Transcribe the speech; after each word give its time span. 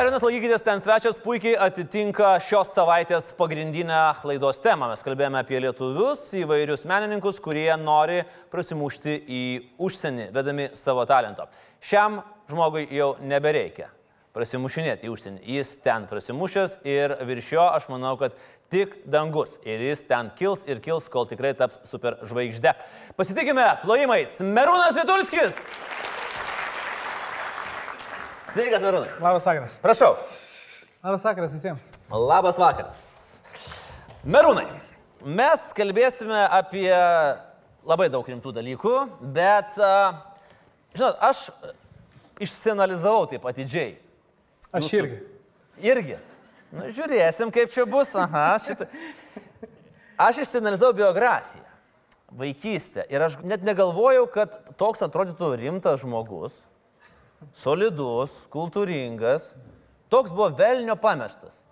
Dar 0.00 0.06
vienas 0.08 0.22
laikykitės 0.24 0.62
ten 0.64 0.80
svečias 0.80 1.18
puikiai 1.20 1.58
atitinka 1.60 2.30
šios 2.40 2.70
savaitės 2.72 3.26
pagrindinę 3.36 3.98
laidos 4.24 4.62
temą. 4.64 4.86
Mes 4.88 5.04
kalbėjome 5.04 5.36
apie 5.42 5.58
lietuvius, 5.60 6.22
įvairius 6.40 6.86
menininkus, 6.88 7.36
kurie 7.44 7.68
nori 7.76 8.22
prasimušti 8.48 9.18
į 9.20 9.42
užsienį, 9.76 10.30
vedami 10.32 10.70
savo 10.72 11.04
talento. 11.04 11.44
Šiam 11.84 12.22
žmogui 12.48 12.86
jau 12.96 13.10
nebereikia 13.20 13.90
prasimušinėti 14.32 15.04
į 15.04 15.12
užsienį. 15.12 15.44
Jis 15.58 15.76
ten 15.84 16.08
prasimušęs 16.08 16.78
ir 16.88 17.18
virš 17.28 17.52
jo 17.58 17.68
aš 17.68 17.92
manau, 17.92 18.14
kad 18.16 18.40
tik 18.72 19.02
dangus. 19.04 19.58
Ir 19.68 19.84
jis 19.84 20.06
ten 20.08 20.32
kils 20.38 20.64
ir 20.64 20.80
kils, 20.80 21.12
kol 21.12 21.28
tikrai 21.28 21.52
taps 21.60 21.76
super 21.92 22.16
žvaigždė. 22.24 22.72
Pasitikime 23.20 23.68
plojimais. 23.84 24.40
Merūnas 24.48 24.96
Vitulskis. 24.96 25.60
Sveikas, 28.50 28.82
Merūnai. 28.82 29.10
Labas 29.22 29.44
vakaras. 29.46 29.76
Prašau. 29.82 30.14
Labas 31.04 31.24
vakaras 31.24 31.52
visiems. 31.54 32.00
Labas 32.10 32.58
vakaras. 32.60 33.02
Merūnai, 34.26 34.66
mes 35.24 35.68
kalbėsime 35.76 36.40
apie 36.52 36.88
labai 37.88 38.08
daug 38.12 38.26
rimtų 38.28 38.52
dalykų, 38.58 38.94
bet, 39.36 39.78
žinot, 40.96 41.22
aš 41.24 41.46
išsianalizavau 42.42 43.28
taip 43.30 43.46
atidžiai. 43.48 43.94
Aš 44.72 44.84
Jūsų- 44.84 44.98
irgi. 45.00 45.20
Irgi. 45.80 46.18
Nu, 46.70 46.84
žiūrėsim, 46.94 47.50
kaip 47.50 47.72
čia 47.72 47.86
bus. 47.86 48.12
Aha, 48.14 48.58
šitą. 48.62 48.86
Aš 50.20 50.42
išsianalizavau 50.44 50.92
biografiją, 50.94 51.64
vaikystę 52.36 53.06
ir 53.08 53.22
aš 53.24 53.38
net 53.42 53.62
negalvojau, 53.64 54.26
kad 54.30 54.76
toks 54.76 55.00
atrodytų 55.00 55.54
rimtas 55.56 56.00
žmogus, 56.04 56.52
solidus, 57.56 58.34
kultūringas, 58.52 59.54
toks 60.12 60.32
buvo 60.34 60.50
velnio 60.58 60.96
pameštas. 61.00 61.62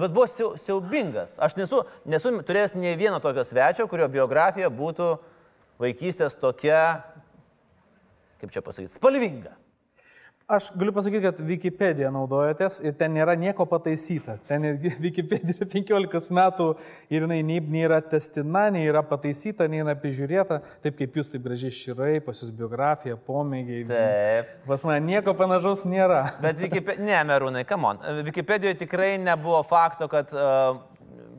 Bet 0.00 0.14
buvo 0.14 0.26
siau, 0.30 0.54
siaubingas. 0.60 1.34
Aš 1.42 1.56
nesu, 1.58 1.82
nesu 2.08 2.32
turėjęs 2.46 2.76
nei 2.78 2.96
vieno 2.98 3.18
tokio 3.20 3.44
svečio, 3.44 3.88
kurio 3.90 4.06
biografija 4.12 4.70
būtų 4.72 5.10
vaikystės 5.82 6.38
tokia, 6.40 7.02
kaip 8.40 8.54
čia 8.54 8.62
pasakyti, 8.64 8.94
spalvinga. 8.94 9.59
Aš 10.50 10.72
galiu 10.74 10.90
pasakyti, 10.90 11.22
kad 11.22 11.40
Wikipedia 11.46 12.08
naudojatės 12.10 12.80
ir 12.82 12.96
ten 12.98 13.12
nėra 13.14 13.36
nieko 13.38 13.62
pataisyta. 13.70 14.34
Ten 14.48 14.64
yra 14.66 15.68
15 15.70 16.34
metų 16.34 16.66
ir 17.06 17.22
jinai 17.22 17.38
nei 17.46 17.60
nėra 17.62 18.00
testina, 18.02 18.64
nei 18.74 18.88
yra 18.90 19.04
pataisyta, 19.06 19.68
nei 19.70 19.84
yra 19.84 19.94
prižiūrėta. 20.02 20.58
Taip 20.82 20.98
kaip 20.98 21.20
jūs 21.20 21.30
taip 21.30 21.44
gražiai 21.44 21.70
širai, 21.76 22.16
pas 22.26 22.42
jūs 22.42 22.50
biografija, 22.58 23.14
pomėgiai. 23.28 23.84
Taip. 23.92 24.50
Pas 24.66 24.82
man 24.90 25.06
nieko 25.06 25.36
panašaus 25.38 25.86
nėra. 25.86 26.24
Bet 26.42 26.58
Wikipedija, 26.64 27.06
ne, 27.06 27.22
merūnai, 27.30 27.62
come 27.70 27.92
on. 27.92 28.02
Wikipedijoje 28.26 28.80
tikrai 28.82 29.12
nebuvo 29.22 29.62
fakto, 29.70 30.10
kad 30.10 30.34
uh, 30.34 30.82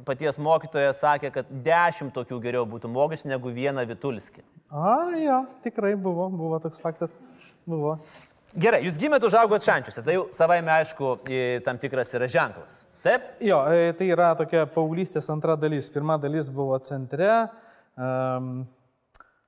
paties 0.07 0.39
mokytojas 0.39 1.03
sakė, 1.03 1.35
kad 1.35 1.51
dešimt 1.67 2.15
tokių 2.15 2.39
geriau 2.47 2.63
būtų 2.63 2.87
mokytis 2.95 3.27
negu 3.27 3.51
vieną 3.51 3.83
Vitulskį. 3.91 4.47
A, 4.71 4.97
jo, 5.19 5.45
tikrai 5.67 5.97
buvo, 5.99 6.31
buvo 6.31 6.63
toks 6.63 6.79
faktas. 6.79 7.19
Buvo. 7.67 7.97
Gerai, 8.51 8.81
jūs 8.83 8.97
gimėte 8.99 9.29
užaugot 9.29 9.63
šančiuose, 9.63 10.03
tai 10.03 10.17
jau 10.17 10.25
savaime 10.35 10.73
aišku, 10.73 11.13
i, 11.31 11.41
tam 11.63 11.79
tikras 11.79 12.11
yra 12.17 12.27
ženklas. 12.31 12.81
Taip? 13.01 13.23
Jo, 13.41 13.63
e, 13.71 13.93
tai 13.97 14.09
yra 14.11 14.33
tokia 14.37 14.65
paauglystės 14.69 15.29
antra 15.31 15.55
dalis. 15.57 15.87
Pirma 15.93 16.19
dalis 16.21 16.51
buvo 16.53 16.75
centre, 16.85 17.31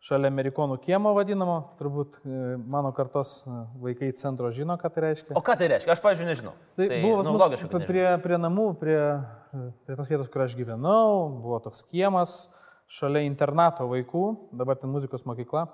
šalia 0.04 0.32
amerikonų 0.32 0.78
kiemo 0.84 1.14
vadinamo, 1.16 1.58
turbūt 1.80 2.18
e, 2.24 2.40
mano 2.58 2.94
kartos 2.96 3.36
e, 3.48 3.58
vaikai 3.84 4.10
centro 4.20 4.50
žino, 4.56 4.76
ką 4.80 4.92
tai 4.92 5.04
reiškia. 5.06 5.36
O 5.40 5.44
ką 5.46 5.56
tai 5.60 5.70
reiškia? 5.72 5.92
Aš, 5.94 6.02
pavyzdžiui, 6.04 6.30
nežinau. 6.32 6.56
Tai, 6.76 6.88
tai 6.92 7.00
buvo 7.06 7.22
nu, 7.28 7.36
logiška, 7.40 7.84
prie, 7.88 8.08
prie 8.24 8.40
namų, 8.42 8.66
prie, 8.82 8.98
prie 9.88 10.00
tos 10.00 10.12
vietos, 10.12 10.32
kur 10.34 10.44
aš 10.44 10.58
gyvenau, 10.60 11.30
buvo 11.44 11.62
toks 11.64 11.86
kiemas, 11.92 12.36
šalia 12.92 13.24
internato 13.28 13.88
vaikų, 13.92 14.26
dabar 14.60 14.80
ten 14.82 14.92
muzikos 14.92 15.24
mokykla. 15.30 15.68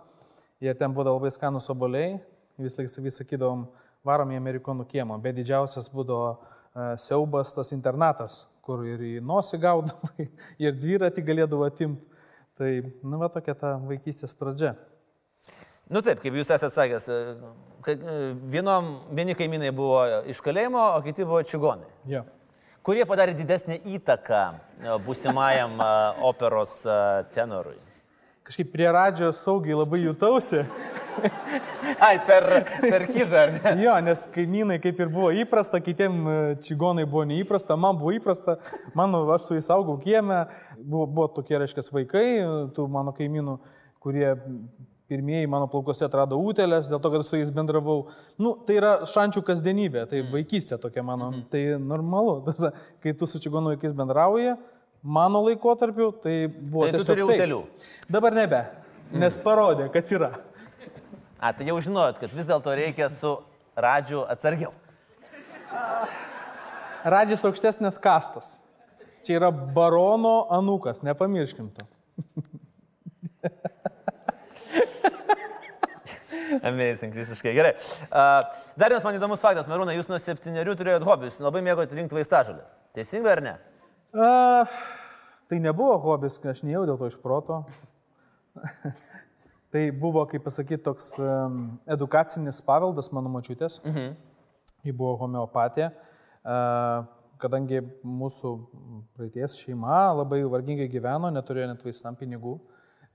Ir 0.61 0.77
ten 0.77 0.93
buvo 0.93 1.07
labai 1.07 1.31
skanus 1.33 1.69
oboliai, 1.71 2.19
vis 2.59 2.77
laik 2.79 2.91
vis 3.05 3.19
sakydavom, 3.21 3.65
varom 4.07 4.31
į 4.31 4.39
amerikonų 4.39 4.85
kiemą, 4.89 5.17
bet 5.23 5.37
didžiausias 5.39 5.89
būdavo 5.93 6.29
uh, 6.35 6.93
siaubas 7.01 7.53
tas 7.55 7.73
internatas, 7.75 8.43
kur 8.65 8.85
ir 8.87 9.01
į 9.03 9.13
nosį 9.25 9.59
gaudavai, 9.63 10.29
ir 10.65 10.77
dviratį 10.77 11.25
galėdavo 11.25 11.67
atimti. 11.67 12.05
Tai, 12.59 12.71
nu, 13.07 13.19
va 13.21 13.29
tokia 13.31 13.55
ta 13.55 13.77
vaikystės 13.87 14.35
pradžia. 14.35 14.73
Nu 15.89 16.01
taip, 16.05 16.19
kaip 16.21 16.35
jūs 16.35 16.49
esate 16.51 16.69
sakęs, 16.73 17.05
e, 17.09 17.93
e, 17.95 18.17
vienom, 18.51 18.89
vieni 19.15 19.33
kaimynai 19.39 19.71
buvo 19.73 20.03
iš 20.29 20.41
kalėjimo, 20.43 20.81
o 20.97 20.99
kiti 21.05 21.23
buvo 21.25 21.39
čigonai. 21.47 21.87
Jo. 22.11 22.25
Kurie 22.85 23.03
padarė 23.07 23.33
didesnį 23.35 23.79
įtaką 23.97 24.41
e, 24.49 24.93
būsimajam 25.05 25.79
e, 25.83 25.87
operos 26.29 26.79
e, 26.87 26.99
tenorui? 27.35 27.75
Kažkaip 28.49 28.71
prie 28.73 28.87
radžio 28.89 29.27
saugiai 29.29 29.75
labai 29.77 29.99
jutausi. 30.01 30.63
Ai, 32.07 32.15
per, 32.25 32.47
per 32.81 33.03
kyžą, 33.11 33.43
ar 33.43 33.51
ne? 33.53 33.73
Jo, 33.83 33.93
nes 34.01 34.23
kaimynai 34.33 34.79
kaip 34.81 34.97
ir 35.03 35.11
buvo 35.13 35.29
įprasta, 35.37 35.77
kitiem 35.85 36.15
e, 36.17 36.37
čigonai 36.65 37.05
buvo 37.05 37.27
neįprasta, 37.29 37.77
man 37.77 37.99
buvo 37.99 38.15
įprasta, 38.17 38.55
mano, 38.97 39.21
aš 39.35 39.45
su 39.45 39.59
jais 39.59 39.69
augau 39.75 39.99
kieme, 40.01 40.39
buvo, 40.79 41.05
buvo 41.05 41.27
tokie, 41.35 41.59
reiškia, 41.61 41.85
vaikai, 41.93 42.25
tų 42.73 42.87
mano 42.89 43.13
kaimynų, 43.13 43.59
kurie 44.01 44.31
pirmieji 45.09 45.49
mano 45.49 45.69
plaukose 45.69 46.07
atradoūtelės, 46.07 46.89
dėl 46.89 47.01
to, 47.05 47.13
kad 47.13 47.27
su 47.27 47.37
jais 47.37 47.53
bendravau. 47.53 47.99
Nu, 48.41 48.55
tai 48.65 48.79
yra 48.81 48.95
šančių 49.09 49.45
kasdienybė, 49.45 50.07
tai 50.09 50.23
vaikystė 50.33 50.81
tokia 50.81 51.05
mano, 51.05 51.31
tai 51.53 51.67
normalu. 51.77 52.39
Tas, 52.49 52.81
kai 53.05 53.13
tu 53.13 53.29
su 53.29 53.41
čigonų 53.45 53.75
vaikais 53.75 53.93
bendrauji, 53.97 54.57
mano 55.03 55.41
laikotarpiu, 55.45 56.11
tai 56.23 56.47
buvo... 56.47 56.87
Tai 56.89 56.99
tu 56.99 57.07
turi 57.07 57.25
utėlių? 57.25 57.59
Dabar 58.11 58.35
nebe, 58.35 58.61
nes 59.15 59.37
parodė, 59.43 59.89
kad 59.93 60.11
yra. 60.15 60.31
A, 61.39 61.53
tai 61.55 61.69
jau 61.69 61.77
žinojot, 61.83 62.19
kad 62.19 62.33
vis 62.35 62.47
dėlto 62.49 62.73
reikia 62.75 63.07
su 63.13 63.37
radžiu 63.79 64.25
atsargiau. 64.27 64.73
Radžis 67.07 67.45
aukštesnės 67.47 67.99
kastas. 68.01 68.57
Čia 69.23 69.37
yra 69.39 69.51
barono 69.51 70.47
anukas, 70.51 71.03
nepamirškim 71.03 71.71
to. 71.75 71.87
Amazing, 76.65 77.13
visiškai 77.13 77.53
gerai. 77.53 77.75
Uh, 78.09 78.41
dar 78.79 78.89
vienas 78.89 79.05
man 79.05 79.15
įdomus 79.15 79.43
faktas, 79.43 79.67
Marūna, 79.69 79.93
jūs 79.95 80.09
nuo 80.09 80.17
septyniarių 80.19 80.73
turėjote 80.79 81.07
hobius, 81.07 81.37
labai 81.43 81.61
mėgote 81.65 81.95
rinkti 81.95 82.17
vaistažolės. 82.17 82.71
Teisingai 82.97 83.35
ar 83.35 83.41
ne? 83.45 83.53
A, 84.13 84.65
tai 85.49 85.59
nebuvo 85.61 85.97
hobis, 86.01 86.39
aš 86.41 86.63
nejau 86.65 86.85
dėl 86.89 86.97
to 86.97 87.09
iš 87.11 87.19
proto. 87.21 87.61
tai 89.73 89.89
buvo, 89.91 90.25
kaip 90.29 90.43
pasakyti, 90.47 90.81
toks 90.87 91.13
edukacinis 91.89 92.61
paveldas 92.65 93.11
mano 93.13 93.31
mačiutės. 93.33 93.81
Mhm. 93.85 94.17
Ji 94.87 94.95
buvo 94.95 95.17
homeopatija. 95.19 95.91
Uh, 96.39 97.03
kadangi 97.39 97.81
mūsų 98.03 98.51
praeities 99.15 99.57
šeima 99.61 100.09
labai 100.17 100.41
vargingai 100.49 100.89
gyveno, 100.91 101.31
neturėjo 101.33 101.69
net 101.71 101.83
vaistam 101.85 102.17
pinigų, 102.19 102.57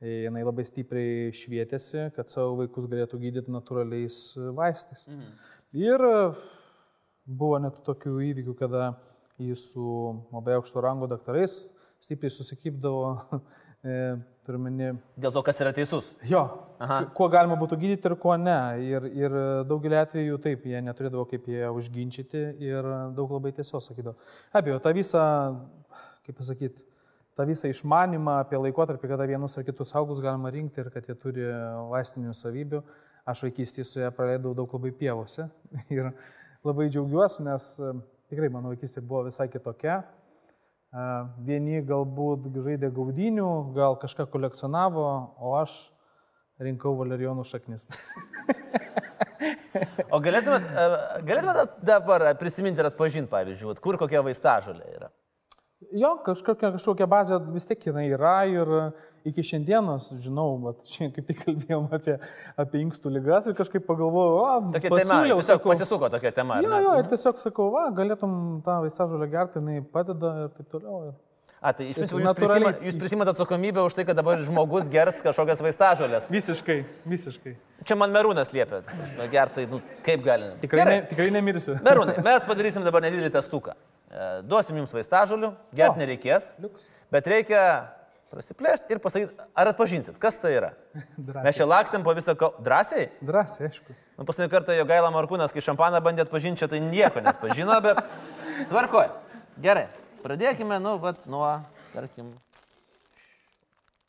e, 0.01 0.25
jinai 0.27 0.45
labai 0.47 0.65
stipriai 0.67 1.33
švietėsi, 1.37 2.09
kad 2.17 2.33
savo 2.33 2.59
vaikus 2.63 2.89
galėtų 2.91 3.21
gydyti 3.21 3.55
natūraliais 3.55 4.19
vaistais. 4.57 5.07
Mhm. 5.11 5.35
Ir 5.85 6.07
e, 6.09 6.15
buvo 7.27 7.61
net 7.63 7.81
tokių 7.87 8.17
įvykių, 8.31 8.57
kada 8.61 8.95
jis 9.43 9.71
su 9.73 9.87
labai 10.33 10.59
aukšto 10.59 10.83
rango 10.85 11.09
daktarais 11.11 11.57
stipriai 12.05 12.33
susikipdavo, 12.33 13.05
e, 13.89 13.99
turiuomenį, 14.45 14.91
Dėl 15.25 15.33
to, 15.35 15.43
kas 15.47 15.61
yra 15.65 15.73
teisus. 15.77 16.11
jo, 16.29 16.43
Aha. 16.85 17.01
kuo 17.17 17.29
galima 17.33 17.57
būtų 17.61 17.79
gydyti 17.81 18.11
ir 18.11 18.17
kuo 18.21 18.37
ne. 18.41 18.57
Ir, 18.85 19.07
ir 19.17 19.37
daugelį 19.69 20.01
atvejų 20.03 20.41
taip, 20.45 20.67
jie 20.69 20.83
neturėdavo 20.85 21.25
kaip 21.31 21.49
jie 21.49 21.71
užginčyti 21.73 22.43
ir 22.65 22.91
daug 23.17 23.33
labai 23.39 23.55
tiesos 23.57 23.89
sakydavo. 23.89 24.19
Abejo, 24.53 24.81
tą 24.85 24.93
visą, 24.97 25.25
kaip 26.27 26.37
pasakyti, 26.41 26.85
tą 27.35 27.49
visą 27.49 27.73
išmanimą 27.73 28.41
apie 28.45 28.61
laikotarpį, 28.61 29.11
kada 29.15 29.27
vienus 29.31 29.57
ar 29.59 29.65
kitus 29.67 29.95
augus 29.97 30.21
galima 30.23 30.53
rinkti 30.55 30.85
ir 30.85 30.93
kad 30.95 31.09
jie 31.09 31.17
turi 31.19 31.49
vaistinių 31.91 32.37
savybių, 32.37 32.85
aš 33.25 33.47
vaikystėje 33.47 33.89
su 33.89 34.03
ją 34.05 34.13
praleidau 34.15 34.53
daug 34.55 34.77
labai 34.77 34.93
pievose 34.93 35.49
ir 35.97 36.13
labai 36.65 36.91
džiaugiuosi, 36.93 37.47
nes 37.49 37.71
tikrai 38.31 38.51
mano 38.53 38.73
vaikystė 38.73 39.03
buvo 39.05 39.25
visai 39.29 39.49
kitokia. 39.53 40.03
Vieni 41.43 41.81
galbūt 41.83 42.47
žaidė 42.63 42.93
gaudinių, 42.95 43.49
gal 43.75 43.97
kažką 43.99 44.29
kolekcionavo, 44.31 45.07
o 45.43 45.57
aš 45.59 45.75
rinkau 46.63 46.95
valerijonų 47.01 47.47
šaknis. 47.49 47.91
O 50.15 50.21
galėtumėt, 50.23 50.67
galėtumėt 51.27 51.73
dabar 51.85 52.23
prisiminti 52.39 52.79
ir 52.81 52.89
atpažinti, 52.89 53.27
pavyzdžiui, 53.33 53.75
kur 53.83 53.99
kokia 53.99 54.23
vaistažolė 54.25 54.87
yra? 54.95 55.09
Jo, 55.95 56.17
kažkokia, 56.27 56.73
kažkokia 56.75 57.07
bazė 57.11 57.39
vis 57.55 57.69
tiek 57.69 57.85
jinai 57.87 58.09
yra 58.11 58.39
ir 58.51 58.71
iki 59.29 59.45
šiandienos, 59.47 60.11
žinau, 60.21 60.49
bet 60.65 60.81
šiandien 60.91 61.13
kaip 61.17 61.29
tik 61.29 61.43
kalbėjom 61.45 61.87
apie, 61.95 62.17
apie 62.61 62.81
inkstų 62.85 63.13
lygas 63.15 63.47
ir 63.49 63.57
kažkaip 63.59 63.87
pagalvojau, 63.89 64.41
o, 64.41 64.73
Tokia 64.75 64.91
tema, 64.91 64.99
pasiūliau, 65.05 65.39
tiesiog 65.39 65.61
sakau, 65.61 65.73
pasisuko 65.73 66.11
tokia 66.13 66.35
tema. 66.35 66.59
Jo, 66.65 66.81
jo, 66.85 66.97
ir 67.01 67.13
tiesiog 67.13 67.39
sakau, 67.43 67.69
va, 67.75 67.87
galėtum 67.95 68.35
tą 68.67 68.81
vaistažolę 68.85 69.31
gerti, 69.33 69.63
jinai 69.63 69.85
padeda 69.95 70.35
ir 70.45 70.51
taip 70.59 70.75
toliau. 70.75 71.01
Ir... 71.09 71.15
A, 71.65 71.71
tai 71.73 71.87
iš 71.89 71.97
principo 71.97 72.21
jūs, 72.21 72.35
prisima, 72.37 72.75
jūs 72.85 72.97
prisimat 73.01 73.31
atsakomybę 73.31 73.87
už 73.87 73.95
tai, 73.97 74.05
kad 74.05 74.19
dabar 74.19 74.43
žmogus 74.45 74.91
gers 74.93 75.23
kažkokias 75.25 75.63
vaistažolės. 75.65 76.27
Visiškai, 76.35 76.77
visiškai. 77.09 77.55
Čia 77.89 77.97
man 77.97 78.13
merūnas 78.13 78.53
liepia. 78.53 78.83
Gertai, 79.33 79.65
nu, 79.71 79.81
kaip 80.05 80.27
galim. 80.27 80.59
Tikrai, 80.61 80.85
ne, 80.91 81.01
tikrai 81.09 81.31
nemirsiu. 81.33 81.79
Merūnai, 81.87 82.19
mes 82.27 82.45
padarysim 82.45 82.85
dabar 82.85 83.07
nedidelį 83.07 83.33
testuką. 83.39 83.79
E, 84.15 84.31
Duosim 84.47 84.77
jums 84.79 84.93
vaistažolių, 84.95 85.51
gerti 85.75 85.99
O. 85.99 86.01
nereikės, 86.05 86.53
Liuks. 86.63 86.87
bet 87.11 87.27
reikia 87.31 87.61
prasiplėšti 88.31 88.91
ir 88.95 89.01
pasakyti, 89.03 89.35
ar 89.59 89.71
atpažinsit, 89.73 90.17
kas 90.23 90.39
tai 90.43 90.53
yra. 90.57 90.71
Mes 90.95 91.27
Drąsiai. 91.33 91.55
čia 91.59 91.67
lakstėm 91.71 92.07
po 92.07 92.15
visą... 92.15 92.35
Ko... 92.39 92.53
Drąsiai? 92.63 93.09
Drąsiai, 93.27 93.69
aišku. 93.71 93.95
Nu, 94.15 94.27
paskutinį 94.27 94.51
kartą 94.53 94.77
jo 94.79 94.87
gaila 94.87 95.11
Markūnas, 95.15 95.55
kai 95.55 95.63
šampaną 95.67 95.99
bandė 96.03 96.23
atpažinti, 96.27 96.63
čia 96.63 96.71
tai 96.71 96.79
nieko 96.83 97.23
net 97.23 97.41
pažino, 97.43 97.75
bet 97.83 97.99
tvarkoj. 98.71 99.11
Gerai, 99.63 99.89
pradėkime, 100.23 100.79
nu, 100.83 100.97
vat, 101.03 101.27
nuo, 101.31 101.49
tarkim. 101.95 102.31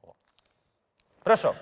O. 0.06 0.14
Prašau. 1.26 1.56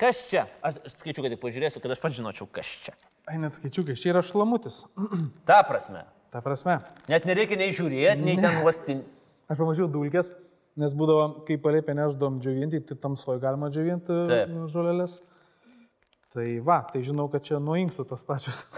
Kas 0.00 0.22
čia? 0.32 0.46
Aš 0.64 0.80
skaičiu, 0.96 1.20
kad 1.24 1.32
tik 1.36 1.42
pažiūrėsiu, 1.44 1.80
kad 1.84 1.92
aš 1.92 2.00
pats 2.00 2.16
žinočiau, 2.16 2.48
kas 2.48 2.68
čia. 2.86 2.96
Ai, 3.28 3.36
net 3.40 3.56
skaičiukai, 3.56 3.96
čia 4.00 4.14
yra 4.14 4.24
šlamutis. 4.24 4.82
Ta 5.48 5.60
prasme. 5.68 6.06
Ta 6.30 6.40
prasme, 6.44 6.78
Net 7.10 7.26
nereikia 7.26 7.58
nei 7.58 7.72
žiūrėti, 7.74 8.22
nei 8.22 8.36
ten 8.38 8.60
uostinti. 8.62 9.08
aš 9.50 9.58
pamačiau 9.58 9.88
dulkės, 9.90 10.30
nes 10.78 10.94
būdavo, 10.94 11.42
kai 11.48 11.56
palėpė 11.58 11.96
neždom 11.98 12.38
džiovinti, 12.42 12.80
tai 12.86 12.96
tamsoj 13.02 13.40
galima 13.42 13.70
džiovinti 13.72 14.20
Taip. 14.30 14.52
žolelės. 14.70 15.18
Tai 16.30 16.44
va, 16.62 16.76
tai 16.86 17.02
žinau, 17.02 17.26
kad 17.26 17.42
čia 17.42 17.58
nuo 17.58 17.74
inkstų 17.74 18.04
tos 18.06 18.22
pačios. 18.22 18.60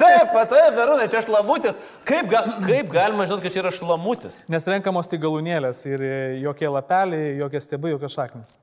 Taip, 0.00 0.32
taip, 0.48 0.74
Verūnai, 0.76 1.06
čia 1.12 1.20
šlamutis. 1.24 1.76
Kaip, 2.08 2.28
ga, 2.32 2.40
kaip 2.64 2.88
galima 2.92 3.26
žinoti, 3.28 3.44
kad 3.44 3.54
čia 3.54 3.60
yra 3.62 3.72
šlamutis? 3.74 4.38
Nes 4.52 4.66
renkamos 4.70 5.08
tik 5.10 5.20
galūnėlės 5.22 5.82
ir 5.90 6.02
e, 6.02 6.12
jokie 6.42 6.68
lapeliai, 6.70 7.34
jokie 7.42 7.60
stebai, 7.62 7.92
jokie 7.92 8.10
šaknis. 8.12 8.54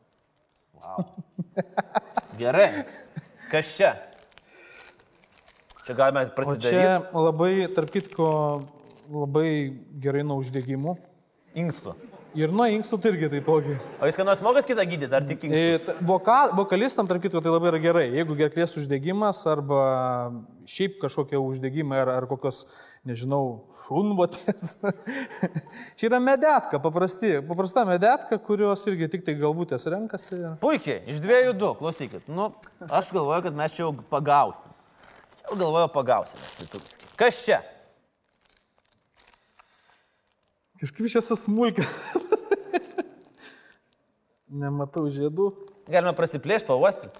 Gerai. 2.40 2.68
Kas 3.52 3.76
čia? 3.78 3.94
Čia 5.84 5.98
galime 6.00 6.24
prasidėti. 6.32 6.72
čia 6.72 6.98
labai, 7.12 7.54
tarp 7.76 7.92
kitko, 7.92 8.28
labai 9.12 9.48
gerai 10.04 10.24
nuo 10.24 10.40
uždegimų. 10.44 10.96
Inkstų. 11.60 11.94
Ir 12.34 12.50
nuo 12.50 12.66
inkstų 12.66 12.98
tai 12.98 13.12
irgi 13.12 13.28
taipogi. 13.30 13.76
O 14.02 14.08
jūs 14.10 14.16
ką 14.18 14.24
nors 14.26 14.40
mokat 14.42 14.66
kitą 14.66 14.82
gydyti, 14.90 15.14
ar 15.14 15.22
tik 15.30 15.44
inkstų? 15.46 15.60
E, 15.76 15.82
t- 15.86 15.94
Voka, 16.10 16.38
vokalistam, 16.58 17.06
tarp 17.06 17.22
kitko, 17.22 17.44
tai 17.46 17.52
labai 17.54 17.70
yra 17.70 17.82
gerai. 17.84 18.06
Jeigu 18.16 18.34
gerklės 18.40 18.74
uždegimas 18.80 19.44
arba 19.52 19.84
šiaip 20.66 20.96
kažkokie 21.04 21.38
uždegimai 21.38 22.00
ar, 22.02 22.10
ar 22.16 22.26
kokios, 22.32 22.64
nežinau, 23.06 23.68
šunvotės. 23.84 24.80
Čia 26.00 26.10
yra 26.10 26.18
medetka, 26.24 26.80
paprasti, 26.82 27.36
paprasta 27.46 27.86
medetka, 27.86 28.40
kurios 28.42 28.82
irgi 28.90 29.12
tik 29.14 29.28
tai 29.30 29.36
galvutės 29.38 29.86
renkasi. 29.94 30.42
Puikiai, 30.64 31.04
iš 31.14 31.22
dviejų 31.22 31.54
du, 31.54 31.70
klausykit. 31.84 32.26
Nu, 32.34 32.50
aš 32.90 33.14
galvoju, 33.14 33.44
kad 33.46 33.62
mes 33.62 33.78
čia 33.78 33.86
jau 33.86 33.94
pagausim. 34.10 34.74
Galvoju, 35.60 35.90
pagausim, 35.94 36.40
Svitulski. 36.56 37.04
Kas 37.20 37.36
čia? 37.46 37.60
Kažkaip 40.82 41.06
iš 41.08 41.16
esu 41.22 41.36
smulkė. 41.40 41.86
Nematau 44.64 45.06
žiedų. 45.14 45.46
Galime 45.88 46.14
prasiplėšti, 46.18 46.68
pauostyti. 46.68 47.14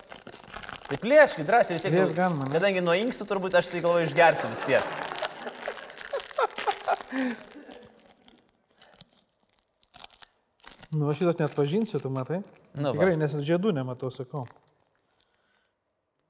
Tai 0.90 0.98
plėškit 1.00 1.48
drąsiai, 1.48 1.78
vis 1.78 1.84
tiek. 1.86 1.94
Plėšt 1.96 2.18
galima, 2.18 2.44
ne? 2.48 2.54
Kadangi 2.58 2.82
nuo 2.84 2.96
inkstų 3.00 3.24
turbūt 3.30 3.54
aš 3.58 3.66
tai 3.72 3.80
galvoju 3.86 4.10
išgersiu 4.10 4.48
vis 4.52 4.64
tiek. 4.68 4.84
Nu, 10.94 11.02
aš 11.10 11.18
šitas 11.24 11.40
net 11.40 11.52
pažinsiu, 11.58 11.98
tu 12.04 12.10
matai. 12.14 12.40
Nu, 12.76 12.92
va. 12.92 12.98
Tikrai, 12.98 13.16
nes 13.18 13.34
žiedų 13.48 13.70
nematau, 13.74 14.10
sakau. 14.14 14.44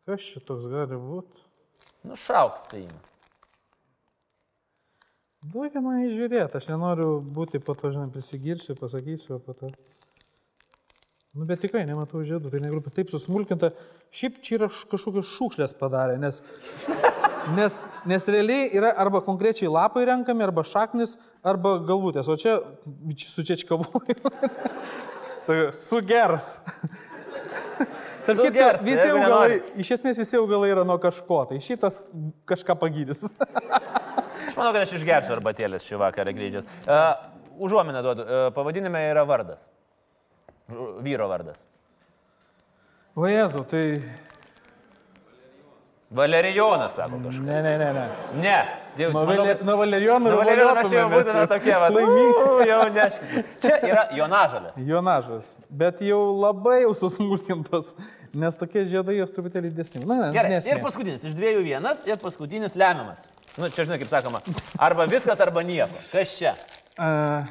Kas 0.07 0.21
čia 0.23 0.39
toks 0.43 0.65
gali 0.71 0.95
būti? 0.99 1.37
Nu, 2.03 2.17
šauk 2.19 2.59
spėjimą. 2.65 3.01
Duokit 5.43 5.81
man 5.83 6.05
įžiūrėti, 6.05 6.55
aš 6.55 6.69
nenoriu 6.71 7.17
būti 7.35 7.59
po 7.63 7.75
to, 7.75 7.91
žinai, 7.91 8.07
prisigirsiu, 8.11 8.77
pasakysiu 8.79 9.41
po 9.43 9.55
to. 9.57 9.71
Nu, 11.33 11.47
bet 11.49 11.63
tikrai 11.63 11.81
nematau 11.89 12.21
žiedų, 12.23 12.51
tai 12.53 12.61
negrupė 12.63 12.93
taip 12.93 13.11
susmulkinta. 13.11 13.71
Šiaip 14.13 14.37
čia 14.45 14.59
yra 14.59 14.69
kažkokios 14.69 15.31
šiukšlės 15.33 15.73
padarę, 15.79 16.15
nes, 16.21 16.39
nes, 17.57 17.79
nes 18.07 18.27
realiai 18.29 18.69
yra 18.77 18.93
arba 19.03 19.23
konkrečiai 19.25 19.71
lapai 19.71 20.05
renkami, 20.07 20.45
arba 20.45 20.63
šaknis, 20.67 21.17
arba 21.43 21.79
galvutės, 21.83 22.29
o 22.29 22.37
čia 22.39 22.59
su 23.25 23.47
čečkavuoju. 23.49 24.31
Sugers. 25.89 26.51
Tarp 28.27 28.39
kitko, 28.39 28.69
visi 28.85 29.05
augalai, 29.09 29.59
iš 29.83 29.91
esmės 29.97 30.19
visi 30.21 30.37
augalai 30.39 30.71
yra 30.73 30.85
nuo 30.87 30.97
kažko, 31.01 31.43
tai 31.49 31.59
šitas 31.63 32.01
kažką 32.49 32.77
pagydys. 32.81 33.25
Aš 34.47 34.57
manau, 34.57 34.73
kad 34.73 34.81
aš 34.83 34.91
išgersiu 34.97 35.33
arbatėlės 35.37 35.85
šį 35.87 35.97
vakarą 36.01 36.33
grįžęs. 36.35 36.65
Uh, 36.83 37.13
užuominą 37.63 38.01
duodu. 38.03 38.25
Uh, 38.25 38.47
pavadinime 38.53 38.99
yra 39.07 39.23
vardas. 39.25 39.63
Vyro 41.05 41.29
vardas. 41.31 41.61
O 43.15 43.29
Jezu, 43.29 43.63
tai... 43.69 43.85
Valerijonas, 46.13 46.93
sako 46.95 47.17
kažkas. 47.23 47.45
Ne, 47.45 47.61
ne, 47.65 47.73
ne, 47.81 47.87
ne. 47.93 48.05
Ne. 48.43 48.57
Dėl, 48.97 49.09
Nuo, 49.15 49.23
manau, 49.25 49.45
kad- 49.49 49.63
nuo 49.65 49.75
Valerijonų 49.79 50.29
Nu, 50.29 50.35
Valerijonas 50.37 50.83
mes 50.83 50.91
jau 50.93 51.05
būtume 51.09 51.45
tokie, 51.49 51.71
va. 51.81 51.87
Laimingi. 51.89 52.67
Jau 52.69 52.81
neškime. 52.93 53.43
Čia 53.63 53.77
yra 53.89 54.03
Jonažalės. 54.13 54.75
Jonažas, 54.85 55.55
bet 55.73 56.03
jau 56.05 56.19
labai 56.37 56.83
jau 56.83 56.91
susmulkintos, 56.99 57.95
nes 58.37 58.59
tokie 58.61 58.83
žiedai 58.85 59.15
jos 59.17 59.33
truputėlį 59.33 59.71
didesni. 59.73 60.03
Na, 60.05 60.27
ne, 60.27 60.29
Gerai. 60.35 60.51
nesmė. 60.53 60.75
Ir 60.75 60.83
paskutinis. 60.85 61.25
Iš 61.25 61.33
dviejų 61.39 61.63
vienas 61.65 62.05
ir 62.05 62.21
paskutinis 62.21 62.77
lemiamas. 62.77 63.25
Nu, 63.57 63.69
čia 63.73 63.85
žinai, 63.89 63.97
kaip 64.03 64.09
sakoma. 64.13 64.43
Arba 64.77 65.05
viskas, 65.09 65.41
arba 65.41 65.65
nieko. 65.65 65.97
Kas 66.13 66.37
čia? 66.37 66.53
A, 67.01 67.43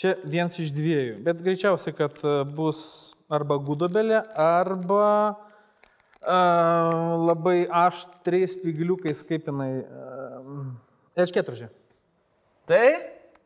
Čia 0.00 0.14
vienas 0.24 0.54
iš 0.58 0.70
dviejų, 0.72 1.18
bet 1.26 1.42
greičiausiai, 1.44 1.92
kad 1.94 2.14
a, 2.24 2.40
bus 2.48 2.78
arba 3.30 3.58
gudobelė, 3.60 4.22
arba 4.40 5.36
labai 6.26 7.64
aštriais 7.66 8.58
spygliukais, 8.58 9.22
kaip 9.28 9.48
jinai. 9.48 9.70
Erškėtružė. 11.20 11.70
Tai? 12.68 12.84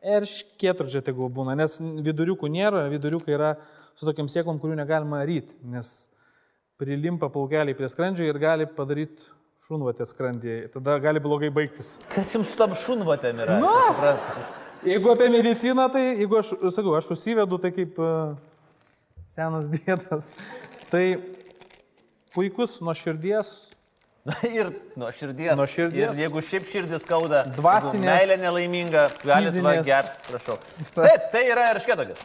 Erškėtružė 0.05 1.01
tegul 1.05 1.31
būna, 1.33 1.55
nes 1.57 1.79
viduriukų 1.81 2.49
nėra, 2.53 2.85
viduriukai 2.91 3.33
yra 3.33 3.55
su 3.97 4.05
tokiam 4.05 4.27
sieklom, 4.29 4.59
kurių 4.61 4.75
negalima 4.77 5.23
ryti, 5.25 5.55
nes 5.65 6.11
prilimpa 6.77 7.31
plaukeliai 7.33 7.77
prie 7.77 7.89
skrandžio 7.89 8.27
ir 8.27 8.37
gali 8.41 8.67
padaryti 8.67 9.31
šunvatę 9.65 10.05
skrandyje. 10.05 10.67
Tada 10.75 10.99
gali 11.01 11.23
blogai 11.23 11.49
baigtis. 11.49 11.95
Kas 12.11 12.29
jums 12.35 12.51
su 12.51 12.59
tam 12.59 12.75
šunvatėm 12.77 13.39
yra? 13.41 13.57
Nu! 13.63 13.71
Nesuprantu. 13.71 14.45
Jeigu 14.85 15.09
apie 15.09 15.31
mediciną, 15.33 15.87
tai 15.89 16.03
jeigu 16.11 16.37
aš 16.37 16.51
sakau, 16.75 16.93
aš 16.99 17.07
užsivedu 17.15 17.57
tai 17.63 17.71
kaip 17.73 17.97
uh, 17.97 18.35
senas 19.33 19.65
dėtas, 19.71 20.29
tai 20.91 21.05
puikus 22.35 22.77
nuo 22.85 22.93
širdies, 22.97 23.53
ir 24.49 24.71
nuo 24.99 25.09
širdies. 25.15 25.55
Nuo 25.57 25.67
širdies. 25.69 26.13
Ir 26.13 26.25
jeigu 26.25 26.43
šiaip 26.45 26.69
širdis 26.69 27.05
skauda, 27.07 27.45
Dvasinės, 27.55 28.05
meilė 28.11 28.39
nelaiminga, 28.43 29.07
galite 29.23 29.55
fizinės. 29.55 29.87
gerti, 29.87 30.29
prašau. 30.29 30.59
Taip, 30.99 31.27
tai 31.33 31.43
yra 31.49 31.71
eršketogis. 31.73 32.23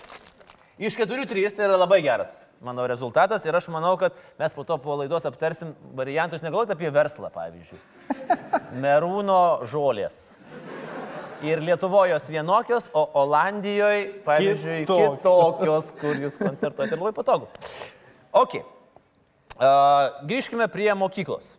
Iš 0.80 0.96
keturių 0.96 1.26
trys 1.28 1.56
tai 1.56 1.68
yra 1.68 1.76
labai 1.80 2.00
geras 2.04 2.32
mano 2.60 2.86
rezultatas 2.86 3.44
ir 3.44 3.56
aš 3.56 3.68
manau, 3.72 3.96
kad 3.96 4.12
mes 4.38 4.54
po 4.54 4.64
to 4.64 4.76
po 4.78 4.96
laidos 5.00 5.24
aptarsim 5.24 5.72
variantus, 5.96 6.42
negalvoti 6.44 6.74
apie 6.76 6.90
verslą, 6.92 7.30
pavyzdžiui. 7.32 7.80
Merūno 8.82 9.64
žolės. 9.68 10.36
Ir 11.40 11.62
Lietuvoje 11.64 12.12
jos 12.12 12.26
vienokios, 12.28 12.90
o 12.92 13.06
Olandijoje, 13.22 14.10
pavyzdžiui, 14.26 14.82
Kitokios. 14.84 15.16
kitokios, 15.22 15.88
kur 16.00 16.20
jūs 16.20 16.36
koncertuojate 16.36 16.98
ir 16.98 17.00
labai 17.00 17.14
patogu. 17.16 17.48
Ok. 18.36 18.58
Uh, 19.60 20.22
grįžkime 20.24 20.66
prie 20.72 20.88
mokyklos. 20.96 21.58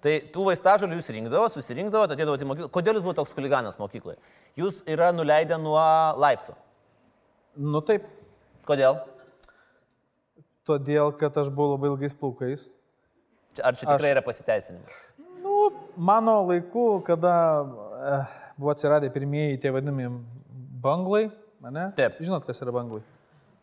Tai 0.00 0.12
tų 0.32 0.42
vaistažolių 0.50 0.96
jūs 0.98 1.08
rinkdavo, 1.12 1.46
susirinkdavo, 1.52 2.06
atėdavo 2.08 2.36
į 2.40 2.48
mokyklą. 2.48 2.68
Kodėl 2.72 2.96
jūs 2.98 3.04
buvote 3.04 3.20
toks 3.22 3.32
huliganas 3.36 3.76
mokykloje? 3.80 4.18
Jūs 4.60 4.82
yra 4.88 5.10
nuleidę 5.12 5.56
nuo 5.60 5.80
laiptų. 6.20 6.54
nu 7.56 7.80
taip, 7.84 8.04
Kodėl? 8.68 9.00
todėl 10.68 11.10
kad 11.18 11.36
aš 11.40 11.48
buvau 11.50 11.74
labai 11.74 11.88
ilgais 11.90 12.14
plaukais. 12.14 12.66
Čia- 13.56 13.64
Ar 13.66 13.74
čia 13.74 13.86
tikrai 13.88 14.12
yra 14.14 14.22
pasiteisinimas? 14.22 14.92
Nu, 15.42 15.70
mano 15.96 16.36
laiku, 16.46 17.02
kada 17.04 17.32
e, 17.64 18.18
buvo 18.60 18.70
atsiradę 18.70 19.10
pirmieji 19.10 19.58
tie 19.60 19.72
vadinami 19.74 20.06
banglai, 20.80 21.30
ne? 21.64 21.88
Taip. 21.96 22.20
Žinot, 22.20 22.44
kas 22.46 22.60
yra 22.62 22.70
banglai? 22.76 23.00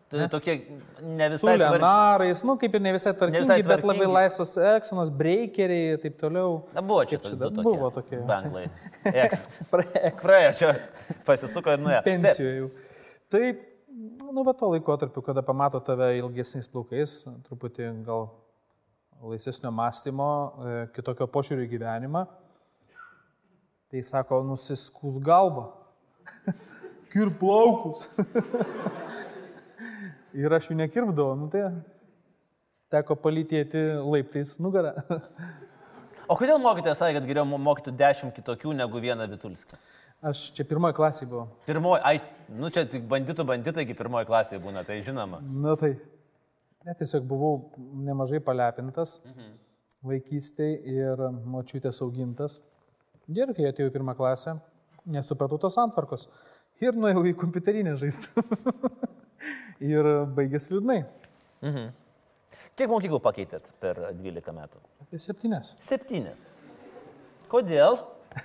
Tai 0.08 0.28
tokie 0.32 0.54
ne 1.04 1.26
Su 1.28 1.34
visai 1.36 1.58
tvar- 1.60 1.74
lenarais, 1.76 2.42
nu 2.48 2.54
kaip 2.58 2.76
ir 2.78 2.80
ne 2.86 2.94
visai 2.96 3.12
tvarkingi, 3.14 3.42
visai 3.44 3.58
bet 3.60 3.68
labai 3.84 3.84
tvarkingi. 3.98 4.14
laisvos 4.16 4.54
eksonos, 4.78 5.10
breakeriai 5.12 5.90
ir 5.94 5.98
taip 6.00 6.16
toliau. 6.22 6.54
Na, 6.74 6.80
buvo 6.82 7.02
čia, 7.04 7.20
dar- 7.36 7.52
tokie. 7.52 7.64
buvo 7.66 7.90
tokie. 7.92 8.20
Banglai. 8.30 8.70
Eks. 9.26 9.42
Praeks. 9.72 10.24
Praėjo 10.24 10.54
čia, 10.62 10.70
pasisuko 11.28 11.76
ir 11.76 11.84
nuėjo. 11.84 12.00
Pensijoje 12.08 12.56
jau. 12.62 12.70
Taip, 13.36 13.60
nu, 14.32 14.46
va 14.48 14.54
to 14.56 14.70
laikotarpiu, 14.72 15.26
kada 15.28 15.44
pamato 15.44 15.82
tave 15.84 16.14
ilgesniais 16.22 16.72
plaukais, 16.72 17.18
truputį 17.50 17.90
gal 18.08 18.30
laisvesnio 19.28 19.74
mąstymo, 19.76 20.30
e, 20.72 20.78
kitokio 20.96 21.28
požiūrio 21.36 21.66
į 21.68 21.72
gyvenimą, 21.76 22.24
tai 23.92 24.06
sako, 24.08 24.40
nusiskus 24.48 25.20
galvą. 25.20 25.68
Kirp 27.12 27.38
plaukus. 27.44 28.08
ir 30.38 30.54
aš 30.54 30.72
jų 30.72 30.78
nekirpdavau, 30.82 31.36
nu 31.40 31.50
tai 31.52 31.66
teko 32.94 33.18
palytėti 33.20 33.84
laiptais 34.06 34.58
nugarą. 34.64 34.94
O 36.28 36.36
kodėl 36.36 36.60
mokytojas 36.60 37.00
sakė, 37.00 37.22
kad 37.22 37.30
geriau 37.30 37.48
mo- 37.48 37.60
mokyti 37.62 37.94
dešimt 37.96 38.36
kitokių 38.36 38.74
negu 38.76 39.00
vieną 39.00 39.30
Vitulskį? 39.32 39.78
Aš 40.28 40.48
čia 40.58 40.66
pirmoji 40.68 40.96
klasė 40.98 41.28
buvau. 41.30 41.46
Pirmoji, 41.68 42.02
ai, 42.04 42.18
nu 42.52 42.72
čia 42.74 42.84
tik 42.90 43.06
banditų 43.08 43.46
banditai, 43.48 43.86
iki 43.86 43.96
pirmoji 43.96 44.28
klasė 44.28 44.60
būna, 44.60 44.84
tai 44.84 44.98
žinoma. 45.06 45.40
Na 45.40 45.78
tai. 45.80 45.94
Ne, 46.88 46.96
tiesiog 46.98 47.24
buvau 47.28 47.54
nemažai 47.78 48.42
palepintas 48.44 49.18
mhm. 49.28 49.54
vaikystėje 50.08 50.98
ir 50.98 51.24
močiutės 51.48 52.02
augintas. 52.04 52.60
Ir 53.32 53.52
kai 53.56 53.70
atėjau 53.70 53.92
į 53.92 53.96
pirmą 53.96 54.16
klasę, 54.16 54.58
nesupratau 55.08 55.60
tos 55.64 55.80
antvarkos. 55.80 56.28
Ir 56.84 56.96
nuėjau 56.96 57.26
į 57.28 57.38
kompiuterinę 57.40 57.96
žaistą. 58.00 58.44
ir 59.84 60.10
baigėsi 60.38 60.76
liūdnai. 60.76 61.00
Kiek 62.78 62.92
mokyklų 62.92 63.20
pakeitėt 63.26 63.66
per 63.82 64.00
12 64.20 64.54
metų? 64.54 64.82
Apie 65.06 65.20
septynes. 65.22 65.74
Septynės. 65.82 66.50
Kodėl? 67.50 67.98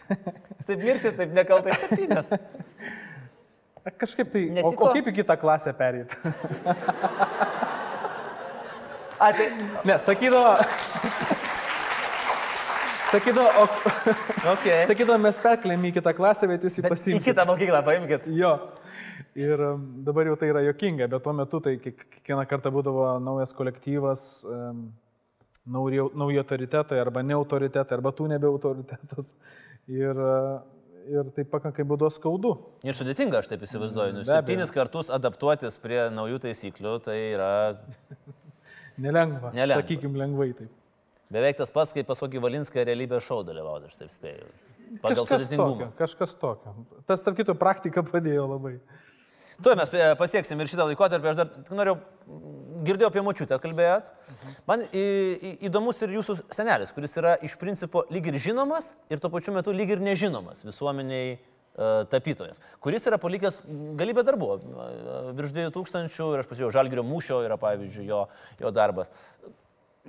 Taip 0.67 0.79
mirsi, 0.79 1.11
taip 1.19 1.35
nekaltai 1.37 1.75
septynės. 1.77 2.31
Kažkaip 3.99 4.31
tai. 4.31 4.45
O, 4.47 4.55
Netiko? 4.57 4.87
o 4.87 4.93
kaip 4.95 5.09
į 5.11 5.15
kitą 5.19 5.37
klasę 5.41 5.73
perėti? 5.75 6.17
Tai, 9.23 9.45
ne, 9.87 9.95
sakydavo. 10.03 10.57
sakydavo, 13.13 13.51
o, 13.63 13.67
okay. 14.51 14.81
sakydavo, 14.91 15.19
mes 15.23 15.39
perklėm 15.39 15.85
į 15.87 15.93
kitą 16.01 16.11
klasę, 16.17 16.49
bet 16.51 16.65
jūs 16.67 16.81
jį 16.81 16.83
Į 16.83 16.91
pasiimkite. 16.91 17.29
kitą 17.31 17.45
mokyklą 17.47 17.83
paimkit. 17.87 18.27
Jo. 18.35 18.57
Ir 19.39 19.57
dabar 20.05 20.27
jau 20.29 20.35
tai 20.37 20.51
yra 20.53 20.61
jokinga, 20.67 21.07
bet 21.09 21.23
tuo 21.25 21.33
metu 21.33 21.61
tai 21.65 21.79
kiek- 21.81 22.03
kiekvieną 22.19 22.43
kartą 22.51 22.69
būdavo 22.75 23.07
naujas 23.25 23.55
kolektyvas, 23.57 24.25
nauji, 25.65 26.03
nauji 26.21 26.39
autoritetai 26.43 26.99
arba 27.01 27.23
ne 27.25 27.35
autoritetai, 27.39 27.97
arba 27.97 28.13
tu 28.13 28.27
nebe 28.29 28.47
autoritetas. 28.51 29.33
Ir, 29.89 30.13
uh, 30.21 30.61
ir 31.09 31.31
tai 31.35 31.45
pakankamai 31.49 31.89
būdavo 31.95 32.11
skaudu. 32.13 32.53
Ir 32.87 32.95
sudėtinga, 32.99 33.41
aš 33.41 33.49
taip 33.51 33.65
įsivaizduoju. 33.67 34.19
Nu, 34.21 34.25
septynis 34.29 34.71
kartus 34.75 35.09
adaptuotis 35.11 35.81
prie 35.83 36.03
naujų 36.15 36.39
taisyklių, 36.45 36.93
tai 37.09 37.17
yra 37.33 37.49
Nelengva. 39.03 39.51
Nelengva. 39.57 39.81
Sakykim, 39.81 40.15
lengvai 40.21 40.51
taip. 40.59 40.71
beveik 41.33 41.57
tas 41.57 41.73
pats, 41.73 41.95
kaip 41.97 42.05
pas 42.07 42.21
kokį 42.21 42.43
Valinską 42.45 42.85
realybės 42.85 43.25
šou 43.25 43.41
dalyvauti, 43.49 43.89
aš 43.89 43.97
taip 44.03 44.13
spėjau. 44.13 44.51
Pagal 45.01 45.25
Kažkas 45.25 45.47
sudėtingumą. 45.47 45.71
tokio, 45.73 45.87
kažkas 45.97 46.35
tokio. 46.37 46.75
Tas, 47.09 47.23
tarp 47.25 47.39
kito, 47.39 47.55
praktika 47.57 48.03
padėjo 48.05 48.45
labai. 48.51 48.75
Tuo 49.63 49.75
mes 49.79 49.93
e, 49.93 50.09
pasieksim 50.19 50.61
ir 50.63 50.71
šitą 50.71 50.87
laikotarpį. 50.89 51.31
Aš 51.33 51.39
dar 51.41 51.77
norėjau, 51.77 51.97
girdėjau 52.87 53.13
apie 53.13 53.25
močiutę, 53.27 53.59
kalbėjot. 53.63 54.11
Man 54.69 54.85
į, 54.89 55.05
į, 55.05 55.53
įdomus 55.69 56.03
ir 56.05 56.17
jūsų 56.17 56.39
senelis, 56.55 56.95
kuris 56.97 57.17
yra 57.21 57.37
iš 57.45 57.57
principo 57.61 58.07
lyg 58.13 58.31
ir 58.33 58.41
žinomas 58.43 58.93
ir 59.13 59.23
tuo 59.23 59.31
pačiu 59.33 59.55
metu 59.57 59.75
lyg 59.77 59.93
ir 59.93 60.03
nežinomas 60.03 60.65
visuomeniai 60.67 61.37
uh, 61.37 62.03
tapytojas, 62.11 62.59
kuris 62.83 63.07
yra 63.11 63.21
palikęs 63.23 63.61
galybę 64.01 64.25
darbų, 64.27 64.51
uh, 64.57 65.31
virš 65.39 65.55
2000 65.61 66.33
ir 66.33 66.43
aš 66.43 66.51
pasižiūrėjau, 66.51 66.75
Žalgirio 66.79 67.07
mūšio 67.07 67.43
yra 67.47 67.61
pavyzdžiui 67.61 68.09
jo, 68.09 68.25
jo 68.63 68.75
darbas. 68.75 69.13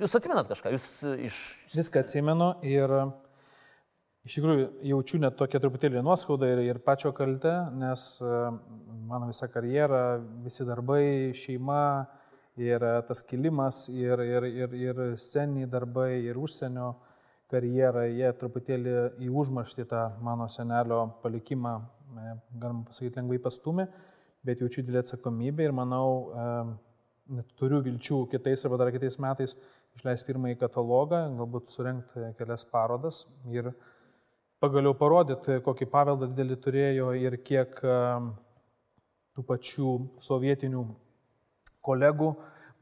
Jūs 0.02 0.16
atsimenat 0.18 0.48
kažką, 0.50 0.72
jūs 0.74 0.86
e, 1.06 1.12
iš... 1.28 1.36
Viską 1.76 2.02
atsimenu 2.02 2.48
ir 2.66 2.90
e, 2.90 3.02
iš 4.24 4.38
tikrųjų 4.38 4.68
jaučiu 4.88 5.20
net 5.20 5.36
tokią 5.40 5.60
truputėlį 5.64 6.04
nuoskaudą 6.06 6.48
ir, 6.54 6.62
ir 6.64 6.80
pačio 6.84 7.12
kaltę, 7.16 7.54
nes 7.76 8.06
e, 8.24 8.36
mano 9.10 9.28
visa 9.28 9.50
karjera, 9.52 10.04
visi 10.46 10.68
darbai, 10.68 11.34
šeima 11.36 11.82
ir 12.60 12.86
e, 12.88 12.94
tas 13.10 13.24
kilimas 13.28 13.88
ir, 13.92 14.24
ir, 14.24 14.48
ir, 14.48 14.78
ir 14.80 15.04
sceniai 15.20 15.68
darbai 15.68 16.22
ir 16.24 16.40
užsienio 16.40 16.94
karjera, 17.52 18.08
jie 18.08 18.32
truputėlį 18.40 18.96
į 19.28 19.30
užmaštį 19.44 19.88
tą 19.92 20.06
mano 20.24 20.48
senelio 20.52 21.04
palikimą, 21.24 21.76
e, 22.16 22.34
galima 22.56 22.88
pasakyti, 22.88 23.20
lengvai 23.20 23.44
pastumė, 23.44 23.90
bet 24.48 24.64
jaučiu 24.64 24.86
didelį 24.86 25.04
atsakomybę 25.04 25.68
ir 25.68 25.76
manau, 25.76 26.08
net 27.32 27.52
turiu 27.56 27.80
vilčių 27.84 28.26
kitais 28.32 28.66
arba 28.68 28.82
dar 28.82 28.90
kitais 28.92 29.16
metais 29.24 29.54
išleisti 29.96 30.28
pirmąjį 30.28 30.58
katalogą, 30.60 31.22
galbūt 31.40 31.72
surenkti 31.72 32.34
kelias 32.40 32.66
parodas 32.68 33.22
ir 33.52 33.70
pagaliau 34.64 34.96
parodyti, 34.96 35.60
kokį 35.66 35.90
paveldą 35.92 36.32
didelį 36.32 36.58
turėjo 36.64 37.12
ir 37.20 37.38
kiek 37.44 37.76
um, 37.84 38.32
tų 39.36 39.44
pačių 39.50 39.94
sovietinių 40.24 40.86
kolegų 41.84 42.32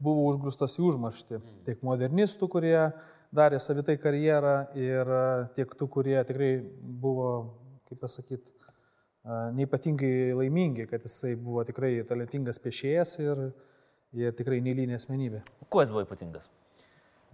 buvo 0.02 0.28
užgrūstas 0.30 0.78
į 0.78 0.86
užmarštį. 0.92 1.42
Tiek 1.66 1.82
modernistų, 1.86 2.48
kurie 2.54 2.76
darė 3.34 3.58
savitai 3.62 3.98
karjerą 3.98 4.56
ir 4.78 5.10
uh, 5.10 5.46
tiek 5.58 5.74
tų, 5.74 5.90
kurie 5.98 6.18
tikrai 6.28 6.54
buvo, 7.02 7.32
kaip 7.90 8.02
pasakyti, 8.06 8.54
neipatingai 9.54 10.32
laimingi, 10.34 10.86
kad 10.90 11.04
jisai 11.06 11.36
buvo 11.38 11.62
tikrai 11.66 11.94
talentingas 12.08 12.58
piešėjas 12.62 13.14
ir, 13.22 13.42
ir 14.18 14.34
tikrai 14.38 14.58
neįlynė 14.64 14.98
asmenybė. 14.98 15.42
Kuo 15.70 15.84
jis 15.84 15.92
buvo 15.94 16.02
ypatingas? 16.06 16.48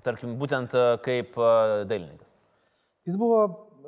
Tarkim, 0.04 0.36
būtent 0.38 0.74
e, 0.78 0.84
kaip 1.02 1.38
e, 1.40 1.52
dailininkas. 1.88 2.28
Jis 3.08 3.16
buvo 3.18 3.40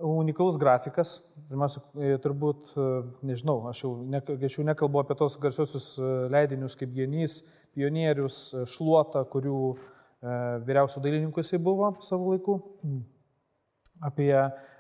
unikalus 0.03 0.59
grafikas. 0.59 1.19
Pirmiausia, 1.49 1.83
e, 1.99 2.17
turbūt, 2.23 2.73
e, 2.77 2.89
nežinau, 3.27 3.57
aš 3.71 3.85
jau, 3.85 3.93
ne, 4.07 4.21
aš 4.21 4.59
jau 4.59 4.67
nekalbu 4.67 5.01
apie 5.03 5.17
tos 5.19 5.37
garsiosius 5.41 5.87
e, 5.99 6.11
leidinius 6.33 6.77
kaip 6.79 6.93
genys, 6.95 7.41
pionierius, 7.75 8.43
šluota, 8.71 9.25
kurių 9.31 9.63
vyriausių 10.67 11.01
dailininkų 11.01 11.41
jisai 11.41 11.57
buvo 11.65 11.95
savo 12.05 12.35
laiku. 12.35 12.59
Apie, 14.05 14.35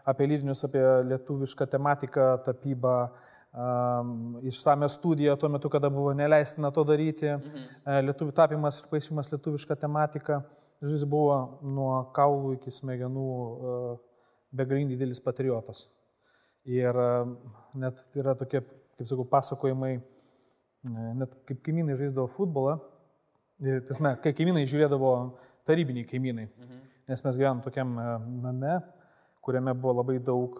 apie 0.04 0.26
lydinius, 0.28 0.60
apie 0.66 0.82
lietuvišką 1.08 1.64
tematiką, 1.70 2.26
tapybą, 2.44 2.96
um, 3.54 4.10
išsame 4.50 4.88
studiją 4.92 5.38
tuo 5.40 5.48
metu, 5.54 5.70
kada 5.72 5.88
buvo 5.92 6.12
neleistina 6.18 6.68
to 6.76 6.84
daryti, 6.84 7.30
mhm. 7.38 8.04
lietuvių 8.10 8.36
tapimas 8.36 8.82
ir 8.82 8.90
paaiškimas 8.92 9.32
lietuvišką 9.32 9.78
tematiką. 9.80 10.42
Jis 10.84 11.08
buvo 11.08 11.60
nuo 11.64 11.94
kaulų 12.16 12.54
iki 12.58 12.72
smegenų 12.72 13.30
uh, 13.30 13.96
begaliniai 14.54 14.94
didelis 14.94 15.20
patriotas. 15.22 15.84
Ir 16.68 16.96
uh, 16.96 17.28
net 17.80 18.00
yra 18.18 18.34
tokie, 18.38 18.62
kaip 18.98 19.08
sakau, 19.08 19.26
pasakojimai, 19.30 19.94
uh, 19.98 21.10
net 21.20 21.36
kaip 21.48 21.62
kaimynai 21.66 21.98
žaisdavo 21.98 22.28
futbolą. 22.32 22.78
Tasme, 23.60 24.14
kai 24.24 24.32
kaimynai 24.32 24.64
žiūrėdavo 24.68 25.12
tarybiniai 25.68 26.06
kaimynai, 26.08 26.46
mhm. 26.48 26.78
nes 27.12 27.22
mes 27.26 27.38
gyvenom 27.40 27.60
tokiam 27.64 27.92
uh, 27.98 28.14
name, 28.46 28.78
kuriame 29.44 29.74
buvo 29.76 29.98
labai 29.98 30.16
daug, 30.24 30.56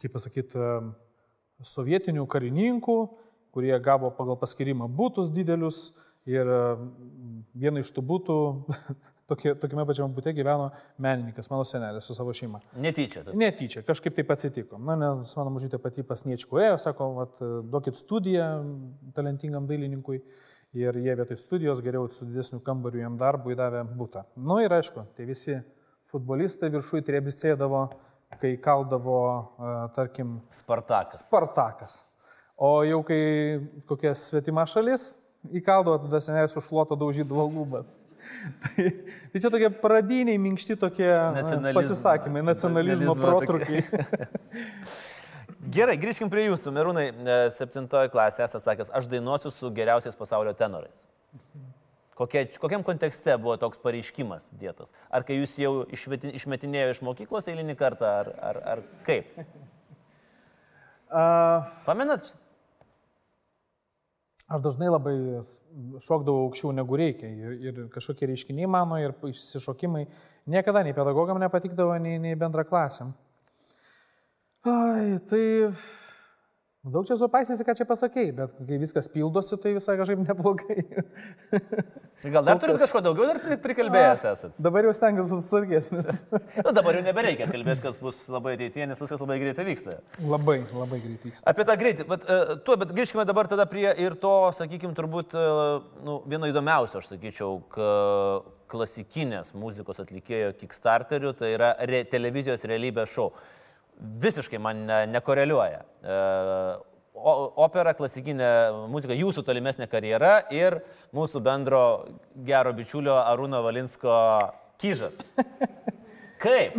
kaip 0.00 0.12
pasakyti, 0.14 0.60
sovietinių 1.66 2.24
karininkų, 2.30 2.96
kurie 3.54 3.72
gavo 3.82 4.10
pagal 4.16 4.38
paskirimą 4.40 4.88
būtus 4.88 5.30
didelius 5.32 5.90
ir 6.28 6.48
vieną 7.56 7.82
iš 7.82 7.92
tų 7.96 8.04
būtų, 8.12 8.36
tokie, 9.30 9.54
tokiame 9.62 9.86
pačiame 9.88 10.12
būte 10.16 10.34
gyveno 10.36 10.68
menininkas, 11.00 11.48
mano 11.52 11.64
senelis 11.68 12.06
su 12.10 12.14
savo 12.16 12.34
šeima. 12.36 12.60
Netyčia. 12.76 13.24
tai- 13.24 13.34
Netyčia, 13.38 13.82
kažkaip 13.86 14.14
taip 14.18 14.30
atsitiko. 14.34 14.78
Na, 14.78 14.96
nes 14.98 15.34
mano 15.38 15.54
mažytė 15.56 15.78
pati 15.82 16.02
pas 16.06 16.24
Niečku 16.26 16.58
ėjo, 16.60 16.78
sako, 16.82 17.10
vat, 17.14 17.42
duokit 17.70 17.94
studiją 17.98 18.50
talentingam 19.14 19.66
dailininkui. 19.70 20.20
Ir 20.72 20.94
jie 21.02 21.14
vietoj 21.18 21.34
studijos 21.36 21.80
geriau 21.82 22.06
su 22.14 22.24
didesniu 22.28 22.60
kambariu 22.62 23.00
jam 23.02 23.16
darbui 23.18 23.56
davė 23.58 23.80
būtą. 23.90 24.22
Na 24.36 24.42
nu, 24.52 24.58
ir 24.62 24.70
aišku, 24.70 25.02
tai 25.16 25.24
visi 25.26 25.56
futbolistai 26.12 26.70
viršui 26.70 27.02
trebisėdavo, 27.02 27.80
kai 28.38 28.52
kaldavo, 28.62 29.16
uh, 29.58 29.88
tarkim, 29.96 30.36
Spartakas. 30.54 31.24
Spartakas. 31.26 31.96
O 32.56 32.84
jau 32.86 33.00
kai 33.02 33.18
kokia 33.88 34.14
svetima 34.14 34.62
šalis 34.68 35.16
įkaldavo, 35.50 36.04
tada 36.04 36.20
senelis 36.22 36.54
užšluoto 36.60 36.94
daužydavo 37.00 37.48
lubas. 37.50 37.96
Tai, 38.64 38.86
tai 39.32 39.42
čia 39.42 39.50
tokie 39.52 39.70
pradiniai, 39.82 40.40
minkšti 40.40 40.76
tokie 40.80 41.08
Nacionalizmo- 41.08 41.80
pasisakymai, 41.80 42.42
nacionalizmo 42.46 43.14
protrukiai. 43.18 43.84
Gerai, 45.76 45.98
grįžkim 46.00 46.30
prie 46.32 46.46
jūsų. 46.46 46.72
Merūnai, 46.72 47.06
e, 47.12 47.38
septintoji 47.52 48.10
klasė 48.12 48.46
esate 48.46 48.64
sakęs, 48.64 48.92
aš 48.96 49.08
dainuosiu 49.12 49.52
su 49.52 49.68
geriausiais 49.76 50.16
pasaulio 50.16 50.54
tenorais. 50.56 51.02
Kokie, 52.16 52.46
kokiam 52.60 52.82
kontekste 52.84 53.36
buvo 53.40 53.56
toks 53.60 53.80
pareiškimas 53.80 54.50
dėtas? 54.60 54.90
Ar 55.12 55.24
kai 55.24 55.38
jūs 55.38 55.54
jau 55.60 55.72
išmetinėjo 55.92 56.94
iš 56.94 57.02
mokyklos 57.04 57.48
eilinį 57.48 57.76
kartą, 57.80 58.08
ar, 58.22 58.32
ar, 58.50 58.60
ar 58.74 58.82
kaip? 59.06 59.30
Uh, 61.10 61.68
Pamenat? 61.86 62.26
Aš 64.50 64.62
dažnai 64.64 64.88
labai 64.90 65.14
šokdavau 66.02 66.48
aukščiau 66.48 66.72
negu 66.74 66.96
reikia 66.98 67.28
ir, 67.30 67.52
ir 67.70 67.76
kažkokie 67.94 68.26
reiškiniai 68.32 68.66
mano 68.66 68.96
ir 68.98 69.12
išsišokimai 69.28 70.02
niekada 70.50 70.82
nei 70.82 70.96
pedagogam 70.96 71.38
nepatikdavo, 71.38 71.94
nei, 72.02 72.18
nei 72.18 72.38
bendraklasiam. 72.38 73.12
Ai, 74.66 75.20
tai 75.30 75.44
daug 76.84 77.04
čia 77.04 77.16
supaisysi, 77.20 77.64
ką 77.66 77.74
čia 77.76 77.84
pasakėjai, 77.88 78.30
bet 78.36 78.52
kai 78.56 78.78
viskas 78.80 79.08
pildosi, 79.12 79.58
tai 79.60 79.74
visai 79.76 79.96
kažkaip 80.00 80.22
neblogai. 80.24 80.84
Gal 82.34 82.44
dar 82.44 82.58
turit 82.60 82.76
kažko 82.80 83.00
daugiau 83.04 83.26
dar 83.30 83.38
pri- 83.40 83.56
prikalbėjęs 83.60 84.24
esat? 84.28 84.56
Dabar 84.60 84.84
jau 84.84 84.92
stengiuosi 84.96 85.32
būti 85.32 85.46
sargesnis. 85.46 86.22
Nu, 86.64 86.72
dabar 86.76 86.98
jau 86.98 87.04
nebereikia 87.04 87.46
kalbėti, 87.48 87.80
kas 87.84 87.96
bus 88.00 88.18
labai 88.28 88.52
ateityje, 88.58 88.90
nes 88.90 89.00
viskas 89.00 89.22
labai 89.22 89.38
greitai 89.40 89.64
vyksta. 89.64 89.96
labai, 90.28 90.58
labai 90.76 90.98
greit 91.00 91.24
vyksta. 91.24 91.46
Apie 91.48 91.64
tą 91.68 91.76
greitį, 91.80 92.04
bet, 92.10 92.26
uh, 92.28 92.52
tuo, 92.66 92.76
bet 92.80 92.92
grįžkime 92.96 93.24
dabar 93.28 93.48
tada 93.48 93.64
prie 93.70 93.88
ir 94.04 94.16
to, 94.20 94.34
sakykime, 94.56 94.92
turbūt 94.98 95.36
uh, 95.38 95.80
nu, 96.04 96.18
vieno 96.28 96.50
įdomiausio, 96.50 97.00
aš 97.00 97.14
sakyčiau, 97.14 97.56
klasikinės 98.70 99.54
muzikos 99.58 100.02
atlikėjo 100.04 100.52
Kickstarterių, 100.60 101.32
tai 101.40 101.54
yra 101.56 101.72
re, 101.88 102.04
televizijos 102.08 102.68
realybės 102.68 103.16
šou. 103.16 103.30
Visiškai 104.00 104.60
man 104.62 104.86
ne, 104.88 105.00
nekoreliuoja. 105.12 105.82
Uh, 106.00 106.78
o, 107.14 107.34
opera, 107.64 107.92
klasikinė 107.96 108.50
muzika, 108.90 109.16
jūsų 109.16 109.44
tolimesnė 109.46 109.88
karjera 109.90 110.38
ir 110.54 110.80
mūsų 111.16 111.42
bendro 111.44 111.82
gero 112.46 112.72
bičiulio 112.76 113.18
Arūno 113.22 113.60
Valinsko 113.66 114.14
kyžas. 114.80 115.20
Kaip? 116.44 116.76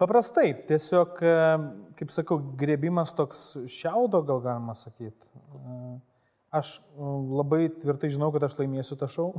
Paprastai, 0.00 0.50
tiesiog, 0.68 1.20
e, 1.24 1.34
kaip 1.96 2.10
sakau, 2.12 2.36
grėbimas 2.60 3.14
toks 3.16 3.42
šiaudo, 3.72 4.20
gal 4.28 4.42
galima 4.44 4.74
sakyti. 4.76 5.28
Aš 6.56 6.74
e, 6.76 7.12
labai 7.38 7.62
tvirtai 7.72 8.10
žinau, 8.12 8.28
kad 8.34 8.44
aš 8.44 8.58
laimėsiu 8.60 8.98
tą 9.00 9.08
šau. 9.12 9.30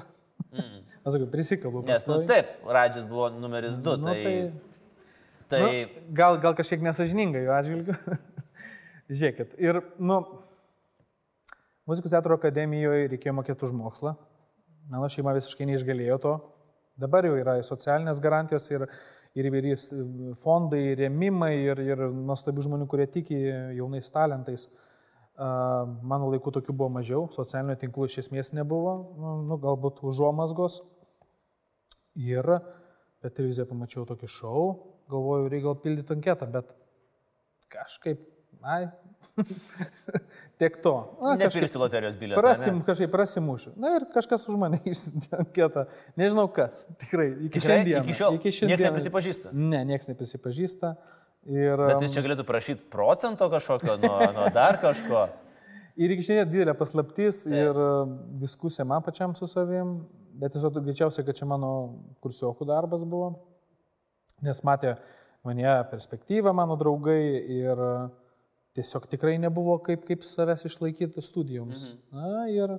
Mm. 0.50 0.82
Aš 1.08 1.15
sakau, 1.15 1.27
prisikalbu. 1.32 1.82
Nes, 1.88 2.03
nu 2.10 2.17
taip, 2.27 2.50
Radžis 2.67 3.06
buvo 3.08 3.29
numeris 3.32 3.77
2, 3.79 3.94
Nu, 4.01 4.10
tai... 4.12 4.24
tai, 4.25 4.67
Tai 5.48 5.62
nu, 5.63 6.04
gal, 6.12 6.38
gal 6.44 6.56
kažkiek 6.58 6.82
nesažininga 6.84 7.39
jų 7.39 7.51
atžvilgiu. 7.56 7.96
Žiūrėkit, 9.08 9.54
ir, 9.63 9.80
nu, 10.04 10.18
muzikos 11.88 12.12
teatro 12.12 12.36
akademijoje 12.36 13.08
reikėjo 13.13 13.36
mokėti 13.38 13.63
už 13.68 13.75
mokslą. 13.77 14.18
Mano 14.92 15.08
šeima 15.12 15.32
visiškai 15.38 15.70
neišgalėjo 15.70 16.18
to. 16.24 16.34
Dabar 17.00 17.27
jau 17.27 17.38
yra 17.39 17.56
socialinės 17.63 18.20
garantijos 18.24 18.68
ir, 18.74 18.84
ir 19.38 19.48
įvairys 19.48 19.88
fondai, 20.42 20.82
rėmimai 21.00 21.54
ir, 21.62 21.82
ir 21.86 22.04
nuostabių 22.12 22.68
žmonių, 22.68 22.89
kurie 22.92 23.08
tiki 23.12 23.39
jaunais 23.77 24.12
talentais. 24.12 24.68
Mano 25.38 26.32
laikų 26.34 26.56
tokių 26.58 26.74
buvo 26.74 26.89
mažiau, 26.98 27.27
socialinių 27.32 27.77
tinklų 27.80 28.10
iš 28.10 28.24
esmės 28.25 28.51
nebuvo, 28.58 28.98
nu, 29.22 29.34
nu, 29.48 29.60
galbūt 29.62 30.01
užuomasgos. 30.10 30.82
Ir 32.18 32.50
per 33.22 33.32
televiziją 33.38 33.68
pamačiau 33.70 34.08
tokį 34.10 34.32
šou, 34.34 34.63
galvoju, 35.12 35.50
reikia 35.52 35.66
gal 35.70 35.78
pildyti 35.84 36.14
anketą, 36.18 36.48
bet 36.54 36.74
kažkaip, 37.74 38.22
ai, 38.64 38.88
tiek 40.60 40.77
to. 40.84 40.94
Na, 41.22 41.36
nepirksiu 41.40 41.79
loterijos 41.81 42.16
bilietą. 42.20 42.42
prasim, 42.42 42.79
kažkaip 42.86 43.12
prasimušiu. 43.14 43.74
Na 43.79 43.96
ir 43.98 44.05
kažkas 44.14 44.48
už 44.50 44.58
mane 44.62 44.79
išsiuntė 44.92 45.42
anketą. 45.44 45.86
Nežinau 46.20 46.48
kas, 46.53 46.86
tikrai, 47.01 47.29
iki 47.48 47.60
Tikrai? 47.60 47.79
šiandien. 47.81 48.03
Iki 48.08 48.18
šiol? 48.20 48.38
Iki 48.40 48.48
Niekas 48.50 48.60
šiandien. 48.62 48.86
neprisipažįsta? 48.92 49.53
Ne, 49.53 49.81
niekas 49.90 50.12
neprisipažįsta. 50.12 50.94
Ir, 51.48 51.79
Bet 51.79 52.01
jis 52.03 52.12
čia 52.18 52.22
galėtų 52.25 52.44
prašyti 52.48 52.90
procento 52.92 53.46
kažkokio, 53.51 53.94
nuo, 54.03 54.18
nuo 54.36 54.48
dar 54.55 54.79
kažko. 54.84 55.27
Ir 56.01 56.12
iki 56.14 56.25
šiandien 56.27 56.50
didelė 56.51 56.74
paslaptis 56.77 57.40
ir 57.50 57.74
e, 57.81 57.86
diskusija 58.38 58.84
man 58.86 59.01
pačiam 59.01 59.31
su 59.34 59.48
savim, 59.50 59.96
bet 60.38 60.53
tiesiog 60.53 60.75
greičiausiai, 60.86 61.24
kad 61.25 61.40
čia 61.40 61.48
mano 61.50 61.72
kursiokų 62.22 62.68
darbas 62.70 63.01
buvo, 63.10 63.31
nes 64.46 64.62
matė 64.66 64.96
mane 65.48 65.72
perspektyvą 65.92 66.54
mano 66.56 66.78
draugai 66.80 67.22
ir 67.58 67.82
tiesiog 68.78 69.08
tikrai 69.10 69.38
nebuvo 69.42 69.78
kaip, 69.84 70.04
kaip 70.06 70.26
savęs 70.28 70.66
išlaikyti 70.70 71.24
studijoms. 71.26 71.96
Mhm. 71.96 72.20
Na 72.20 72.46
ir, 72.54 72.76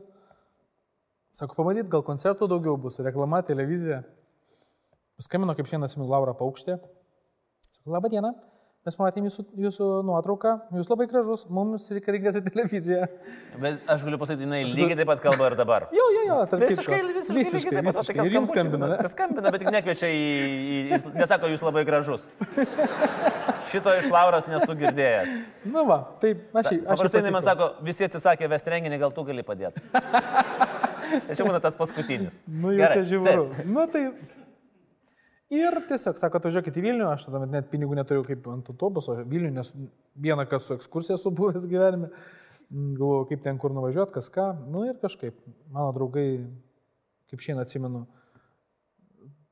sako, 1.34 1.58
pamatyt, 1.58 1.88
gal 1.90 2.04
koncertų 2.06 2.48
daugiau 2.50 2.78
bus, 2.78 3.00
reklama, 3.02 3.42
televizija. 3.46 4.04
Paskambino 5.18 5.56
kaip 5.58 5.66
šiandien 5.66 5.88
atsimenu 5.88 6.06
Laura 6.12 6.36
Paukštė. 6.38 6.78
Sakau, 7.72 7.94
laba 7.96 8.10
diena. 8.12 8.34
Mes 8.88 8.94
matėm 8.96 9.26
jūsų, 9.28 9.42
jūsų 9.60 9.86
nuotrauką, 10.08 10.50
jūs 10.78 10.86
labai 10.88 11.04
gražus, 11.10 11.42
mums 11.52 11.90
reikalingas 11.92 12.38
į 12.40 12.42
televiziją. 12.46 13.02
Bet 13.60 13.90
aš 13.92 14.04
galiu 14.06 14.16
pasakyti, 14.22 14.46
jinai 14.46 14.60
lygiai 14.64 14.96
taip 14.96 15.10
pat 15.10 15.20
kalba 15.26 15.50
ir 15.50 15.56
dabar. 15.58 15.84
Jo, 15.92 16.06
jo, 16.14 16.22
jo, 16.24 16.38
Visiškai, 16.62 17.00
visiškai, 17.18 17.36
visiškai 17.42 17.74
taip 17.74 17.88
pat. 17.90 17.98
visiškai. 17.98 18.24
Ir 18.24 18.38
jums 18.38 18.54
skambina? 18.54 18.88
Tai 18.96 19.10
skambina, 19.12 19.52
bet 19.52 19.60
tik 19.60 19.70
nekviečia 19.76 20.08
į... 20.08 20.24
į, 20.56 20.80
į 20.96 21.12
nesako, 21.20 21.52
jūs 21.52 21.66
labai 21.68 21.84
gražus. 21.84 22.24
Šito 23.68 23.92
iš 23.98 24.08
Lauros 24.14 24.48
nesu 24.48 24.72
girdėjęs. 24.80 25.36
Na 25.68 25.84
va, 25.84 26.00
taip, 26.24 26.46
aš 26.56 26.72
jį. 26.72 26.80
Paprastai 26.88 27.20
jinai 27.26 27.34
man 27.36 27.44
sako, 27.44 27.74
visi 27.84 28.08
atsisakė 28.08 28.48
vesti 28.48 28.72
renginį, 28.72 29.02
gal 29.04 29.12
tu 29.12 29.28
gali 29.28 29.44
padėti. 29.44 29.84
Tai 31.28 31.36
čia 31.36 31.44
būna 31.44 31.60
tas 31.60 31.76
paskutinis. 31.76 32.40
Nu, 32.48 32.72
jau 32.72 32.86
Gerai, 32.86 32.96
čia 32.96 33.04
žiūriu. 33.12 33.48
Nu, 33.68 33.84
tai. 33.92 34.06
Ir 35.48 35.78
tiesiog, 35.88 36.18
sako, 36.20 36.42
atvažiuokit 36.42 36.76
į 36.76 36.82
Vilnių, 36.84 37.06
aš 37.08 37.22
tada 37.30 37.46
net 37.48 37.70
pinigų 37.72 37.96
neturiu 37.96 38.20
kaip 38.26 38.44
ant 38.52 38.66
autobuso 38.68 39.14
Vilnių, 39.24 39.54
nes 39.56 39.70
vieną 40.20 40.44
kartą 40.44 40.66
su 40.66 40.74
ekskursija 40.76 41.16
esu 41.16 41.32
buvęs 41.38 41.64
gyvenime. 41.70 42.10
Galvoju, 42.68 43.30
kaip 43.30 43.40
ten 43.46 43.56
kur 43.56 43.72
nuvažiuoti, 43.72 44.12
kas 44.12 44.28
ką. 44.28 44.50
Nu 44.68 44.82
ir 44.84 44.98
kažkaip, 45.00 45.38
mano 45.72 45.88
draugai, 45.96 46.26
kaip 47.32 47.40
šiandien 47.40 47.64
atsimenu, 47.64 48.02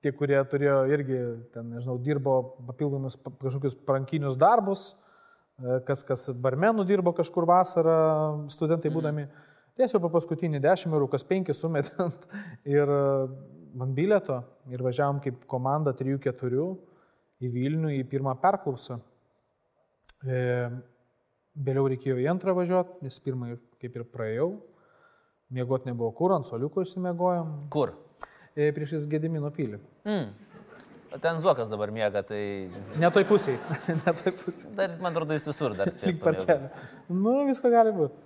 tie, 0.04 0.12
kurie 0.12 0.36
turėjo 0.52 0.82
irgi, 0.92 1.22
ten, 1.54 1.72
nežinau, 1.72 1.96
dirbo 2.04 2.36
papildomus 2.68 3.16
pa- 3.16 3.32
kažkokius 3.40 3.78
prankinius 3.88 4.36
darbus, 4.36 4.90
e, 5.56 5.80
kas, 5.88 6.04
kas 6.04 6.28
barmenų 6.44 6.84
dirbo 6.92 7.16
kažkur 7.16 7.48
vasarą, 7.48 7.96
studentai 8.52 8.92
būdami. 8.92 9.30
Tiesiog 9.80 10.04
po 10.04 10.12
paskutinį 10.12 10.60
10 10.60 10.92
eurų, 10.92 11.08
kas 11.16 11.24
5 11.24 11.56
sumetant 11.56 12.28
ir 12.76 12.92
e, 13.76 13.78
man 13.78 13.94
bilieto 13.94 14.42
ir 14.72 14.82
važiavom 14.82 15.20
kaip 15.20 15.44
komanda 15.46 15.92
3-4 15.92 16.76
į 17.44 17.50
Vilnių 17.52 17.90
į 17.98 18.04
pirmą 18.08 18.32
perklausą. 18.40 19.00
E, 20.24 20.70
vėliau 21.56 21.88
reikėjo 21.92 22.16
į 22.20 22.30
antrą 22.32 22.54
važiuoti, 22.56 23.02
nes 23.04 23.20
pirmą 23.20 23.52
ir- 23.52 23.60
kaip 23.80 23.96
ir 23.96 24.04
praėjau. 24.04 24.60
Miegot 25.50 25.86
nebuvo 25.86 26.10
kur, 26.14 26.32
ant 26.32 26.46
soliuko 26.46 26.82
išsimiegojom. 26.82 27.68
Kur? 27.70 27.92
E, 28.56 28.72
priešais 28.72 29.06
Gedimino 29.06 29.50
pilį. 29.50 29.78
Mm. 30.04 30.32
Ten 31.20 31.40
Zuokas 31.40 31.68
dabar 31.68 31.90
miega, 31.90 32.22
tai 32.22 32.68
Ne 32.96 33.10
toj 33.10 33.24
pusėje. 33.24 33.58
ne 34.04 34.12
toj 34.12 34.32
pusėje. 34.32 34.74
dar, 34.74 34.90
man 35.00 35.12
atrodo, 35.12 35.32
jis 35.32 35.46
visur 35.46 35.76
dar 35.76 35.88
spės. 35.88 36.16
Tik 36.16 36.22
per 36.24 36.34
kelią. 36.34 36.70
Nu, 37.08 37.46
visko 37.46 37.70
gali 37.70 37.92
būti. 37.92 38.16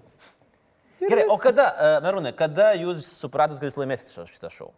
Gerai, 1.00 1.26
o 1.28 1.36
kada, 1.40 1.66
uh, 1.74 2.02
Merūnai, 2.04 2.32
kada 2.36 2.74
jūs 2.76 3.04
supratot, 3.20 3.58
kad 3.58 3.70
jūs 3.70 3.78
laimėsite 3.80 4.26
šitą 4.28 4.50
šou? 4.52 4.72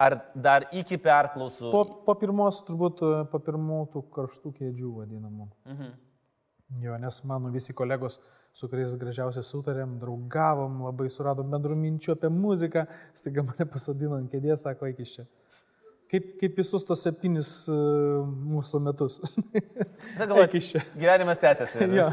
Ar 0.00 0.16
dar 0.32 0.64
iki 0.72 0.96
perklausų? 1.00 1.70
Po, 1.72 1.82
po 2.06 2.14
pirmos, 2.16 2.62
turbūt, 2.64 3.02
e, 3.04 3.24
po 3.28 3.40
pirmų 3.44 3.80
tų 3.92 4.04
karštų 4.14 4.52
kėdžių 4.56 4.92
vadinamų. 5.02 5.48
Mhm. 5.68 5.90
Jo, 6.80 6.96
nes 7.02 7.18
mano 7.26 7.50
visi 7.50 7.74
kolegos, 7.76 8.20
su 8.54 8.68
kuriais 8.70 8.94
gražiausiai 8.98 9.44
sutarėm, 9.44 9.98
draugavom, 10.00 10.84
labai 10.86 11.08
suradom 11.12 11.50
bendrų 11.50 11.76
minčių 11.78 12.14
apie 12.14 12.30
muziką, 12.32 12.86
staiga 13.16 13.44
mane 13.46 13.66
pasodino 13.68 14.16
ant 14.16 14.30
kėdės, 14.30 14.64
sako, 14.66 14.88
eik 14.88 15.02
iš 15.04 15.16
čia. 15.18 15.26
Kaip, 16.10 16.30
kaip 16.40 16.56
visus 16.58 16.82
tos 16.86 17.02
septynis 17.06 17.50
uh, 17.70 18.24
mūsų 18.26 18.80
metus. 18.82 19.20
Galvoju, 20.18 20.62
gyvenimas 20.98 21.42
tęsiasi. 21.42 21.86
jo. 22.00 22.08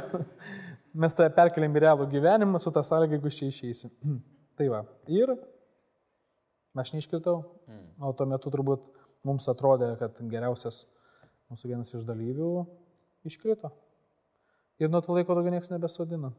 Mes 0.97 1.17
tave 1.17 1.31
perkeliam 1.33 1.77
į 1.77 1.83
realų 1.85 2.09
gyvenimą 2.11 2.61
su 2.61 2.73
tą 2.73 2.83
sąlygą, 2.85 3.17
jeigu 3.17 3.31
iš 3.31 3.39
čia 3.39 3.49
išeisi. 3.53 3.89
tai 4.57 4.69
va. 4.73 4.83
Ir 5.09 5.33
aš 6.83 6.93
neiškritau. 6.95 7.37
O 7.99 8.01
tuo 8.13 8.25
metu 8.29 8.47
turbūt 8.53 8.81
mums 9.27 9.45
atrodė, 9.51 9.87
kad 9.99 10.11
geriausias 10.31 10.77
mūsų 11.51 11.63
vienas 11.71 11.89
iš 11.95 12.03
dalyvių 12.07 12.51
iškrito. 13.27 13.69
Ir 14.81 14.87
nuo 14.93 15.01
to 15.01 15.09
laiko 15.15 15.31
daugiau 15.37 15.53
niekas 15.55 15.71
nebesodina. 15.73 16.29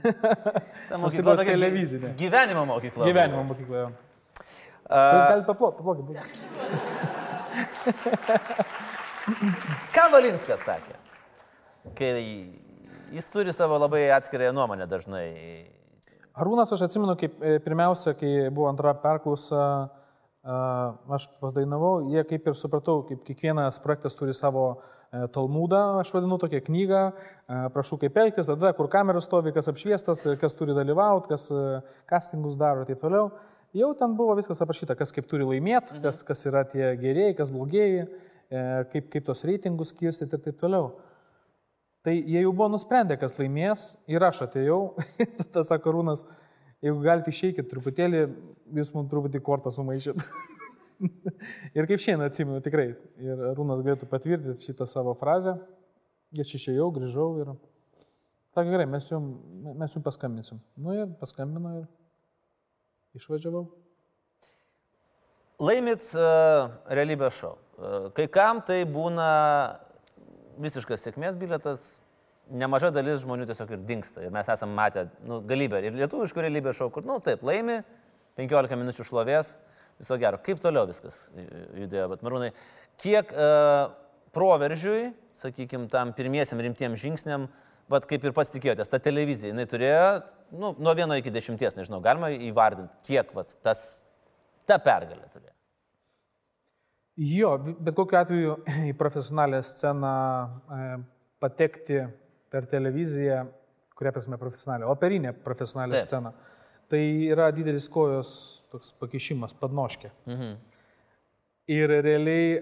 tai 0.89 0.99
mokykla 1.03 1.37
tokia 1.37 1.53
televizinė. 1.53 2.09
Gyvenimo 2.17 2.63
mokykla. 2.69 3.05
Gyvenimo 3.05 3.43
mokykloje. 3.51 3.87
A, 4.89 4.97
Jūs 4.97 5.29
galite 5.29 5.47
paploti, 5.51 5.77
paploti. 5.85 6.03
Ką 9.97 10.05
Valinskas 10.15 10.61
sakė? 10.65 10.95
Kai 11.99 12.11
jis 13.13 13.27
turi 13.33 13.53
savo 13.53 13.77
labai 13.83 14.03
atskirąją 14.17 14.53
nuomonę 14.57 14.87
dažnai. 14.89 15.29
Arūnas, 16.37 16.69
aš 16.75 16.83
atsimenu, 16.85 17.15
kaip 17.17 17.39
e, 17.41 17.55
pirmiausia, 17.65 18.13
kai 18.21 18.31
buvo 18.53 18.67
antra 18.69 18.93
perklausa, 19.01 19.61
a, 20.45 20.57
aš 21.17 21.31
padainavau, 21.41 22.11
jie 22.13 22.21
kaip 22.29 22.51
ir 22.51 22.59
supratau, 22.61 22.99
kaip 23.09 23.23
kiekvienas 23.25 23.81
projektas 23.81 24.19
turi 24.19 24.35
savo 24.37 24.67
e, 24.75 25.25
Talmudą, 25.33 25.81
aš 26.03 26.13
vadinu 26.13 26.37
tokią 26.43 26.61
knygą, 26.67 27.01
prašau 27.73 27.97
kaip 28.03 28.21
elgtis, 28.21 28.51
tada, 28.53 28.75
kur 28.77 28.91
kamera 28.93 29.23
stovi, 29.25 29.55
kas 29.57 29.71
apšviestas, 29.73 30.27
kas 30.43 30.59
turi 30.59 30.77
dalyvauti, 30.77 31.33
kas 31.33 31.49
e, 31.49 31.65
castingus 32.13 32.61
daro 32.61 32.85
ir 32.85 32.93
taip 32.93 33.01
toliau. 33.01 33.31
Jau 33.77 33.95
ten 33.97 34.13
buvo 34.21 34.37
viskas 34.37 34.61
aprašyta, 34.61 34.95
kas 34.99 35.17
kaip 35.17 35.25
turi 35.31 35.49
laimėti, 35.49 36.03
kas, 36.05 36.21
kas 36.27 36.45
yra 36.53 36.67
tie 36.69 36.93
gerieji, 37.01 37.39
kas 37.41 37.49
blogieji, 37.55 38.05
e, 38.05 38.69
kaip, 38.93 39.09
kaip 39.15 39.25
tos 39.33 39.41
reitingus 39.49 39.97
skirstyti 39.97 40.37
ir 40.37 40.45
taip 40.51 40.61
toliau. 40.61 40.93
Tai 42.07 42.15
jie 42.15 42.39
jau 42.39 42.53
buvo 42.55 42.69
nusprendę, 42.71 43.17
kas 43.19 43.33
laimės 43.35 43.97
ir 44.07 44.23
aš 44.23 44.45
atėjau, 44.45 44.77
tada 45.41 45.65
sako 45.67 45.97
Rūnas, 45.97 46.21
jeigu 46.85 47.01
galite 47.03 47.33
išeikit 47.33 47.67
truputėlį, 47.67 48.21
jūs 48.79 48.93
mums 48.95 49.09
truputį 49.11 49.41
kortą 49.43 49.73
sumaišėt. 49.75 50.21
ir 51.77 51.89
kaip 51.91 52.05
šiandien 52.05 52.29
atsimenu 52.29 52.61
tikrai. 52.63 52.93
Ir 53.19 53.43
Rūnas 53.59 53.83
galėtų 53.83 54.07
patvirtinti 54.13 54.69
šitą 54.69 54.87
savo 54.87 55.17
frazę. 55.19 55.57
Aš 56.39 56.53
išėjau, 56.61 56.87
grįžau 56.95 57.27
ir... 57.43 57.51
Sakė, 58.55 58.71
gerai, 58.71 58.87
mes 58.93 59.11
jums, 59.11 59.43
mes 59.67 59.97
jums 59.99 60.07
paskambinsim. 60.07 60.61
Nu 60.79 60.95
ir 60.95 61.11
paskambino 61.19 61.73
ir 61.81 61.89
išvažiavau. 63.19 63.65
Laimit 65.59 66.07
uh, 66.15 66.71
realybės 66.87 67.43
šou. 67.43 67.57
Uh, 67.77 68.09
kai 68.15 68.29
kam 68.31 68.63
tai 68.63 68.85
būna 68.87 69.27
visiškas 70.63 71.07
sėkmės 71.07 71.37
biletas, 71.39 71.87
nemaža 72.51 72.93
dalis 72.95 73.23
žmonių 73.25 73.49
tiesiog 73.49 73.75
ir 73.75 73.85
dinksta. 73.89 74.25
Ir 74.25 74.35
mes 74.35 74.49
esame 74.53 74.77
matę 74.77 75.07
nu, 75.27 75.41
galybę 75.47 75.83
ir 75.85 75.97
lietuviškų 75.99 76.45
realybės 76.47 76.79
šou, 76.79 76.91
kur, 76.95 77.07
nu 77.07 77.19
taip, 77.25 77.43
laimi, 77.47 77.81
15 78.39 78.79
minučių 78.79 79.07
šlovės, 79.09 79.55
viso 80.01 80.19
gero. 80.21 80.41
Kaip 80.45 80.61
toliau 80.63 80.87
viskas 80.89 81.19
judėjo, 81.35 82.11
bet 82.13 82.25
Marūnai, 82.27 82.51
kiek 83.03 83.33
uh, 83.33 83.89
proveržiui, 84.37 85.11
sakykime, 85.41 85.89
tam 85.93 86.13
pirmiesiam 86.17 86.61
rimtiem 86.63 86.97
žingsniam, 87.01 87.49
bet 87.93 88.09
kaip 88.11 88.25
ir 88.27 88.35
pats 88.37 88.53
tikėjotės, 88.55 88.91
ta 88.93 89.01
televizija, 89.03 89.53
jinai 89.53 89.67
turėjo, 89.71 90.07
nu, 90.57 90.75
nuo 90.79 90.95
vieno 90.99 91.17
iki 91.19 91.33
dešimties, 91.35 91.79
nežinau, 91.79 92.03
galima 92.05 92.33
įvardinti, 92.35 93.01
kiek 93.09 93.33
vat, 93.37 93.57
tas, 93.65 93.83
ta 94.69 94.81
pergalė 94.83 95.29
turėjo. 95.33 95.56
Jo, 97.17 97.55
bet 97.81 97.95
kokiu 97.97 98.19
atveju 98.21 98.57
į 98.91 98.95
profesionalią 98.99 99.63
sceną 99.65 100.13
e, 100.13 100.89
patekti 101.41 102.03
per 102.53 102.69
televiziją, 102.69 103.47
kuria 103.97 104.13
prasme 104.13 104.37
profesionalią, 104.39 104.91
operinę 104.93 105.33
profesionalią 105.33 105.97
Taip. 105.97 106.09
sceną, 106.11 106.33
tai 106.93 107.03
yra 107.33 107.49
didelis 107.57 107.89
kojos 107.89 108.31
toks 108.73 108.93
pakišimas, 109.01 109.57
padnoškė. 109.57 110.13
Mhm. 110.29 110.57
Ir 111.67 111.91
realiai 111.91 112.61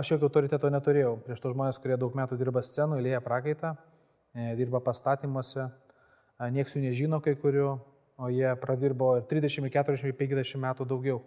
aš 0.00 0.14
jokio 0.14 0.30
autoriteto 0.30 0.70
neturėjau. 0.72 1.18
Prieš 1.26 1.42
tos 1.44 1.52
žmonės, 1.52 1.76
kurie 1.82 1.98
daug 2.00 2.14
metų 2.16 2.38
dirba 2.40 2.62
scenoje, 2.64 3.02
lėja 3.04 3.18
prakaitą, 3.20 3.74
e, 4.32 4.54
dirba 4.56 4.80
pastatymuose, 4.80 5.66
nieks 6.54 6.76
jų 6.76 6.86
nežino 6.86 7.18
kai 7.20 7.34
kurių, 7.36 7.74
o 8.20 8.30
jie 8.32 8.54
pradirbo 8.62 9.16
ir 9.18 9.26
30, 9.28 9.66
ir 9.66 9.74
40, 9.74 10.08
ir 10.08 10.16
50 10.16 10.62
metų 10.62 10.86
daugiau. 10.88 11.20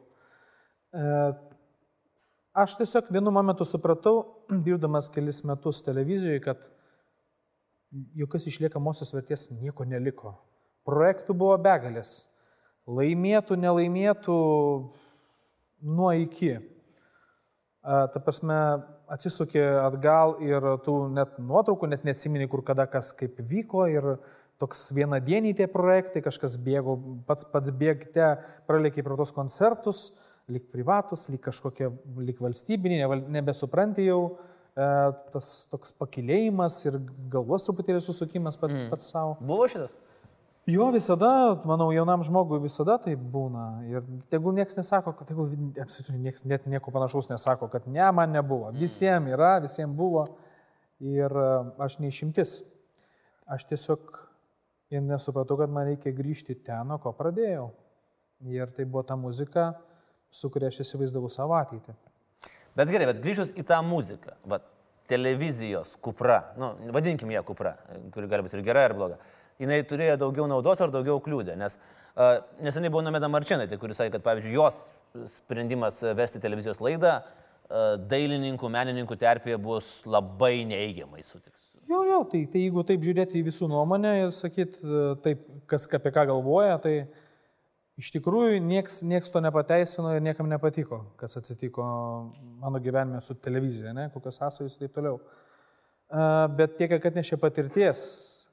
Aš 2.54 2.76
tiesiog 2.78 3.08
vienu 3.10 3.32
momentu 3.34 3.66
supratau, 3.66 4.20
dirbdamas 4.66 5.10
kelis 5.10 5.42
metus 5.44 5.82
televizijoje, 5.82 6.42
kad 6.46 6.60
jokios 8.13 8.46
išliekamosios 8.50 9.10
vertės 9.13 9.48
nieko 9.58 9.88
neliko. 9.89 10.36
Projektų 10.86 11.34
buvo 11.38 11.56
begalės. 11.58 12.28
Laimėtų, 12.86 13.58
nelaimėtų, 13.58 14.36
nuo 15.84 16.12
iki. 16.20 16.58
Ta 17.84 18.22
prasme, 18.24 18.58
atsisukė 19.12 19.63
atgal 19.82 20.38
ir 20.44 20.68
tų 20.86 20.98
net 21.16 21.39
nuotraukų, 21.42 21.89
net 21.89 22.06
neatsimeni, 22.08 22.48
kur 22.52 22.62
kada 22.66 22.86
kas 22.92 23.12
kaip 23.18 23.39
vyko 23.39 23.88
ir 23.92 24.08
toks 24.62 24.86
vienadieniai 24.96 25.56
tie 25.58 25.68
projektai, 25.72 26.22
kažkas 26.24 26.56
bėgo, 26.62 26.96
pats, 27.28 27.48
pats 27.50 27.74
bėgte, 27.76 28.36
pralėkė 28.70 29.04
pro 29.04 29.18
tos 29.20 29.34
koncertus, 29.36 30.12
lik 30.51 30.69
privatus, 30.71 31.27
lik 31.32 31.43
kažkokie, 31.47 31.89
lik 32.19 32.41
valstybiniai, 32.43 33.21
nebesupranti 33.32 34.08
jau 34.08 34.19
e, 34.75 34.88
tas 35.34 35.51
toks 35.71 35.93
pakilėjimas 35.99 36.79
ir 36.89 36.99
galvos 37.32 37.63
truputėlį 37.67 38.01
susukimas 38.03 38.60
pat, 38.60 38.73
mm. 38.73 38.89
pats 38.91 39.12
savo. 39.13 39.38
Buvo 39.43 39.69
šitas? 39.71 39.93
Jo 40.67 40.88
visada, 40.95 41.29
manau, 41.67 41.89
jaunam 41.91 42.21
žmogui 42.23 42.62
visada 42.63 42.95
tai 43.03 43.17
būna. 43.19 43.65
Ir 43.89 44.06
tegul 44.32 44.56
niekas 44.56 44.79
nesako, 44.79 45.12
kad 45.19 45.27
tegul 45.27 45.49
apsitinkai 45.84 46.21
niekas 46.23 46.45
net 46.47 46.67
nieko 46.71 46.91
panašaus 46.95 47.27
nesako, 47.32 47.67
kad 47.71 47.88
ne, 47.91 48.06
man 48.15 48.32
nebuvo. 48.32 48.71
Visiems 48.75 49.32
yra, 49.36 49.58
visiems 49.63 49.95
buvo. 49.97 50.29
Ir 51.03 51.27
e, 51.27 51.49
aš 51.84 51.99
neišimtis. 51.99 52.62
Aš 53.51 53.67
tiesiog 53.71 54.21
ir 54.95 55.03
nesupratau, 55.03 55.58
kad 55.60 55.71
man 55.71 55.89
reikia 55.89 56.15
grįžti 56.15 56.56
ten, 56.63 56.88
nuo 56.88 56.99
ko 57.03 57.12
pradėjau. 57.17 57.73
Ir 58.47 58.71
tai 58.75 58.86
buvo 58.88 59.03
ta 59.08 59.17
muzika, 59.19 59.73
su 60.34 60.50
kuria 60.54 60.72
aš 60.72 60.82
įsivaizdavau 60.84 61.30
savo 61.32 61.56
ateitį. 61.58 61.96
Bet 62.78 62.89
gerai, 62.89 63.12
bet 63.12 63.22
grįžus 63.22 63.54
į 63.54 63.65
tą 63.69 63.80
muziką, 63.86 64.34
va, 64.50 64.60
televizijos 65.10 65.93
kupra, 66.02 66.39
nu, 66.58 66.72
vadinkim 66.96 67.32
ją 67.34 67.43
kupra, 67.46 67.76
kuri 68.15 68.30
gali 68.32 68.46
būti 68.46 68.58
ir 68.58 68.65
gera, 68.65 68.88
ir 68.88 68.96
bloga, 68.98 69.19
jinai 69.62 69.82
turėjo 69.88 70.17
daugiau 70.24 70.48
naudos 70.50 70.82
ar 70.82 70.93
daugiau 70.93 71.19
kliūdė, 71.22 71.58
nes 71.60 71.78
uh, 71.78 72.39
neseniai 72.63 72.91
buvo 72.93 73.04
Nomeda 73.06 73.30
Marčinaitė, 73.30 73.78
kuris 73.82 74.00
sakė, 74.02 74.15
kad, 74.15 74.26
pavyzdžiui, 74.26 74.56
jos 74.58 74.80
sprendimas 75.36 76.00
vesti 76.17 76.41
televizijos 76.41 76.82
laidą 76.82 77.19
uh, 77.19 77.93
dailininkų, 78.10 78.72
menininkų 78.74 79.19
terpėje 79.22 79.60
bus 79.62 79.91
labai 80.10 80.63
neįgiamai 80.72 81.22
sutiks. 81.22 81.69
Jo, 81.89 82.00
jo, 82.08 82.22
tai, 82.32 82.46
tai 82.50 82.63
jeigu 82.63 82.84
taip 82.88 83.04
žiūrėti 83.04 83.41
į 83.41 83.48
visų 83.50 83.67
nuomonę 83.72 84.13
ir 84.22 84.30
sakyt, 84.36 84.78
e, 84.80 85.02
taip, 85.26 85.41
kas 85.69 85.84
apie 85.91 86.13
ką 86.15 86.24
galvoja, 86.30 86.78
tai 86.82 86.93
iš 87.99 88.10
tikrųjų 88.15 88.62
nieks, 88.63 89.01
nieks 89.06 89.32
to 89.34 89.41
nepateisino 89.43 90.15
ir 90.15 90.23
niekam 90.25 90.49
nepatiko, 90.49 91.03
kas 91.19 91.38
atsitiko 91.39 91.84
mano 92.62 92.82
gyvenime 92.82 93.21
su 93.21 93.36
televizija, 93.36 93.93
ne, 93.93 94.10
kokios 94.13 94.39
sąsajos 94.41 94.77
ir 94.77 94.88
taip 94.88 94.95
toliau. 94.97 95.19
Bet 96.58 96.77
tiek, 96.77 96.91
kad 97.01 97.15
nešė 97.17 97.39
patirties, 97.41 98.01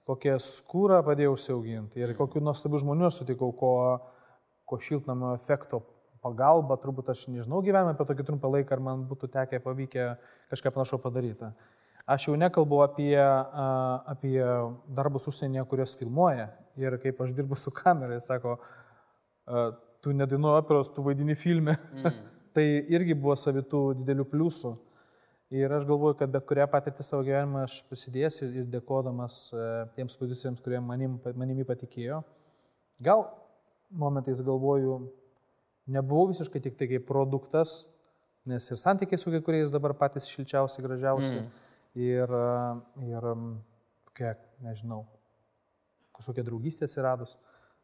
kokią 0.08 0.36
skūrą 0.40 1.00
padėjau 1.06 1.34
užsiauginti 1.36 2.02
ir 2.02 2.14
kokių 2.18 2.42
nuostabių 2.44 2.82
žmonių 2.84 3.10
sutikau, 3.14 3.50
ko, 3.56 3.72
ko 4.68 4.78
šiltnamio 4.80 5.34
efekto 5.36 5.82
pagalba, 6.24 6.76
turbūt 6.80 7.12
aš 7.12 7.26
nežinau 7.32 7.62
gyvenime 7.64 7.96
per 7.96 8.08
tokį 8.08 8.26
trumpą 8.28 8.48
laiką, 8.52 8.76
ar 8.76 8.82
man 8.84 9.04
būtų 9.08 9.30
tekę 9.32 9.60
pavykę 9.64 10.08
kažką 10.52 10.72
panašau 10.74 11.00
padaryti. 11.00 11.52
Aš 12.10 12.26
jau 12.28 12.34
nekalbu 12.40 12.80
apie, 12.82 13.14
apie 13.16 14.36
darbus 14.96 15.28
užsienyje, 15.30 15.64
kurios 15.68 15.92
filmuoja 16.00 16.48
ir 16.80 16.96
kaip 17.00 17.20
aš 17.22 17.32
dirbu 17.36 17.56
su 17.56 17.72
kamera, 17.76 18.16
jis 18.16 18.28
sako, 18.32 18.56
a, 18.56 18.79
tu 20.00 20.12
nedainuoji 20.16 20.62
operos, 20.62 20.92
tu 20.94 21.04
vaidini 21.04 21.36
filme. 21.38 21.76
Mm. 21.94 22.20
tai 22.54 22.64
irgi 22.90 23.14
buvo 23.14 23.36
savitų 23.38 23.82
didelių 24.00 24.26
pliusų. 24.30 24.74
Ir 25.50 25.72
aš 25.74 25.82
galvoju, 25.86 26.14
kad 26.20 26.30
bet 26.30 26.44
kurią 26.46 26.68
patirtį 26.70 27.02
savo 27.02 27.24
gyvenimą 27.26 27.64
aš 27.66 27.80
prisidėsiu 27.88 28.46
ir 28.54 28.68
dėkodamas 28.70 29.38
e, 29.50 29.62
tiems 29.96 30.14
produceriams, 30.18 30.62
kurie 30.62 30.78
manim, 30.78 31.16
manimi 31.34 31.66
patikėjo. 31.66 32.20
Gal 33.02 33.24
momentais 33.90 34.42
galvoju, 34.46 35.00
nebuvau 35.90 36.28
visiškai 36.30 36.62
tik 36.62 36.78
tai 36.78 36.86
kaip 36.92 37.08
produktas, 37.08 37.80
nes 38.46 38.70
ir 38.70 38.78
santykiai 38.78 39.18
su 39.18 39.34
kai 39.34 39.42
kuriais 39.42 39.74
dabar 39.74 39.96
patys 39.98 40.30
šilčiausi, 40.30 40.84
gražiausi. 40.86 41.40
Mm. 41.40 41.66
Ir, 41.98 42.36
e, 42.38 43.10
ir 43.10 43.26
kokia, 44.06 44.36
nežinau, 44.62 45.02
kažkokia 46.14 46.46
draugystė 46.46 46.86
atsiradus. 46.86 47.34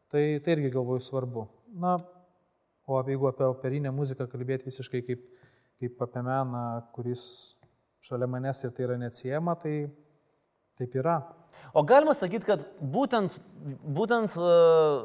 Tai, 0.07 0.23
tai 0.39 0.55
irgi 0.55 0.71
galvoju 0.71 1.03
svarbu. 1.03 1.49
Na, 1.77 1.97
o 2.87 2.97
apie, 2.97 3.13
jeigu 3.13 3.29
apie 3.29 3.45
operinę 3.45 3.91
muziką 3.93 4.25
kalbėti 4.31 4.69
visiškai 4.69 5.03
kaip, 5.05 5.23
kaip 5.81 6.03
apie 6.07 6.23
meną, 6.25 6.63
kuris 6.95 7.23
šalia 8.01 8.29
manęs 8.29 8.63
ir 8.65 8.73
tai 8.73 8.87
yra 8.87 8.95
neatsiema, 9.01 9.53
tai 9.61 9.75
taip 10.77 10.95
yra. 10.97 11.19
O 11.77 11.83
galima 11.85 12.13
sakyti, 12.17 12.47
kad 12.47 12.63
būtent, 12.81 13.37
būtent 13.97 14.37
uh, 14.39 15.03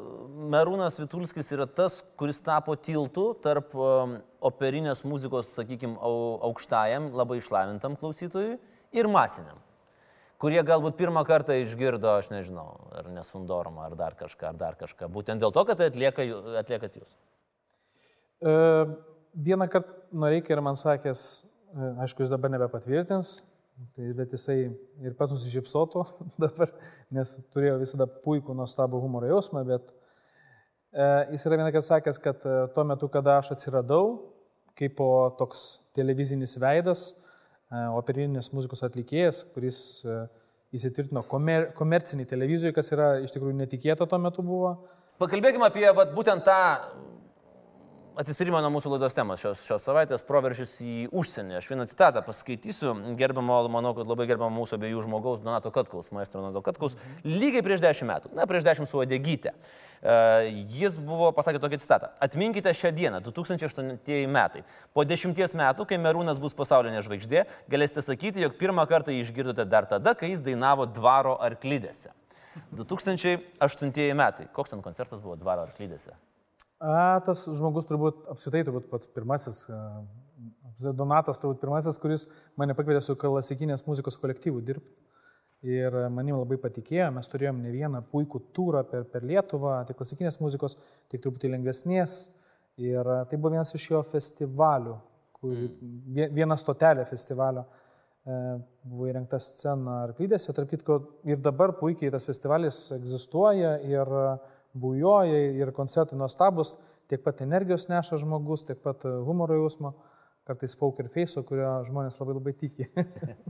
Merūnas 0.53 0.99
Vitulskis 1.01 1.53
yra 1.57 1.67
tas, 1.67 2.01
kuris 2.21 2.41
tapo 2.45 2.77
tiltu 2.77 3.33
tarp 3.45 3.75
um, 3.77 4.17
operinės 4.45 5.05
muzikos, 5.09 5.53
sakykime, 5.57 5.99
aukštajam, 6.49 7.11
labai 7.17 7.41
išlavintam 7.41 7.97
klausytojui 8.01 8.57
ir 8.97 9.11
masiniam. 9.13 9.61
Kurie 10.43 10.63
galbūt 10.67 10.99
pirmą 10.99 11.23
kartą 11.27 11.55
išgirdo, 11.63 12.17
aš 12.19 12.33
nežinau, 12.33 12.73
ar 12.99 13.07
nesundormą, 13.15 13.87
ar 13.87 13.95
dar 13.99 14.17
kažką, 14.19 14.51
ar 14.51 14.59
dar 14.59 14.79
kažką. 14.81 15.07
Būtent 15.13 15.43
dėl 15.43 15.55
to, 15.55 15.63
kad 15.69 15.79
tai 15.79 15.91
atlieka, 15.93 16.27
atliekat 16.59 16.99
jūs. 16.99 17.13
E, 18.43 18.55
vieną 19.49 19.69
kartą 19.71 20.01
Noreikia 20.13 20.57
ir 20.57 20.61
man 20.67 20.77
sakęs, 20.77 21.23
e, 21.73 21.93
aišku, 22.05 22.25
jis 22.25 22.33
dabar 22.35 22.51
nebepatvirtins, 22.53 23.37
tai, 23.95 24.11
bet 24.19 24.35
jisai 24.35 24.59
ir 25.01 25.15
pats 25.17 25.33
nusižypsotų 25.37 26.05
dabar, 26.45 26.75
nes 27.15 27.39
turėjo 27.55 27.79
visada 27.85 28.11
puikų, 28.27 28.59
nuostabų 28.59 29.01
humoro 29.05 29.31
jausmą, 29.31 29.63
bet 29.71 29.95
e, 30.91 31.07
jis 31.37 31.47
yra 31.49 31.63
vieną 31.63 31.71
kartą 31.71 31.87
sakęs, 31.95 32.21
kad 32.27 32.43
e, 32.45 32.59
tuo 32.75 32.85
metu, 32.91 33.09
kada 33.15 33.39
aš 33.39 33.55
atsiradau, 33.55 34.05
kaip 34.77 34.99
toks 35.39 35.67
televizinis 35.95 36.57
veidas, 36.59 37.13
operinės 37.73 38.53
muzikos 38.53 38.85
atlikėjas, 38.85 39.43
kuris 39.55 39.79
įsitvirtino 40.73 41.23
komer, 41.29 41.71
komercinį 41.77 42.27
televizijoje, 42.29 42.75
kas 42.77 42.93
yra 42.95 43.09
iš 43.25 43.33
tikrųjų 43.35 43.57
netikėta 43.59 44.09
tuo 44.09 44.19
metu 44.21 44.45
buvo. 44.45 44.75
Pakalbėkime 45.21 45.69
apie 45.69 45.87
vat, 45.97 46.13
būtent 46.17 46.45
tą 46.47 46.61
atsispirimo 48.21 48.61
nuo 48.63 48.71
mūsų 48.75 48.93
laidos 48.95 49.15
temos 49.17 49.41
šios, 49.43 49.63
šios 49.67 49.85
savaitės 49.87 50.25
proveržys 50.27 50.75
į 50.85 50.95
užsienį. 51.17 51.57
Aš 51.59 51.69
vieną 51.71 51.87
citatą 51.91 52.23
paskaitysiu, 52.27 52.95
gerbamo, 53.19 53.57
manau, 53.73 53.93
kad 53.97 54.09
labai 54.09 54.27
gerbamo 54.31 54.53
mūsų 54.61 54.79
abiejų 54.79 55.05
žmogaus, 55.07 55.43
Donato 55.45 55.73
Katkaus, 55.75 56.11
maestro 56.15 56.43
Donato 56.43 56.63
Katkaus, 56.65 56.97
lygiai 57.27 57.65
prieš 57.65 57.85
dešimt 57.85 58.11
metų, 58.11 58.33
na, 58.37 58.47
prieš 58.51 58.67
dešimt 58.69 58.91
su 58.91 59.03
odegytė. 59.03 59.55
Uh, 60.03 60.49
jis 60.73 60.99
buvo 61.03 61.31
pasakė 61.37 61.61
tokią 61.63 61.79
citatą. 61.85 62.11
Atminkite 62.23 62.73
šią 62.75 62.91
dieną, 62.97 63.21
2008 63.29 64.03
metai. 64.33 64.65
Po 64.97 65.05
dešimties 65.07 65.55
metų, 65.59 65.87
kai 65.87 66.01
Merūnas 66.03 66.43
bus 66.43 66.57
pasaulinė 66.59 67.05
žvaigždė, 67.07 67.47
galėsite 67.71 68.03
sakyti, 68.03 68.43
jog 68.43 68.59
pirmą 68.59 68.89
kartą 68.91 69.15
jį 69.15 69.23
išgirdote 69.29 69.69
dar 69.71 69.87
tada, 69.91 70.17
kai 70.19 70.33
jis 70.33 70.43
dainavo 70.43 70.89
dvaro 70.91 71.39
arklydėse. 71.39 72.11
2008 72.77 74.13
metai. 74.19 74.51
Koks 74.53 74.75
ten 74.75 74.83
koncertas 74.85 75.23
buvo 75.23 75.39
dvaro 75.41 75.69
arklydėse? 75.69 76.19
A, 76.83 77.21
tas 77.23 77.45
žmogus 77.47 77.87
turbūt 77.87 78.25
apsitai 78.33 78.65
turbūt 78.67 78.89
pats 78.91 79.11
pirmasis, 79.15 79.65
Donatas 80.83 81.39
turbūt 81.39 81.61
pirmasis, 81.63 81.99
kuris 82.03 82.25
mane 82.59 82.75
pakvietė 82.75 83.05
su 83.07 83.15
klasikinės 83.19 83.85
muzikos 83.87 84.17
kolektyvu 84.19 84.63
dirbti. 84.67 84.97
Ir 85.63 85.95
manim 86.11 86.41
labai 86.41 86.57
patikėjo, 86.59 87.07
mes 87.15 87.29
turėjom 87.31 87.61
ne 87.63 87.71
vieną 87.71 88.01
puikų 88.11 88.41
turą 88.57 88.81
per, 88.89 89.05
per 89.13 89.23
Lietuvą, 89.23 89.77
tiek 89.87 89.95
klasikinės 89.95 90.41
muzikos, 90.43 90.75
tiek 91.13 91.23
truputį 91.23 91.53
lengvesnės. 91.53 92.17
Ir 92.83 93.07
tai 93.31 93.39
buvo 93.39 93.53
vienas 93.53 93.71
iš 93.79 93.85
jo 93.93 94.01
festivalių, 94.09 94.97
kur, 95.37 95.53
mm. 95.55 96.33
viena 96.35 96.57
stotelė 96.59 97.05
festivalio 97.07 97.63
e, 97.63 98.41
buvo 98.83 99.07
įrengta 99.07 99.39
scena 99.39 100.01
Arklydėse, 100.09 100.51
tarp 100.57 100.73
kitko 100.73 100.99
ir 101.31 101.39
dabar 101.45 101.77
puikiai 101.79 102.11
tas 102.11 102.27
festivalis 102.27 102.89
egzistuoja 102.97 103.77
ir 103.87 104.13
bujoja 104.73 105.43
ir 105.59 105.73
koncertai 105.77 106.19
nuostabus, 106.19 106.77
tiek 107.11 107.23
pat 107.25 107.43
energijos 107.45 107.89
neša 107.91 108.19
žmogus, 108.23 108.65
tiek 108.69 108.81
pat 108.83 109.05
humoro 109.27 109.59
jausmo, 109.59 109.95
kartais 110.49 110.75
poker 110.79 111.09
face, 111.13 111.41
kurio 111.47 111.83
žmonės 111.87 112.19
labai 112.21 112.37
labai 112.39 112.55
tiki. 112.59 112.89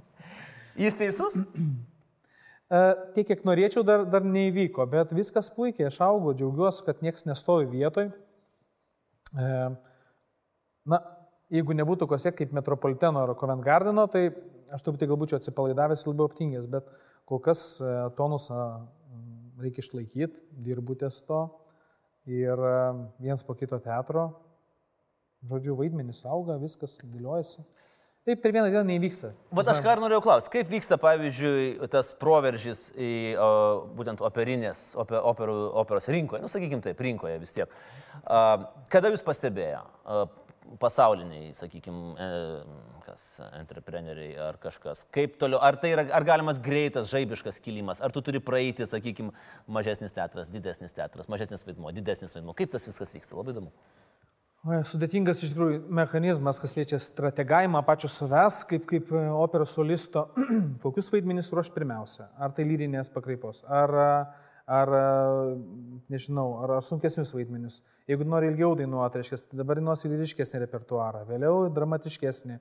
Jis 0.82 0.96
teisus? 0.98 1.38
E, 2.72 2.82
tiek, 3.16 3.26
kiek 3.28 3.42
norėčiau, 3.44 3.84
dar, 3.84 4.06
dar 4.08 4.24
neįvyko, 4.24 4.86
bet 4.92 5.12
viskas 5.16 5.50
puikiai, 5.52 5.90
aš 5.90 6.00
augau, 6.06 6.32
džiaugiuosi, 6.36 6.84
kad 6.86 7.02
niekas 7.04 7.26
nestovi 7.28 7.68
vietoj. 7.68 8.08
E, 9.36 9.48
na, 10.88 11.00
jeigu 11.52 11.76
nebūtų 11.76 12.08
kose 12.08 12.32
kaip 12.36 12.54
Metropoliteno 12.56 13.26
ar 13.26 13.34
Covent 13.40 13.64
Gardeno, 13.64 14.06
tai 14.08 14.30
aš 14.72 14.84
turbūt 14.86 15.04
galbūt 15.04 15.26
būčiau 15.26 15.40
atsipalaidavęs 15.42 16.04
ir 16.04 16.12
labiau 16.12 16.30
aptingęs, 16.30 16.68
bet 16.72 16.88
kol 17.28 17.42
kas 17.44 17.64
e, 17.80 17.92
tonusą 18.16 18.62
reikia 19.60 19.84
išlaikyti, 19.84 20.40
dirbu 20.64 20.96
ties 21.02 21.20
to 21.26 21.44
ir 22.30 22.56
e, 22.56 22.78
viens 23.22 23.44
po 23.44 23.56
kito 23.58 23.78
teatro, 23.82 24.30
žodžiu, 25.48 25.76
vaidmenis 25.78 26.22
auga, 26.28 26.58
viskas 26.62 26.98
dėliojasi. 27.02 27.64
Taip 28.22 28.38
per 28.38 28.52
vieną 28.54 28.68
dieną 28.70 28.84
neįvyksta. 28.86 29.32
Vat 29.58 29.66
aš 29.72 29.80
ką 29.82 29.96
norėjau 29.98 30.22
klausti, 30.22 30.50
kaip 30.54 30.68
vyksta, 30.70 30.94
pavyzdžiui, 31.02 31.88
tas 31.90 32.12
proveržys 32.20 32.84
į 32.94 33.08
o, 33.34 33.48
būtent 33.98 34.22
operinės, 34.22 34.92
oper, 34.94 35.18
operų, 35.26 35.56
operos 35.82 36.06
rinkoje, 36.06 36.38
nu 36.44 36.50
sakykime 36.52 36.84
taip, 36.84 37.02
rinkoje 37.02 37.40
vis 37.42 37.56
tiek. 37.56 37.74
A, 38.22 38.44
kada 38.94 39.10
jūs 39.10 39.26
pastebėjo? 39.26 39.82
A, 39.82 40.20
pasauliniai, 40.82 41.50
sakykime, 41.56 42.28
kas, 43.06 43.24
entrepreneriai 43.58 44.36
ar 44.48 44.58
kažkas. 44.62 45.04
Kaip 45.14 45.36
toliau, 45.40 45.60
ar 45.62 45.78
tai 45.80 45.92
yra, 45.94 46.06
ar 46.14 46.26
galimas 46.26 46.60
greitas, 46.62 47.10
žaibiškas 47.12 47.60
kilimas, 47.64 48.02
ar 48.02 48.14
tu 48.14 48.22
turi 48.24 48.40
praeiti, 48.42 48.86
sakykime, 48.88 49.34
mažesnis 49.66 50.14
teatras, 50.14 50.50
didesnis 50.52 50.94
teatras, 50.96 51.28
mažesnis 51.32 51.66
vaidmo, 51.66 51.92
didesnis 51.94 52.34
vaidmo. 52.36 52.56
Kaip 52.58 52.72
tas 52.74 52.86
viskas 52.88 53.14
vyksta? 53.14 53.36
Labai 53.38 53.56
įdomu. 53.56 53.72
Sudėtingas 54.86 55.40
iš 55.42 55.56
tikrųjų 55.56 55.78
mechanizmas, 55.90 56.60
kas 56.62 56.76
liečia 56.76 57.00
strategavimą 57.02 57.80
pačio 57.82 58.06
savęs, 58.06 58.60
kaip, 58.70 58.84
kaip 58.86 59.08
e, 59.10 59.24
operos 59.34 59.72
solisto, 59.74 60.28
kokius 60.84 61.10
vaidmenis 61.10 61.50
ruoš 61.50 61.72
pirmiausia. 61.74 62.28
Ar 62.38 62.54
tai 62.54 62.68
lyrinės 62.68 63.10
pakraipos, 63.10 63.64
ar 63.66 63.94
uh, 63.98 64.41
ar, 64.66 64.92
nežinau, 66.12 66.46
ar 66.62 66.76
sunkesnius 66.84 67.32
vaidmenius. 67.34 67.80
Jeigu 68.10 68.26
nori 68.28 68.50
ilgiau 68.50 68.76
dainuoti, 68.78 69.20
reiškia, 69.20 69.40
tai 69.50 69.60
dabar 69.60 69.80
dainuosi 69.80 70.10
lyriškesnį 70.10 70.62
repertuarą, 70.64 71.24
vėliau 71.28 71.66
dramatiškesnį, 71.74 72.58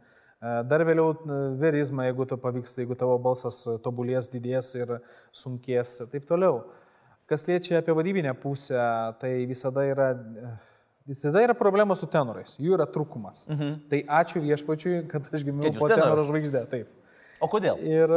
dar 0.70 0.84
vėliau 0.88 1.14
verizmą, 1.62 2.08
jeigu 2.10 2.28
to 2.30 2.38
pavyks, 2.42 2.78
jeigu 2.82 2.98
tavo 2.98 3.18
balsas 3.22 3.62
tobulės, 3.86 4.32
didės 4.34 4.74
ir 4.80 4.98
sunkės 5.36 6.00
ir 6.02 6.12
taip 6.14 6.28
toliau. 6.30 6.64
Kas 7.30 7.46
liečia 7.48 7.80
apie 7.80 7.94
vadybinę 7.96 8.34
pusę, 8.42 8.82
tai 9.22 9.38
visada 9.50 9.86
yra... 9.88 10.12
Visada 11.10 11.42
yra 11.42 11.56
problema 11.58 11.96
su 11.98 12.06
tenorais, 12.06 12.54
jų 12.62 12.76
yra 12.76 12.86
trūkumas. 12.86 13.48
Mhm. 13.50 13.70
Tai 13.90 14.00
ačiū 14.22 14.38
viešpačiui, 14.44 15.00
kad 15.10 15.26
aš 15.34 15.42
gimiau 15.48 15.72
po 15.74 15.88
tenoro 15.90 16.22
žvaigždė. 16.28 16.62
Taip. 16.70 16.92
O 17.42 17.50
kodėl? 17.50 17.82
Ir... 17.82 18.14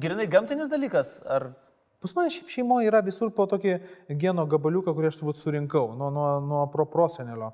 Grinai 0.00 0.24
gamtinis 0.32 0.70
dalykas? 0.72 1.18
Ar 1.28 1.50
Pas 2.02 2.14
mane 2.18 2.30
šiaip 2.34 2.48
šeimoje 2.50 2.88
yra 2.90 2.98
visur 3.06 3.30
po 3.30 3.44
tokį 3.46 3.76
geno 4.18 4.42
gabaliuką, 4.50 4.90
kurį 4.96 5.12
aš 5.12 5.20
turbūt 5.20 5.38
surinkau 5.38 5.92
nuo, 5.94 6.08
nuo, 6.10 6.26
nuo 6.42 6.62
proprosenelio, 6.72 7.52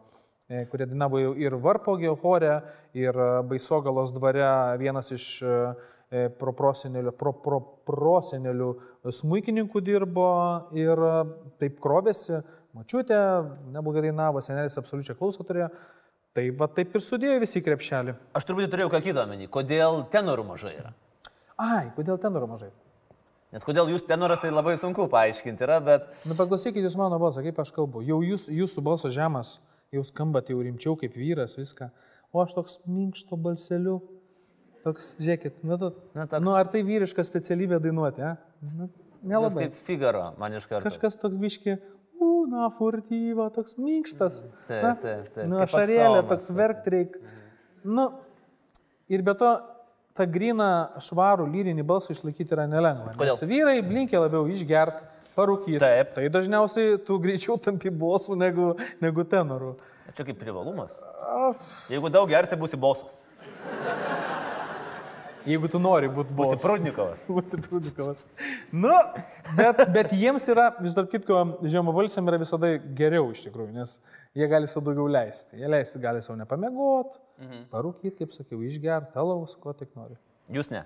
e, 0.48 0.62
kurie 0.70 0.87
dainavo 0.88 1.20
ir 1.37 1.56
Varpogio 1.61 2.14
chore, 2.16 2.54
ir 2.96 3.12
e, 3.12 3.28
Baisogalos 3.50 4.14
dvare 4.16 4.48
vienas 4.80 5.12
iš 5.12 5.28
e, 5.44 6.24
proprosenelių 6.40 7.12
pro, 7.20 7.34
pro, 7.44 7.61
pro 7.84 8.16
smūkininkų 8.24 9.84
dirbo 9.84 10.30
ir 10.72 11.04
taip 11.61 11.76
krovėsi, 11.84 12.40
mačiutė, 12.72 13.20
neblogai 13.76 14.06
dainavo, 14.08 14.40
senelis 14.40 14.80
absoliučiai 14.80 15.18
klauso 15.20 15.44
turėjo. 15.44 15.68
Tai 16.32 16.48
va 16.56 16.72
taip 16.72 16.96
ir 16.96 17.04
sudėjo 17.04 17.37
visi 17.44 17.61
krepšelį. 17.61 18.16
Aš 18.37 18.48
turbūt 18.48 18.72
turėjau 18.72 18.96
ką 18.96 19.04
kitą 19.04 19.28
menį. 19.28 19.52
Kodėl 19.52 20.06
tenorų 20.08 20.48
mažai 20.54 20.78
yra? 20.78 20.96
Ai, 21.61 21.88
kodėl 21.96 22.20
tenorų 22.22 22.54
mažai? 22.56 22.72
Nes 23.54 23.64
kodėl 23.64 23.88
jūs 23.88 24.04
tenoras, 24.04 24.42
tai 24.42 24.50
labai 24.52 24.74
sunku 24.80 25.06
paaiškinti 25.08 25.64
yra, 25.64 25.78
bet... 25.84 26.04
Na, 26.26 26.32
nu, 26.32 26.37
paklausykit 26.37 26.84
jūs 26.84 26.98
mano 27.00 27.16
balsą, 27.20 27.40
kaip 27.46 27.61
aš 27.62 27.72
kalbu. 27.72 28.02
Jau 28.04 28.18
jūs, 28.20 28.44
jūsų 28.52 28.84
balsas 28.84 29.14
žemas, 29.14 29.54
jau 29.94 30.02
skambate 30.04 30.52
jau 30.52 30.61
rimčiau 30.64 30.98
kaip 31.00 31.16
vyras, 31.16 31.56
viską. 31.56 31.88
O 32.28 32.42
aš 32.42 32.52
toks 32.58 32.76
minkšto 32.84 33.38
balseliu. 33.40 34.02
Toks, 34.84 35.14
žiūrėkit, 35.18 35.62
nu, 35.66 35.78
tu, 35.80 35.90
Na, 36.14 36.26
toks... 36.28 36.44
nu 36.44 36.52
ar 36.54 36.68
tai 36.70 36.84
vyriška 36.87 37.24
specialybė 37.24 37.80
dainuoti, 37.82 38.22
ne? 38.22 38.34
Nu, 38.68 38.90
nelabai. 39.24 39.64
Jūs 39.64 39.72
kaip 39.72 39.80
figaro, 39.88 40.26
man 40.38 40.54
iš 40.61 40.68
karto. 40.68 40.84
Kažkas 40.87 41.16
toks 41.18 41.40
biški, 41.40 41.78
una 42.22 42.68
furtyva, 42.76 43.48
toks 43.56 43.78
minkštas. 43.80 44.42
Taip, 44.68 45.00
taip, 45.02 45.32
taip. 45.34 45.48
Nu, 45.48 45.58
ašarėlė, 45.64 46.20
toks 46.30 46.52
verkt 46.54 46.88
reik. 46.92 47.18
Nu, 47.88 48.11
ir 49.08 49.24
be 49.26 49.34
to, 49.40 49.50
tą 50.18 50.26
griną, 50.31 50.70
švarų, 51.04 51.46
lyrinį 51.52 51.85
balsą 51.87 52.16
išlaikyti 52.16 52.57
yra 52.57 52.66
nelengva. 52.70 53.14
Kodėl? 53.14 53.33
Nes 53.33 53.46
vyrai 53.48 53.78
blinkia 53.87 54.20
labiau 54.24 54.48
išgert, 54.50 55.00
parūkyti. 55.38 55.78
Taip. 55.83 56.14
Tai 56.16 56.26
dažniausiai 56.35 56.98
tu 57.07 57.18
greičiau 57.22 57.59
tampi 57.62 57.92
bosų 57.94 58.38
negu, 58.38 58.72
negu 59.04 59.24
tenoru. 59.28 59.76
Čia 60.16 60.26
kaip 60.26 60.40
privalumas. 60.40 60.92
Jeigu 61.92 62.11
daug 62.12 62.28
gersi, 62.31 62.59
būsi 62.59 62.78
bosas. 62.81 63.22
Jeigu 65.48 65.70
tu 65.72 65.80
nori 65.80 66.11
būti 66.12 66.34
bosas. 66.37 66.58
Būsi 66.58 66.64
Prudnikovas. 66.66 67.24
Būsi 67.37 67.61
Prudnikovas. 67.64 68.26
Nu, 68.74 68.92
bet, 69.56 69.80
bet 69.94 70.12
jiems 70.16 70.44
yra, 70.52 70.68
vis 70.82 70.96
dar 70.98 71.08
kitko, 71.08 71.40
žemabalsiam 71.64 72.28
yra 72.28 72.40
visada 72.42 72.74
geriau 72.98 73.30
iš 73.32 73.46
tikrųjų, 73.46 73.72
nes 73.78 73.96
jie 74.37 74.48
gali 74.50 74.68
savo 74.68 74.90
daugiau 74.90 75.08
leisti. 75.11 75.56
Jie 75.62 75.70
leisti 75.72 76.02
gali 76.02 76.20
savo 76.24 76.37
nepamėgoti, 76.42 77.16
mhm. 77.44 77.64
parūkyti, 77.72 78.16
kaip 78.20 78.37
sakiau, 78.37 78.61
išgerti, 78.68 79.14
talaus, 79.16 79.56
ko 79.58 79.72
tik 79.76 79.94
nori. 79.96 80.18
Jūs 80.52 80.72
ne. 80.74 80.84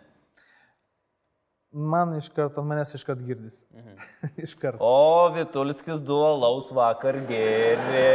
Man 1.72 2.12
iš 2.18 2.28
karto, 2.28 2.60
ant 2.60 2.68
manęs 2.68 2.92
iš 2.98 3.02
karto 3.08 3.24
girdis. 3.24 3.62
Mhm. 3.72 4.00
iš 4.46 4.54
karto. 4.60 4.84
O, 4.84 5.28
Vitulskis 5.34 6.02
du 6.04 6.20
alaus 6.22 6.70
vakar 6.76 7.18
geri. 7.28 8.08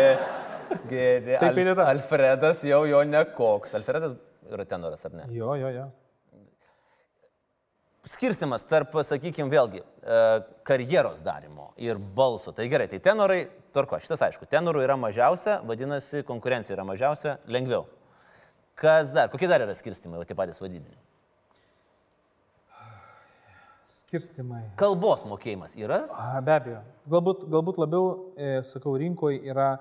Geri. 0.88 1.38
Taip 1.42 1.60
ir 1.60 1.74
yra. 1.74 1.88
Alfredas 1.92 2.64
jau 2.68 2.84
jo 2.88 3.04
nekoks. 3.08 3.74
Alfredas 3.80 4.14
yra 4.52 4.68
tenoras, 4.68 5.04
ar 5.08 5.16
ne? 5.18 5.32
Jo, 5.34 5.56
jo, 5.60 5.72
jo. 5.74 5.88
Skirstimas 8.10 8.66
tarp, 8.68 8.96
sakykime, 9.06 9.50
vėlgi, 9.52 9.82
e, 9.84 10.20
karjeros 10.68 11.20
darimo 11.24 11.72
ir 11.78 12.00
balso. 12.00 12.54
Tai 12.56 12.68
gerai, 12.72 12.88
tai 12.92 13.00
tenorai, 13.04 13.42
tvarko, 13.76 14.00
šitas 14.04 14.24
aišku, 14.30 14.48
tenorų 14.50 14.84
yra 14.86 14.96
mažiausia, 15.00 15.60
vadinasi, 15.68 16.24
konkurencija 16.28 16.78
yra 16.78 16.86
mažiausia, 16.88 17.38
lengviau. 17.52 17.86
Kas 18.78 19.12
dar, 19.14 19.30
kokie 19.34 19.50
dar 19.50 19.66
yra 19.66 19.76
skirstimai, 19.76 20.20
o 20.22 20.26
tie 20.28 20.38
patys 20.38 20.62
vadybiniai? 20.62 21.00
Skirstimai. 24.04 24.64
Kalbos 24.80 25.26
mokėjimas 25.32 25.74
yra? 25.76 26.04
Be 26.46 26.54
abejo. 26.56 26.82
Galbūt, 27.12 27.44
galbūt 27.52 27.80
labiau, 27.82 28.10
e, 28.40 28.58
sakau, 28.68 28.96
rinkoje 29.00 29.42
yra 29.50 29.74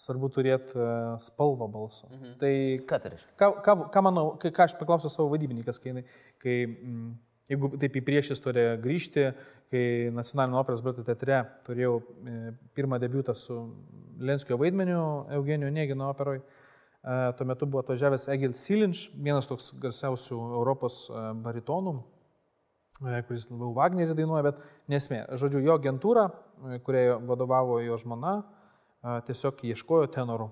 svarbu 0.00 0.30
turėti 0.32 0.74
e, 0.74 0.90
spalvą 1.22 1.68
balso. 1.70 2.08
Mhm. 2.10 2.36
Tai 2.40 2.52
Ką 2.88 2.98
tai 3.02 3.12
reiškia? 3.14 3.34
ką, 3.38 3.50
ką, 3.66 3.74
ką 3.94 4.02
manau, 4.08 4.30
ką 4.40 4.64
aš 4.64 4.74
paklausiau 4.80 5.12
savo 5.12 5.28
vadybininkas, 5.34 5.78
kai, 5.82 6.02
kai 6.40 6.56
mm, 6.66 7.10
jeigu 7.50 7.70
taip 7.80 7.98
į 7.98 8.02
priešistorę 8.06 8.66
grįžti, 8.82 9.30
kai 9.70 9.84
Nacionalinio 10.14 10.60
operos 10.60 10.82
baleto 10.82 11.04
teatre 11.06 11.42
turėjau 11.66 11.98
e, 12.00 12.52
pirmą 12.74 12.98
debiutą 13.02 13.34
su 13.38 13.56
Lenskio 14.20 14.58
vaidmeniu 14.60 15.02
Eugenijų 15.36 15.70
Negino 15.74 16.10
operoj, 16.10 16.40
e, 16.40 17.18
tuo 17.38 17.46
metu 17.48 17.68
buvo 17.70 17.82
atvažiavęs 17.84 18.28
Egil 18.34 18.54
Silinč, 18.58 19.08
vienas 19.14 19.50
toks 19.50 19.70
garsiausių 19.82 20.38
Europos 20.60 21.04
e, 21.10 21.24
baritonų, 21.44 21.94
kuris 23.00 23.46
labiau 23.48 23.72
Wagnerį 23.78 24.14
dainuoja, 24.18 24.44
bet 24.50 24.58
nesmė. 24.92 25.22
Žodžiu, 25.40 25.62
jo 25.64 25.76
agentūra, 25.78 26.26
kuriai 26.84 27.14
vadovavo 27.24 27.78
jo 27.80 27.96
žmona, 27.96 28.34
tiesiog 29.24 29.62
ieškojo 29.70 30.10
tenorų. 30.12 30.50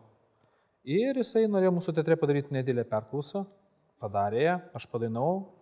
Ir 0.89 1.21
jisai 1.21 1.43
norėjo 1.53 1.75
mūsų 1.77 1.93
teatre 1.99 2.17
padaryti 2.17 2.55
nedėlę 2.57 2.87
perklausą, 2.89 3.43
padarė 4.01 4.47
ją, 4.47 4.55
aš 4.79 4.87
padainau, 4.89 5.58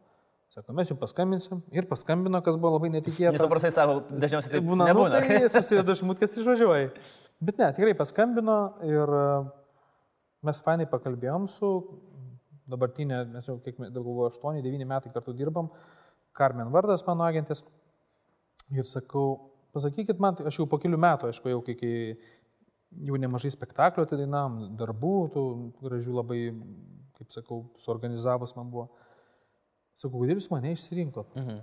sako, 0.57 0.75
mes 0.79 0.91
jums 0.91 1.01
paskambinsim 1.03 1.61
ir 1.77 1.87
paskambino, 1.91 2.41
kas 2.45 2.57
buvo 2.61 2.77
labai 2.77 2.91
netikėta. 2.95 3.35
Nes 3.37 3.45
paprastai 3.45 3.73
sako, 3.77 3.99
dažniausiai 4.09 4.57
taip 4.57 4.67
būna, 4.67 4.89
nebūna. 4.89 5.21
Nu, 5.21 5.29
tai 5.29 5.51
susideda 5.55 5.97
šmutkas 5.99 6.37
išvažiuoja. 6.41 6.91
Bet 7.45 7.61
ne, 7.61 7.69
tikrai 7.77 7.93
paskambino 7.99 8.57
ir 8.87 9.13
e, 9.21 9.27
mes 10.49 10.63
fainai 10.65 10.89
pakalbėjom 10.89 11.45
su 11.53 11.73
dabartinė, 12.71 13.21
mes 13.35 13.47
jau 13.47 13.59
kiek, 13.63 13.79
daug 13.85 14.03
galvoju, 14.03 14.33
8-9 14.41 14.89
metai 14.89 15.13
kartu 15.15 15.37
dirbam, 15.37 15.71
Carmen 16.37 16.73
vardas 16.73 17.05
mano 17.07 17.25
agentės. 17.25 17.63
Ir 18.75 18.89
sakau, 18.91 19.53
pasakykit 19.77 20.19
man, 20.21 20.41
aš 20.49 20.59
jau 20.59 20.67
po 20.69 20.81
kelių 20.83 20.99
metų, 21.01 21.31
aišku, 21.31 21.53
jau 21.53 21.61
kai 21.65 21.77
jau 23.07 23.19
nemažai 23.21 23.53
spektaklių 23.55 24.07
atidainam, 24.07 24.59
darbų, 24.79 25.15
tų 25.35 25.45
gražių 25.85 26.17
labai, 26.17 26.41
kaip 27.19 27.35
sakau, 27.35 27.61
suorganizavus 27.81 28.57
man 28.59 28.73
buvo. 28.73 28.89
Sakau, 29.97 30.21
kodėl 30.21 30.37
jūs 30.37 30.51
mane 30.53 30.75
išsirinkot? 30.77 31.33
Mhm. 31.39 31.63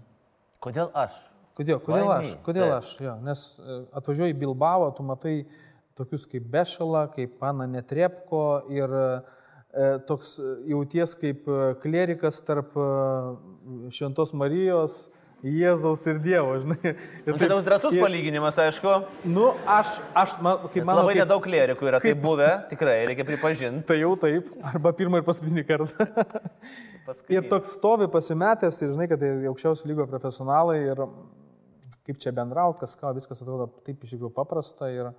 Kodėl 0.63 0.89
aš? 0.97 1.19
Kodėl, 1.53 1.77
kodėl 1.85 2.07
Why 2.07 2.15
aš? 2.17 2.31
me? 2.31 2.41
Kodėl 2.47 2.65
Taip. 2.65 2.75
aš? 2.79 2.91
Jo, 3.05 3.13
nes 3.21 3.43
e, 3.61 3.77
atvažiuoji 3.99 4.33
į 4.33 4.39
Bilbao, 4.41 4.89
tu 4.97 5.05
matai 5.05 5.35
tokius 5.97 6.25
kaip 6.29 6.47
Bešalą, 6.49 7.03
kaip 7.13 7.35
Pana 7.41 7.67
Netrepko 7.69 8.45
ir 8.73 8.95
e, 8.97 9.03
toks 10.09 10.39
e, 10.41 10.53
jauties 10.71 11.13
kaip 11.21 11.45
klerikas 11.83 12.41
tarp 12.47 12.73
Šventos 13.93 14.33
Marijos, 14.33 15.03
Jėzaus 15.43 15.99
ir 16.07 16.21
Dievo, 16.23 16.53
žinai. 16.63 16.93
Ir 17.27 17.35
čia 17.35 17.49
toks 17.51 17.65
drasus 17.65 17.91
ir- 17.91 17.99
palyginimas, 17.99 18.55
aišku. 18.63 18.93
Nu, 19.27 19.49
aš, 19.67 19.97
aš 20.15 20.37
man, 20.39 20.61
kaip 20.71 20.87
manau, 20.87 21.01
labai 21.03 21.17
kaip, 21.17 21.23
nedaug 21.25 21.43
klierikų 21.43 21.89
yra 21.89 21.99
taip 22.03 22.21
buvę, 22.23 22.47
tikrai, 22.71 23.01
reikia 23.09 23.25
pripažinti. 23.27 23.83
tai 23.89 23.97
jau 23.99 24.13
taip, 24.19 24.47
arba 24.71 24.93
pirmą 24.95 25.19
ir 25.19 25.27
paskutinį 25.27 25.65
kartą. 25.67 26.07
Paskutinį. 27.09 27.35
Ir 27.35 27.49
toks 27.51 27.73
stovi 27.75 28.07
pasimetęs 28.07 28.79
ir 28.85 28.93
žinai, 28.95 29.09
kad 29.11 29.19
tai 29.19 29.33
aukščiausio 29.51 29.89
lygio 29.91 30.07
profesionalai 30.07 30.77
ir 30.85 31.03
kaip 32.07 32.23
čia 32.23 32.31
bendrauti, 32.35 32.79
kas 32.85 32.95
ką, 32.99 33.11
viskas 33.19 33.43
atrodo 33.43 33.67
taip 33.83 33.99
iš 33.99 34.15
tikrųjų 34.15 34.31
paprasta. 34.35 34.87
Ir, 34.95 35.11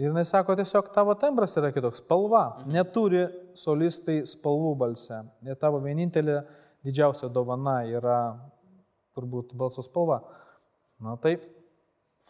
ir 0.00 0.16
jis 0.16 0.32
sako, 0.32 0.56
tiesiog 0.56 0.88
tavo 0.96 1.12
tembras 1.20 1.56
yra 1.60 1.68
kitoks, 1.76 2.00
spalva. 2.00 2.62
Neturi 2.64 3.26
solistai 3.52 4.22
spalvų 4.24 4.72
balse. 4.80 5.20
Ir 5.44 5.60
tavo 5.60 5.84
vienintelė 5.84 6.40
didžiausia 6.86 7.28
dovana 7.28 7.82
yra 7.92 8.20
turbūt 9.16 9.54
balso 9.58 9.84
spalva. 9.84 10.22
Na 11.02 11.16
taip, 11.20 11.44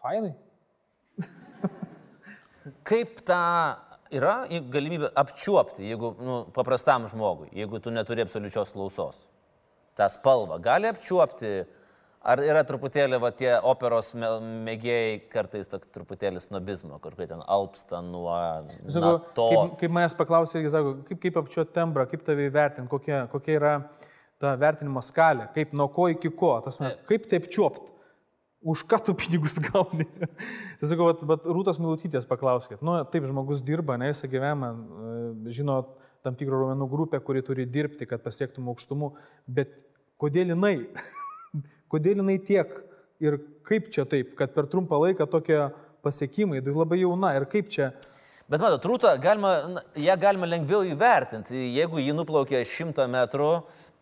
fainai. 0.00 0.34
Kaip 2.86 3.20
tą 3.26 3.42
yra 4.14 4.36
galimybė 4.72 5.12
apčiuopti, 5.18 5.86
jeigu 5.86 6.14
nu, 6.22 6.42
paprastam 6.54 7.06
žmogui, 7.10 7.52
jeigu 7.54 7.82
tu 7.82 7.92
neturi 7.94 8.24
absoliučios 8.24 8.72
klausos? 8.74 9.26
tą 9.96 10.08
spalvą 10.12 10.58
gali 10.62 10.90
apčiuopti, 10.90 11.52
ar 12.26 12.42
yra 12.42 12.62
truputėlį 12.66 13.20
va, 13.22 13.30
tie 13.36 13.52
operos 13.56 14.12
mėgėjai 14.16 15.20
kartais 15.32 15.70
toks 15.72 15.92
truputėlį 15.94 16.42
snobizmo, 16.42 16.98
kur 17.02 17.16
kai 17.18 17.28
ten 17.30 17.42
alpsta 17.42 18.02
nuo... 18.04 18.34
Žinau, 18.92 19.14
kaip, 19.36 19.78
kaip 19.80 19.94
manęs 19.94 20.16
paklausė, 20.18 20.60
irgi 20.60 20.74
sako, 20.74 20.96
kaip, 21.08 21.22
kaip 21.22 21.40
apčiuoti 21.42 21.76
tembrą, 21.76 22.06
kaip 22.10 22.26
tave 22.26 22.48
įvertinti, 22.50 22.90
kokia, 22.92 23.22
kokia 23.32 23.56
yra 23.60 23.74
ta 24.42 24.54
vertinimo 24.60 25.02
skalė, 25.04 25.48
kaip 25.54 25.74
nuo 25.76 25.88
ko 25.92 26.08
iki 26.12 26.30
ko, 26.36 26.56
tas, 26.64 26.78
me, 26.82 26.92
kaip 27.08 27.28
taip 27.30 27.48
čiuopti, 27.52 27.92
už 28.66 28.82
ką 28.90 28.98
tu 29.06 29.14
pinigus 29.14 29.56
gauni. 29.68 30.06
tai 30.80 30.90
sakau, 30.90 31.08
bet, 31.12 31.22
bet 31.28 31.46
Rūtos 31.46 31.80
Milutytės 31.82 32.28
paklauskit, 32.28 32.82
nu, 32.84 32.98
taip 33.12 33.28
žmogus 33.28 33.62
dirba, 33.66 33.98
ne 34.00 34.10
visą 34.12 34.28
gyvenimą, 34.30 34.72
e, 34.72 35.54
žino 35.54 35.80
tam 36.26 36.36
tikrą 36.38 36.64
raumenų 36.64 36.88
grupę, 36.90 37.20
kuri 37.22 37.44
turi 37.46 37.68
dirbti, 37.70 38.08
kad 38.10 38.24
pasiektum 38.24 38.66
aukštumų, 38.72 39.12
bet 39.46 39.72
kodėl 40.20 40.52
jinai, 40.56 40.76
kodėl 41.92 42.22
jinai 42.24 42.40
tiek? 42.42 42.82
Ir 43.22 43.38
kaip 43.64 43.86
čia 43.88 44.04
taip, 44.04 44.34
kad 44.36 44.50
per 44.52 44.66
trumpą 44.68 44.98
laiką 45.00 45.24
tokie 45.32 45.62
pasiekimai, 46.04 46.58
tai 46.60 46.74
labai 46.76 46.98
jauna 47.00 47.30
ir 47.38 47.46
kaip 47.48 47.70
čia, 47.72 47.94
Bet 48.46 48.62
matot, 48.62 48.78
trūtą 48.78 49.10
galima, 49.18 49.80
ją 49.98 50.14
galima 50.22 50.46
lengviau 50.46 50.84
įvertinti. 50.86 51.64
Jeigu 51.74 51.98
ji 51.98 52.12
nuplaukia 52.14 52.60
100 52.62 53.08
metrų 53.10 53.48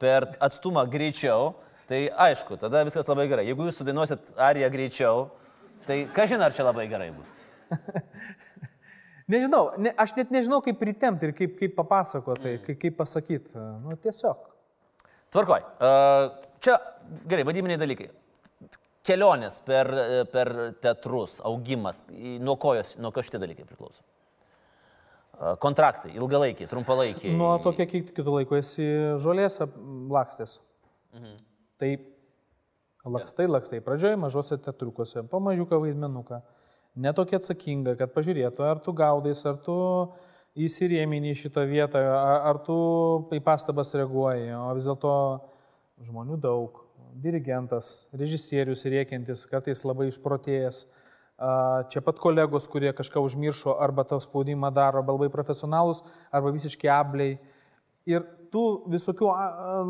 per 0.00 0.28
atstumą 0.42 0.84
greičiau, 0.90 1.54
tai 1.88 2.06
aišku, 2.26 2.58
tada 2.60 2.84
viskas 2.86 3.08
labai 3.08 3.26
gerai. 3.30 3.46
Jeigu 3.48 3.68
jūs 3.68 3.80
sudainuosit 3.80 4.34
ariją 4.40 4.70
greičiau, 4.72 5.28
tai 5.88 6.04
kažin 6.14 6.42
ar 6.44 6.54
čia 6.56 6.66
labai 6.66 6.86
gerai 6.90 7.10
bus. 7.14 7.30
Nežinau, 9.32 9.70
ne, 9.80 9.92
aš 9.96 10.12
net 10.18 10.32
nežinau, 10.34 10.60
kaip 10.64 10.76
pritemti 10.76 11.30
ir 11.30 11.32
kaip, 11.36 11.54
kaip 11.56 11.72
papasakoti, 11.78 12.58
kaip, 12.66 12.80
kaip 12.82 12.98
pasakyti. 12.98 13.54
Nu, 13.56 13.96
tiesiog. 13.96 14.50
Tvarkoj. 15.32 15.64
Čia 16.64 16.74
gerai, 17.30 17.46
vadybiniai 17.48 17.80
dalykai. 17.80 18.10
Kelionės 19.04 19.58
per, 19.64 19.88
per 20.32 20.50
teatrus, 20.80 21.38
augimas, 21.44 22.02
nuo 22.40 22.56
ko, 22.60 22.74
jos, 22.78 22.94
nuo 23.00 23.12
ko 23.12 23.24
šitie 23.24 23.40
dalykai 23.40 23.66
priklauso? 23.68 24.04
Kontraktai, 25.60 26.12
ilgalaikiai, 26.14 26.68
trumpalaikiai. 26.70 27.34
Nuo 27.36 27.56
to, 27.62 27.72
kiek 27.76 27.90
kitų 28.14 28.38
laiko 28.38 28.58
esi 28.58 28.86
žolės 29.20 29.60
lakstės. 30.14 30.58
Mhm. 31.14 31.38
Tai 31.80 31.90
lakstai, 33.16 33.48
lakstai. 33.50 33.80
Pradžioje 33.84 34.18
mažose 34.20 34.58
teatrukuose, 34.62 35.24
pamažiuką 35.30 35.80
vaidmenuką. 35.82 36.40
Netokia 36.94 37.40
atsakinga, 37.40 37.96
kad 37.98 38.14
pažiūrėtų, 38.14 38.62
ar 38.62 38.80
tu 38.82 38.94
gaudais, 38.94 39.40
ar 39.50 39.58
tu 39.62 39.76
įsirėmini 40.54 41.34
šitą 41.34 41.64
vietą, 41.66 41.98
ar, 41.98 42.60
tu 42.62 42.76
į 43.34 43.40
pastabas 43.42 43.90
reaguoji. 43.98 44.52
O 44.54 44.68
vis 44.78 44.86
dėlto 44.86 45.14
žmonių 46.06 46.38
daug. 46.38 46.84
Dirigentas, 47.24 48.06
režisierius 48.14 48.86
rėkiantis, 48.90 49.42
kartais 49.50 49.82
labai 49.86 50.08
išprotėjęs. 50.10 50.84
A, 50.86 51.03
Čia 51.90 52.00
pat 52.06 52.20
kolegos, 52.22 52.68
kurie 52.70 52.92
kažką 52.94 53.22
užmiršo, 53.26 53.74
arba 53.82 54.04
tau 54.06 54.20
spaudimą 54.22 54.70
daro, 54.74 55.02
arba 55.02 55.16
labai 55.16 55.32
profesionalus, 55.32 56.04
arba 56.30 56.52
visiškai 56.54 56.90
abliai. 56.94 57.40
Ir 58.06 58.22
tų 58.54 58.62
visokių, 58.92 59.30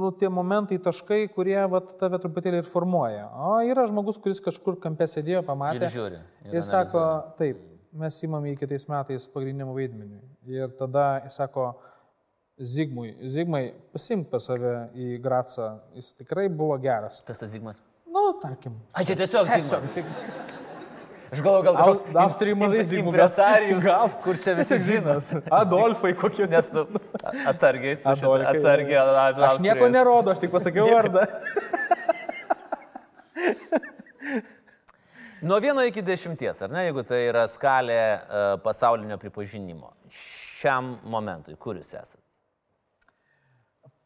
nu, 0.00 0.08
tie 0.16 0.30
momentai, 0.32 0.78
taškai, 0.80 1.26
kurie 1.34 1.58
vat, 1.68 1.94
tave 2.00 2.20
truputėlį 2.22 2.62
ir 2.62 2.70
formuoja. 2.70 3.26
O 3.36 3.58
yra 3.66 3.84
žmogus, 3.90 4.16
kuris 4.22 4.40
kažkur 4.40 4.78
kampė 4.80 5.08
sėdėjo, 5.10 5.44
pamatė. 5.44 5.84
Ir 5.84 5.96
žiūri. 5.98 6.20
Ir 6.54 6.64
sako, 6.64 7.04
taip, 7.36 7.60
mes 7.92 8.22
įmame 8.24 8.54
į 8.54 8.60
kitais 8.62 8.88
metais 8.88 9.28
pagrindiniam 9.34 9.74
vaidmeniui. 9.76 10.22
Ir 10.48 10.72
tada 10.78 11.26
jis 11.26 11.42
sako, 11.42 11.74
Zigmui, 12.54 13.16
Zigmai, 13.34 13.64
pasimk 13.90 14.28
pas 14.30 14.44
save 14.46 14.74
į 14.94 15.16
Gracą, 15.22 15.72
jis 15.98 16.12
tikrai 16.20 16.46
buvo 16.46 16.78
geras. 16.78 17.18
Kas 17.26 17.40
tas 17.40 17.50
Zigmas? 17.50 17.82
Nu, 18.06 18.28
tarkim. 18.38 18.78
Ai, 18.94 19.02
čia 19.08 19.18
tiesiog 19.18 19.50
Tiesiog, 19.50 19.88
Zigmas. 19.90 20.62
Aš 21.32 21.40
galvoju, 21.42 21.62
gal 21.64 21.74
kažkoks 21.76 22.02
mažai 22.56 22.78
imp- 22.78 22.88
Zigmų. 22.90 23.10
impresarijus, 23.10 23.84
Gal. 23.84 24.08
kur 24.24 24.36
čia 24.38 24.54
visi 24.54 24.74
Tiesiog 24.76 24.86
žino. 24.86 25.20
Zigmas. 25.20 25.48
Adolfai 25.50 26.12
kokie. 26.14 26.46
Nes 26.54 26.68
tu 26.70 26.84
atsargiai, 27.50 27.96
su 27.96 28.08
šitą- 28.08 28.12
Adolfai. 28.12 28.56
atsargiai. 28.56 28.96
a- 28.96 29.04
a- 29.28 29.48
Aš 29.48 29.58
nieko 29.64 29.88
nerodo, 29.90 30.30
aš 30.30 30.38
tik 30.44 30.50
pasakiau 30.54 30.86
vardą. 30.92 31.24
Nuo 35.44 35.58
vieno 35.60 35.82
iki 35.84 36.00
dešimties, 36.02 36.62
ar 36.64 36.70
ne, 36.72 36.86
jeigu 36.86 37.02
tai 37.04 37.18
yra 37.28 37.42
skalė 37.50 37.96
e, 38.00 38.44
pasaulinio 38.64 39.18
pripažinimo. 39.20 39.90
Šiam 40.08 40.94
momentui, 41.04 41.56
kur 41.60 41.76
jūs 41.76 41.90
esate? 41.98 42.22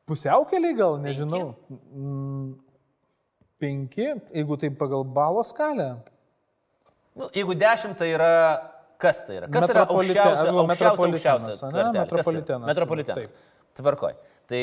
Pusiaukeliai 0.08 0.74
gal, 0.74 0.96
nežinau. 1.04 1.52
Mm, 1.70 2.48
penki, 3.62 4.08
jeigu 4.34 4.56
tai 4.58 4.70
pagal 4.74 5.04
balo 5.04 5.44
skalę. 5.46 5.90
Nu, 7.18 7.28
jeigu 7.34 7.54
10, 7.58 7.94
tai 7.98 8.08
yra 8.14 8.32
kas 9.02 9.24
tai 9.26 9.36
yra? 9.40 9.48
Kas 9.50 9.64
yra 9.68 9.84
Metropolite- 9.84 10.18
aukščiausia, 10.18 10.44
galvoju, 10.44 10.62
aukščiausia, 10.64 10.68
metropolitenas, 10.68 11.46
aukščiausia 11.46 11.66
ane? 11.66 11.72
kartelė? 11.72 11.92
Tai 11.92 11.98
yra? 11.98 12.04
Metropolitenas, 12.04 12.66
Metropolitenas. 12.72 13.32
taip. 13.32 13.74
Tvarkoj. 13.78 14.14
Tai 14.48 14.62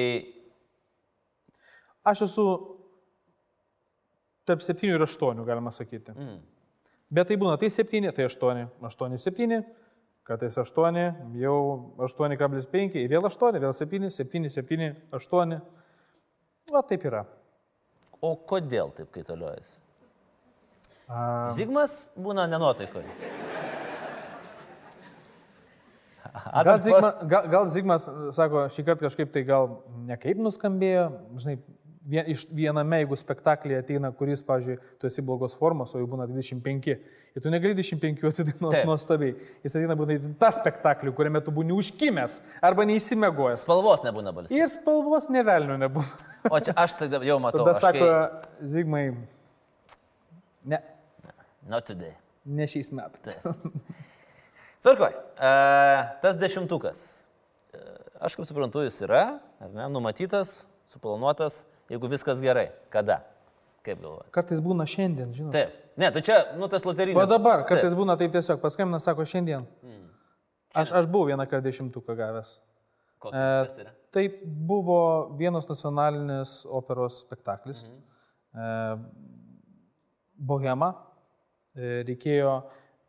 Aš 2.05 2.19
esu 2.27 2.43
tarp 4.45 4.61
7 4.61 4.91
ir 4.93 5.01
8, 5.01 5.39
galima 5.47 5.71
sakyti. 5.73 6.13
Mm. 6.13 6.35
Bet 7.09 7.27
tai 7.31 7.37
būna 7.41 7.57
tai 7.57 7.69
7, 7.73 8.11
tai 8.13 8.27
8, 8.29 8.67
8, 8.85 9.17
7, 9.17 9.57
kartais 10.25 10.57
8, 10.61 11.01
jau 11.41 11.55
8,5, 11.97 13.07
vėl 13.09 13.25
8, 13.25 13.57
vėl 13.63 13.73
7, 13.73 14.11
7, 14.13 14.49
7, 14.53 14.91
8. 15.17 15.57
Va 16.73 16.81
taip 16.85 17.03
yra. 17.09 17.25
o 18.21 18.35
kodėl 18.49 18.93
taip 18.95 19.09
kaitaliojasi? 19.13 19.75
A, 21.05 21.51
Zigmas 21.53 22.07
būna 22.17 22.47
nenuotaikoje. 22.49 23.05
gal, 26.65 26.79
Zigma, 26.81 27.11
gal, 27.29 27.49
gal 27.51 27.67
Zigmas 27.69 28.07
sako, 28.35 28.65
šį 28.73 28.85
kartą 28.87 29.07
kažkaip 29.07 29.33
tai 29.33 29.45
gal 29.47 29.79
nekaip 30.09 30.39
nuskambėjo, 30.41 31.09
žinai, 31.41 31.59
vien, 32.05 32.31
iš 32.31 32.45
viename, 32.53 33.01
jeigu 33.03 33.17
spektaklyje 33.19 33.81
ateina, 33.81 34.11
kuris, 34.15 34.43
pavyzdžiui, 34.45 34.77
tu 35.01 35.09
esi 35.09 35.23
blogos 35.25 35.55
formos, 35.57 35.93
o 35.95 36.01
jau 36.01 36.09
būna 36.09 36.27
25. 36.29 36.95
Ir 37.35 37.43
tu 37.43 37.51
negali 37.51 37.75
25 37.75 38.25
atidainuoti 38.29 38.81
nuostabiai. 38.87 39.35
Jis 39.65 39.75
ateina 39.75 39.97
būtent 39.99 40.37
tą 40.41 40.51
spektaklį, 40.55 41.11
kuriame 41.17 41.41
tu 41.43 41.53
būni 41.55 41.75
užkimęs 41.75 42.39
arba 42.63 42.85
neįsimegojęs. 42.87 43.65
Spalvos 43.67 44.05
nebūna 44.05 44.33
balsas. 44.35 44.55
Ir 44.55 44.71
spalvos 44.71 45.29
nevelnio 45.33 45.77
nebūna. 45.81 46.29
O 46.49 46.61
čia 46.63 46.77
aš 46.85 46.97
tai 47.01 47.09
jau 47.27 47.39
matau. 47.43 47.65
Tada 47.65 47.75
sako, 47.81 48.05
kai... 48.07 48.67
Zigmai, 48.75 49.03
ne, 50.71 50.79
Not 51.65 51.85
today. 51.89 52.13
ne 52.45 52.67
šiais 52.69 52.91
metais. 52.93 53.37
Tvarkoj. 54.85 55.13
E, 55.41 55.51
tas 56.21 56.37
dešimtukas. 56.37 56.99
E, 57.73 57.79
aš 58.21 58.35
kaip 58.37 58.45
suprantu, 58.45 58.83
jis 58.85 58.99
yra, 59.07 59.23
ar 59.59 59.71
ne, 59.73 59.87
numatytas, 59.89 60.59
suplanuotas, 60.93 61.63
jeigu 61.89 62.09
viskas 62.11 62.41
gerai. 62.43 62.67
Kada? 62.93 63.23
Kaip 63.85 63.97
galvoji? 64.03 64.29
Kartais 64.33 64.61
būna 64.65 64.85
šiandien, 64.89 65.33
žinai. 65.33 65.51
Taip. 65.57 65.73
Ne, 65.97 66.11
tai 66.13 66.21
čia, 66.27 66.37
nu, 66.59 66.67
tas 66.69 66.85
loterinis. 66.85 67.17
O 67.17 67.25
dabar, 67.29 67.63
kartais 67.69 67.93
būna 67.97 68.17
taip 68.19 68.33
tiesiog, 68.35 68.59
paskambina, 68.61 68.99
sako, 69.01 69.25
šiandien. 69.29 69.65
Aš, 70.75 70.91
aš 71.01 71.05
buvau 71.07 71.29
vieną 71.31 71.45
kartą 71.47 71.63
dešimtuką 71.69 72.17
gavęs. 72.19 72.57
Kokį, 73.23 73.41
E, 73.41 73.67
tai? 73.73 73.85
Tai 74.15 74.23
buvo 74.69 74.99
vienos 75.39 75.65
nacionalinės 75.71 76.59
operos 76.67 77.21
spektaklis. 77.25 77.85
Mhm. 77.87 79.05
Bohema. 80.35 80.89
E, 81.75 82.03
Reikėjo 82.07 82.59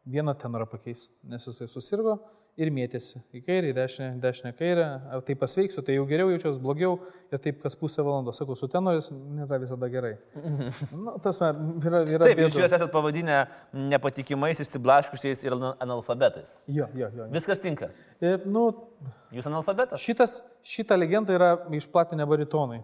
vieną 0.07 0.35
tenorą 0.39 0.67
pakeisti, 0.71 1.14
nes 1.27 1.47
jisai 1.47 1.67
susirgo 1.71 2.17
ir 2.57 2.71
mėtėsi 2.73 3.19
į 3.37 3.43
kairę, 3.45 3.69
į 3.69 3.75
dešinę, 3.77 4.07
dešinę, 4.23 4.51
kairę. 4.57 4.85
Ar 5.12 5.21
tai 5.27 5.35
pasveiksiu, 5.37 5.83
tai 5.85 5.99
jau 5.99 6.07
geriau 6.09 6.31
jaučiuosi, 6.33 6.57
blogiau. 6.62 6.95
Ir 7.29 7.41
taip 7.45 7.59
kas 7.61 7.77
pusę 7.77 8.01
valandos. 8.07 8.39
Sakau, 8.41 8.57
su 8.57 8.64
tenoris 8.73 9.11
nėra 9.12 9.59
visada 9.61 9.91
gerai. 9.93 10.14
Na, 11.05 11.19
tas 11.21 11.37
yra, 11.43 12.01
yra 12.09 12.31
Taip, 12.31 12.41
jūs 12.41 12.55
bėdų. 12.55 12.62
juos 12.62 12.73
esate 12.73 12.89
pavadinę 12.95 13.43
nepatikimais, 13.93 14.62
išsiblaškusiais 14.64 15.45
ir 15.45 15.59
ana- 15.59 15.75
analfabetais. 15.85 16.55
Jo, 16.73 16.89
jo, 16.97 17.11
jo. 17.19 17.29
Viskas 17.35 17.61
tinka. 17.61 17.91
E, 18.25 18.39
nu, 18.49 18.71
Jūs 19.37 19.51
analfabetas? 19.51 20.01
Šitas, 20.01 20.39
šitą 20.64 20.97
legendą 20.97 21.35
yra 21.37 21.51
išplatinę 21.77 22.25
baritonai. 22.31 22.79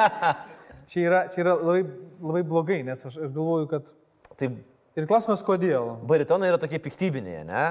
čia 0.90 1.02
yra, 1.04 1.20
čia 1.34 1.42
yra 1.44 1.56
labai, 1.58 1.82
labai 2.22 2.42
blogai, 2.48 2.80
nes 2.86 3.02
aš, 3.04 3.18
aš 3.26 3.34
galvoju, 3.34 3.68
kad... 3.74 3.90
Tai 4.40 4.48
Ir 4.98 5.06
klausimas, 5.06 5.42
kodėl? 5.46 5.92
baritonai 6.08 6.48
yra 6.50 6.58
tokie 6.58 6.80
piktybiniai, 6.82 7.44
ne? 7.46 7.64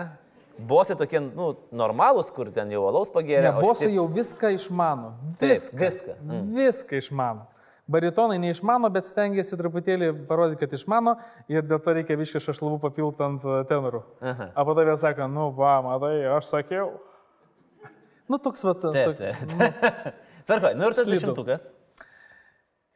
Bosai 0.60 0.96
tokie, 1.00 1.20
nu, 1.24 1.54
normalūs, 1.72 2.30
kur 2.36 2.50
ten 2.52 2.72
jau 2.72 2.82
alaus 2.90 3.12
pagėrė. 3.12 3.48
Ne, 3.48 3.62
bosai 3.64 3.88
šitie- 3.88 3.96
jau 3.96 4.06
viską 4.12 4.50
išmano. 4.58 5.14
Taip, 5.40 5.54
Viską. 5.56 5.78
viską. 5.80 6.16
Mm. 6.24 6.50
Viską 6.58 7.00
išmano. 7.00 7.46
Baritonai 7.90 8.38
neišmano, 8.44 8.90
bet 8.94 9.08
stengiasi 9.08 9.58
truputėlį 9.58 10.12
parodyti, 10.28 10.60
kad 10.62 10.74
išmano 10.78 11.16
ir 11.50 11.64
dėl 11.66 11.80
to 11.82 11.94
reikia 11.96 12.18
viškai 12.20 12.42
šašlavų 12.44 12.78
papilti 12.84 13.24
ant 13.26 13.42
e, 13.48 13.64
tenorų. 13.72 14.04
O 14.54 14.66
po 14.68 14.76
to 14.78 14.84
vėl 14.86 15.00
sako, 15.02 15.26
nu, 15.32 15.48
va, 15.58 15.80
matai, 15.82 16.20
aš 16.38 16.52
sakiau. 16.52 16.92
Nu, 18.30 18.38
toks 18.38 18.62
va. 18.68 18.76
Taip, 18.78 18.94
tok- 18.94 19.18
taip. 19.18 19.40
Tvarkoj, 20.50 20.76
nu 20.78 20.86
ir 20.92 20.94
tas 21.00 21.08
dešimtukas. 21.10 21.64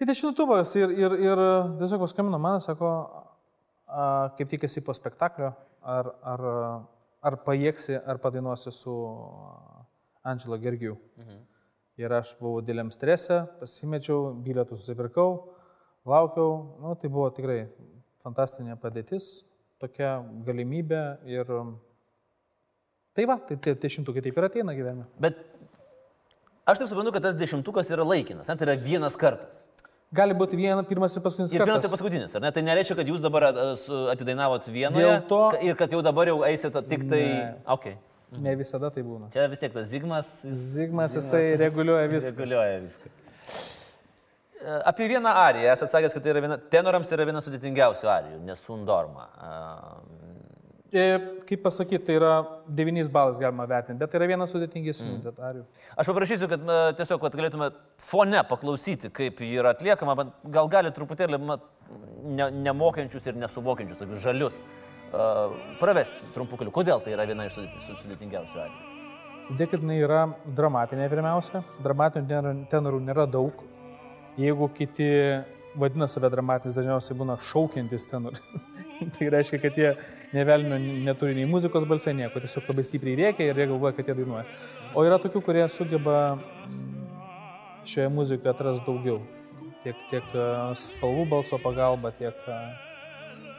Į 0.04 0.08
dešimtuvas 0.12 0.76
ir, 0.78 0.94
ir, 1.00 1.16
ir 1.32 1.42
tiesiog 1.80 2.04
paskambino 2.06 2.38
man, 2.42 2.60
sako, 2.62 2.92
kaip 4.38 4.50
tik 4.52 4.66
esi 4.68 4.84
po 4.86 4.96
spektaklio, 4.98 5.54
ar, 5.84 6.10
ar, 6.24 6.44
ar 7.24 7.40
pajėgsi, 7.46 7.98
ar 8.00 8.20
padainuosi 8.24 8.74
su 8.74 8.94
Angelo 10.24 10.58
Gergijų. 10.58 10.98
Mhm. 11.20 11.42
Ir 12.02 12.14
aš 12.18 12.34
buvau 12.40 12.64
dėliam 12.66 12.90
strese, 12.90 13.44
pasimečiau, 13.60 14.32
bilietų 14.42 14.80
susipirkau, 14.80 15.28
laukiau, 16.10 16.56
nu, 16.82 16.96
tai 16.98 17.12
buvo 17.12 17.28
tikrai 17.36 17.68
fantastinė 18.24 18.80
padėtis, 18.82 19.44
tokia 19.84 20.16
galimybė 20.48 21.04
ir 21.30 21.52
tai 23.14 23.28
va, 23.30 23.38
tai 23.46 23.60
tie 23.62 23.76
dešimtukai 23.78 24.24
taip 24.26 24.40
ir 24.40 24.48
ateina 24.48 24.74
gyvenime. 24.74 25.06
Bet 25.22 25.38
aš 26.66 26.82
taip 26.82 26.90
suprantu, 26.90 27.14
kad 27.14 27.28
tas 27.28 27.38
dešimtukas 27.38 27.92
yra 27.94 28.08
laikinas, 28.08 28.50
ar 28.50 28.58
tai 28.58 28.72
yra 28.72 28.78
vienas 28.80 29.20
kartas. 29.20 29.68
Gali 30.14 30.36
būti 30.38 30.58
viena, 30.60 30.84
pirmas 30.86 31.16
ir 31.18 31.24
paskutinis 31.26 31.54
Ir 31.56 31.64
pirmas 31.66 31.86
ir 31.88 31.90
paskutinis, 31.90 32.36
ar 32.38 32.44
ne? 32.44 32.52
Tai 32.54 32.62
nereiškia, 32.68 32.98
kad 33.00 33.08
jūs 33.10 33.22
dabar 33.24 33.48
atidainavot 34.14 34.68
Dėl 35.02 35.24
to- 35.32 35.48
ir 35.66 35.78
kad 35.80 35.92
jau 35.96 36.04
dabar 36.06 36.30
jau 36.30 36.44
eisite 36.46 36.84
tik 36.90 37.08
tai... 37.10 37.24
Ne. 37.24 37.54
Okay. 37.78 37.98
Ne 38.42 38.56
visada 38.58 38.90
tai 38.94 39.04
būna. 39.06 39.30
Čia 39.34 39.48
vis 39.50 39.62
tiek 39.62 39.74
tas 39.74 39.88
Zigmas. 39.90 40.30
jis 40.46 40.62
Zigmas, 40.74 41.14
jisai 41.18 41.56
reguliuoja 41.62 42.08
viską. 42.10 42.32
Reguliuoja 42.34 42.80
viską. 42.86 43.12
E, 44.64 44.82
Apie 44.90 45.08
vieną 45.12 45.30
ariją 45.30 45.74
esate 45.74 45.92
sakęs, 45.92 46.14
kad 46.18 46.24
tai 46.26 46.32
yra 46.34 46.42
viena, 46.46 46.58
tenorams 46.58 47.10
tai 47.10 47.18
yra 47.20 47.28
viena 47.30 47.42
sudėtingiausių 47.46 48.10
arijų, 48.16 48.40
nesundorma. 48.48 49.28
E, 49.38 49.52
Kaip 50.94 51.64
pasakyti, 51.64 52.04
tai 52.06 52.16
yra 52.20 52.34
9 52.70 53.10
balas 53.14 53.40
galima 53.42 53.66
vertinti, 53.66 53.98
bet 53.98 54.12
tai 54.14 54.20
yra 54.20 54.28
vienas 54.30 54.52
sudėtingesnių 54.54 55.16
mm. 55.16 55.24
detalių. 55.26 55.64
Aš 55.98 56.12
paprašysiu, 56.12 56.50
kad 56.52 56.62
na, 56.68 56.78
tiesiog 56.98 57.24
kad 57.24 57.38
galėtume 57.40 57.72
fone 57.98 58.44
paklausyti, 58.50 59.10
kaip 59.10 59.42
ji 59.42 59.58
yra 59.58 59.74
atliekama, 59.74 60.16
bet 60.20 60.32
gal 60.54 60.70
gali 60.70 60.94
truputėlį 60.94 61.40
ne, 61.42 62.48
nemokiančius 62.68 63.26
ir 63.32 63.42
nesuvokiančius, 63.42 64.00
tokius 64.04 64.22
žalius, 64.22 64.62
uh, 64.62 65.58
pravesti 65.82 66.30
trumpų 66.36 66.62
kelių. 66.62 66.76
Kodėl 66.78 67.02
tai 67.02 67.18
yra 67.18 67.26
viena 67.30 67.50
iš 67.50 67.58
sudėti- 67.58 67.82
su- 67.88 67.98
sudėtingiausių 68.04 68.64
arijų? 68.68 68.90
Todėl, 69.50 69.74
kad 69.74 69.82
jinai 69.82 70.00
yra 70.00 70.22
dramatinė 70.46 71.10
pirmiausia, 71.12 71.66
dramatinių 71.84 72.68
tenorų- 72.72 73.04
nėra 73.10 73.26
daug. 73.28 73.66
Jeigu 74.38 74.70
kiti 74.78 75.10
vadina 75.76 76.08
save 76.08 76.30
dramatinis, 76.30 76.78
dažniausiai 76.78 77.18
būna 77.18 77.42
šaukiantis 77.42 78.06
tenorai. 78.10 78.62
tai 79.18 79.30
reiškia, 79.34 79.60
kad 79.62 79.78
jie 79.78 79.96
nevelnio 80.34 80.80
neturi 81.06 81.36
nei 81.38 81.46
muzikos 81.50 81.86
balsai, 81.90 82.16
nieko, 82.18 82.42
tiesiog 82.42 82.72
labai 82.72 82.86
stipriai 82.88 83.20
rėkia 83.20 83.50
ir 83.50 83.62
jie 83.62 83.68
galvoja, 83.70 83.94
kad 83.98 84.10
jie 84.10 84.16
dainuoja. 84.22 84.46
O 84.98 85.06
yra 85.06 85.20
tokių, 85.22 85.44
kurie 85.46 85.66
sugeba 85.70 86.18
mm, 86.38 87.04
šioje 87.90 88.10
muzikoje 88.14 88.54
atrasti 88.54 88.88
daugiau. 88.88 89.22
Tiek, 89.84 90.00
tiek 90.10 90.34
e, 90.34 90.48
spalvų 90.80 91.28
balso 91.36 91.60
pagalba, 91.62 92.14
tiek, 92.18 92.38
e, 92.48 92.58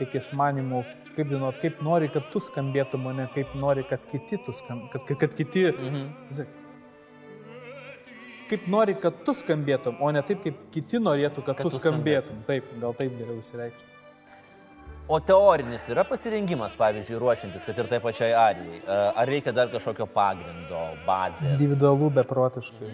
tiek 0.00 0.18
išmanimų, 0.20 0.82
kaip 1.14 1.30
dainuot, 1.30 1.62
kaip 1.62 1.80
nori, 1.84 2.10
kad 2.12 2.28
tu 2.32 2.42
skambėtum, 2.42 3.06
o 3.06 3.14
ne 3.20 3.28
kaip 3.34 3.54
nori, 3.60 3.86
kad 3.88 4.02
kiti, 4.10 4.40
tu 4.46 4.54
skam, 4.56 4.86
kad, 4.92 5.06
kad, 5.08 5.20
kad 5.26 5.40
kiti 5.40 5.68
mhm. 5.70 6.04
Kaip 8.44 8.66
nori, 8.68 8.92
kad 9.00 9.22
tu 9.24 9.32
skambėtum, 9.32 10.02
o 10.04 10.10
ne 10.12 10.20
taip, 10.26 10.42
kaip 10.44 10.58
kiti 10.74 11.00
norėtų, 11.00 11.46
kad, 11.46 11.56
Kad 11.56 11.64
tu 11.64 11.72
tu 11.72 11.80
skambėtum. 11.80 12.42
Taip, 12.44 12.66
gal 12.82 12.92
taip 12.98 13.14
geriau 13.16 13.38
įsireikšti. 13.40 13.93
O 15.06 15.18
teorinis 15.20 15.84
yra 15.92 16.00
pasirengimas, 16.08 16.72
pavyzdžiui, 16.78 17.18
ruošiantis, 17.20 17.64
kad 17.68 17.76
ir 17.76 17.88
tai 17.90 17.98
pačiai 18.00 18.30
arijai. 18.32 18.78
E, 18.80 18.94
Ar 19.20 19.28
reikia 19.28 19.52
dar 19.52 19.68
kažkokio 19.68 20.06
pagrindo, 20.08 20.80
bazės? 21.04 21.50
Individualu 21.58 22.08
beprotiškai. 22.20 22.92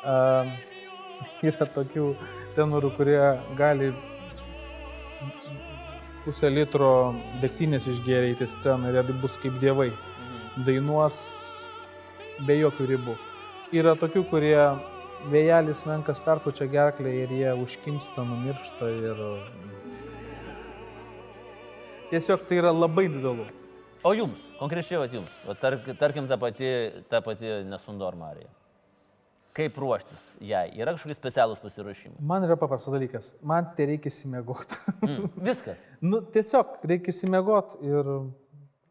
Uh, 0.00 0.52
yra 1.50 1.66
tokių 1.74 2.12
tenorų, 2.54 2.92
kurie 2.94 3.18
gali 3.58 3.90
pusę 6.22 6.48
litro 6.52 6.92
degtinės 7.42 7.90
išgėrė 7.90 8.30
į 8.36 8.46
sceną 8.46 8.92
ir 8.92 9.00
jie 9.00 9.18
bus 9.20 9.34
kaip 9.42 9.58
dievai. 9.60 9.90
Dainuos 10.62 11.18
be 12.46 12.60
jokių 12.60 12.86
ribų. 12.94 13.18
Yra 13.74 13.96
tokių, 13.98 14.24
kurie 14.30 14.56
vėjelis 15.34 15.82
menkas 15.90 16.22
perpučia 16.22 16.70
gerklę 16.70 17.18
ir 17.24 17.34
jie 17.34 17.52
užkimsta, 17.66 18.22
numiršta 18.22 18.94
ir 18.94 19.24
tiesiog 22.10 22.46
tai 22.48 22.60
yra 22.60 22.72
labai 22.74 23.08
didelis. 23.10 23.52
O 24.06 24.14
jums, 24.16 24.40
konkrečiai 24.56 25.02
vat 25.02 25.12
jums, 25.12 25.32
va, 25.44 25.54
tark, 25.60 25.84
tarkim, 26.00 26.24
ta 26.28 26.38
pati, 26.40 26.70
ta 27.12 27.20
pati 27.24 27.50
nesundorma 27.68 28.30
arija. 28.32 28.48
Kaip 29.56 29.76
ruoštis 29.82 30.22
jai? 30.46 30.68
Yra 30.78 30.94
kažkokie 30.94 31.16
specialūs 31.18 31.60
pasiruošimai? 31.60 32.20
Man 32.32 32.46
yra 32.46 32.56
paprastas 32.56 32.94
dalykas. 32.94 33.32
Man 33.42 33.66
tai 33.76 33.88
reikia 33.90 34.12
įsimėgoti. 34.12 34.78
Mm, 35.02 35.26
viskas. 35.50 35.82
nu, 36.10 36.22
tiesiog 36.32 36.78
reikia 36.86 37.12
įsimėgoti 37.12 37.90
ir 37.90 38.10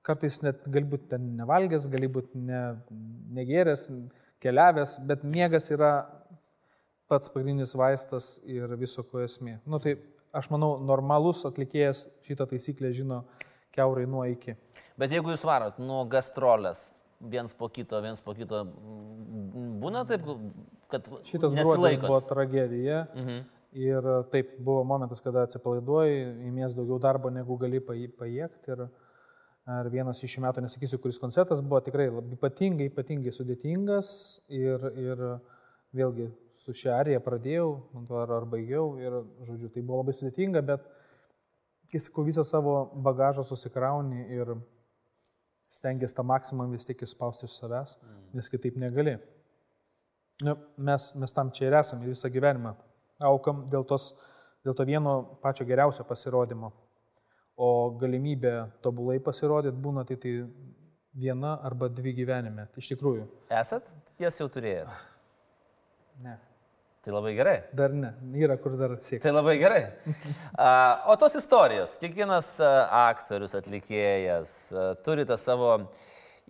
kartais 0.06 0.42
net 0.44 0.68
galbūt 0.70 1.08
ten 1.14 1.26
nevalgęs, 1.40 1.88
galbūt 1.92 2.36
ne, 2.36 2.62
negeręs, 3.40 3.88
keliavęs, 4.44 5.00
bet 5.10 5.26
miegas 5.28 5.72
yra 5.74 5.94
pats 7.10 7.32
pagrindinis 7.34 7.74
vaistas 7.78 8.36
ir 8.46 8.70
viso 8.78 9.04
ko 9.08 9.24
esmė. 9.24 9.58
Nu, 9.66 9.80
tai 9.82 9.96
aš 10.36 10.50
manau, 10.54 10.76
normalus 10.84 11.44
atlikėjas 11.48 12.06
šitą 12.28 12.48
taisyklę 12.50 12.92
žino 12.96 13.24
keurai 13.76 14.08
nuo 14.10 14.26
iki. 14.30 14.56
Bet 15.00 15.14
jeigu 15.14 15.34
jūs 15.34 15.46
varot 15.48 15.80
nuo 15.82 16.04
gastrolės, 16.10 16.90
viens 17.20 17.56
po 17.56 17.70
kito, 17.72 18.00
viens 18.04 18.22
po 18.24 18.36
kito, 18.38 18.64
būna 19.82 20.06
taip, 20.10 20.26
kad 20.92 21.08
Šitas 21.28 21.56
gruodis 21.56 22.00
buvo 22.02 22.20
tragedija. 22.26 23.06
Mhm. 23.16 23.48
Ir 23.78 24.06
taip 24.34 24.56
buvo 24.66 24.82
momentas, 24.88 25.20
kada 25.22 25.44
atsipalaiduoji, 25.46 26.24
įmės 26.50 26.74
daugiau 26.74 26.98
darbo, 27.02 27.30
negu 27.30 27.54
gali 27.62 27.78
pajėgti. 27.78 28.74
Ir, 28.74 28.88
ir 29.76 29.90
vienas 29.94 30.24
iš 30.26 30.34
šių 30.34 30.42
metų, 30.48 30.64
nesakysiu, 30.66 30.98
kuris 31.04 31.22
koncertas 31.22 31.62
buvo 31.62 31.78
tikrai 31.86 32.08
ypatingai, 32.34 32.88
ypatingai 32.90 33.34
sudėtingas. 33.36 34.10
Ir, 34.50 34.88
ir 34.98 35.22
vėlgi 35.94 36.32
su 36.64 36.76
šia 36.76 36.98
arija 37.00 37.22
pradėjau, 37.24 37.70
ar, 38.22 38.34
ar 38.40 38.48
baigiau. 38.50 38.92
Ir, 39.02 39.22
žodžiu, 39.48 39.72
tai 39.74 39.84
buvo 39.86 40.02
labai 40.02 40.16
sudėtinga, 40.18 40.64
bet, 40.66 40.86
kai 41.92 42.02
sakau, 42.04 42.26
visą 42.28 42.46
savo 42.48 42.76
bagažą 43.06 43.46
susikrauni 43.48 44.28
ir 44.36 44.54
stengiasi 45.74 46.18
tą 46.18 46.26
maksimum 46.26 46.72
vis 46.74 46.88
tiek 46.88 47.02
išspausti 47.06 47.46
iš 47.46 47.56
savęs, 47.62 47.98
mm. 48.02 48.22
nes 48.38 48.52
kitaip 48.52 48.78
negali. 48.82 49.18
Nu, 50.44 50.56
mes, 50.78 51.12
mes 51.20 51.36
tam 51.36 51.52
čia 51.54 51.68
ir 51.68 51.80
esame 51.82 52.08
ir 52.08 52.16
visą 52.16 52.32
gyvenimą 52.32 52.74
aukam 53.28 53.66
dėl, 53.72 53.84
tos, 53.88 54.14
dėl 54.66 54.76
to 54.76 54.86
vieno 54.88 55.16
pačio 55.44 55.68
geriausio 55.68 56.06
pasirodymo. 56.08 56.72
O 57.60 57.70
galimybė 58.00 58.54
tobulai 58.84 59.18
pasirodyti 59.20 59.82
būna 59.84 60.06
tai, 60.08 60.16
tai 60.16 60.34
viena 61.20 61.58
arba 61.68 61.90
dvi 61.92 62.14
gyvenime. 62.22 62.70
Iš 62.80 62.94
tikrųjų. 62.94 63.26
Esat 63.52 63.92
ties 64.16 64.40
jau 64.40 64.48
turėjęs? 64.52 64.94
Ne. 66.24 66.38
Tai 67.10 67.16
labai 67.16 67.32
gerai. 67.34 67.56
Dar 67.74 67.90
ne, 67.90 68.12
yra 68.38 68.54
kur 68.62 68.76
dar 68.78 68.92
siekti. 69.02 69.24
Tai 69.24 69.32
labai 69.34 69.56
gerai. 69.58 69.82
O 71.10 71.16
tos 71.18 71.34
istorijos, 71.40 71.96
kiekvienas 71.98 72.52
aktorius, 72.62 73.56
atlikėjas 73.58 74.52
turi 75.02 75.26
tą 75.26 75.34
savo 75.42 75.72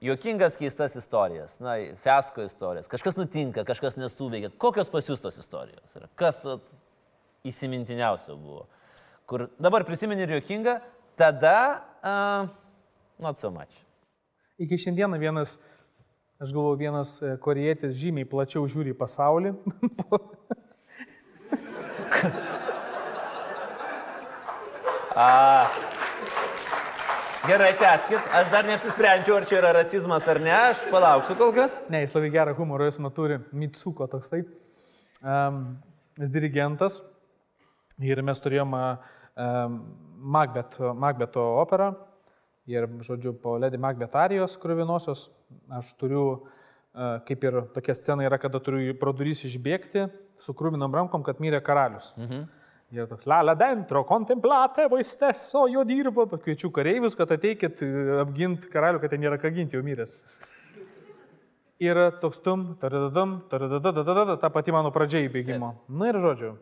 juokingas, 0.04 0.58
keistas 0.60 0.98
istorijas, 1.00 1.62
na, 1.64 1.78
fesko 2.04 2.44
istorijas. 2.44 2.92
Kažkas 2.92 3.16
nutinka, 3.16 3.64
kažkas 3.68 3.96
nesuveikia. 4.02 4.52
Kokios 4.60 4.92
pasiūstos 4.92 5.40
istorijos 5.40 5.96
yra? 5.96 6.12
Kas 6.20 6.42
at, 6.44 6.76
įsimintiniausio 7.48 8.36
buvo? 8.36 8.66
Kur 9.32 9.48
dabar 9.64 9.88
prisimeni 9.88 10.28
ir 10.28 10.36
juokinga, 10.42 10.82
tada, 11.20 11.58
uh, 12.04 12.52
not 13.24 13.40
so 13.40 13.54
much. 13.56 13.80
Iki 14.60 14.82
šiandieną 14.90 15.24
vienas 15.24 15.56
Aš 16.40 16.54
galvoju, 16.56 16.78
vienas 16.80 17.10
e, 17.20 17.34
korietis 17.44 17.98
žymiai 18.00 18.24
plačiau 18.24 18.62
žiūri 18.64 18.94
į 18.94 18.96
pasaulį. 18.96 19.50
A, 25.20 25.68
gerai, 27.44 27.74
teskit. 27.76 28.24
Aš 28.40 28.48
dar 28.54 28.64
neapsisprendžiau, 28.72 29.36
ar 29.42 29.50
čia 29.52 29.60
yra 29.60 29.76
rasizmas 29.82 30.24
ar 30.32 30.40
ne. 30.40 30.56
Aš 30.56 30.88
palauksiu 30.88 31.36
kol 31.36 31.52
kas. 31.60 31.76
Ne, 31.92 32.06
jis 32.06 32.16
labai 32.16 32.32
gerą 32.32 32.56
humoro 32.56 32.88
jausmą 32.88 33.12
turi. 33.12 33.44
Mitsuko 33.52 34.08
toksai. 34.08 34.46
Um, 35.20 35.76
jis 36.24 36.32
dirigentas. 36.32 37.02
Ir 38.00 38.24
mes 38.24 38.40
turėjome 38.40 38.86
um, 38.96 39.76
Macbeto, 40.40 40.96
Macbeto 40.96 41.44
operą 41.60 41.98
Ir, 42.70 42.86
žodžiu, 43.02 43.34
po 43.34 43.56
Lady 43.58 43.80
Macbeth 43.82 44.14
arijos 44.20 44.54
krovinosios 44.62 45.26
aš 45.74 45.90
turiu, 45.98 46.24
e, 46.94 47.08
kaip 47.26 47.46
ir 47.48 47.56
tokia 47.74 47.96
scena 47.98 48.28
yra, 48.28 48.38
kada 48.38 48.62
turiu 48.62 48.94
pro 49.00 49.14
durys 49.16 49.42
išbėgti 49.48 50.06
su 50.44 50.54
krūvinom 50.54 50.94
rankom, 50.94 51.26
kad 51.26 51.42
mirė 51.42 51.64
karalius. 51.66 52.14
Mhm. 52.18 52.46
Ir 52.94 53.06
toks, 53.06 53.28
la 53.30 53.42
la 53.46 53.54
dentro, 53.54 54.04
contemplate 54.04 54.88
voi 54.90 55.04
stesso, 55.06 55.68
jo 55.70 55.84
dirbo, 55.86 56.26
kviečiu 56.26 56.72
kareivius, 56.74 57.18
kad 57.18 57.30
ateikit 57.34 57.82
e, 57.86 57.90
apginti 58.22 58.70
karalių, 58.70 59.02
kad 59.02 59.14
ten 59.14 59.22
nėra 59.22 59.42
ką 59.42 59.52
ginti, 59.54 59.78
jau 59.78 59.86
miręs. 59.86 60.16
Ir 61.80 61.96
toks 62.22 62.42
tum, 62.44 62.76
taradadam, 62.82 63.40
taradadadadada, 63.50 64.36
ta 64.38 64.50
pati 64.54 64.74
mano 64.76 64.92
pradžia 64.92 65.22
įbėgimo. 65.26 65.70
Na 65.90 66.10
ir 66.10 66.18
žodžiu, 66.22 66.58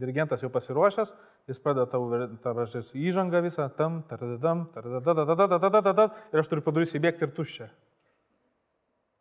dirigentas 0.00 0.42
jau 0.44 0.50
pasiruošęs, 0.52 1.12
jis 1.50 1.60
pradeda 1.62 1.86
tavo 1.90 2.04
ta, 2.42 2.50
įžangą 2.98 3.42
visą, 3.44 3.68
tam, 3.78 4.02
taradadam, 4.10 4.66
taradadadadadadadadadadadad, 4.74 6.10
ir 6.32 6.42
aš 6.42 6.50
turiu 6.52 6.64
padaryti 6.66 6.98
įbėgti 7.00 7.26
ir 7.26 7.32
tuščią. 7.36 7.66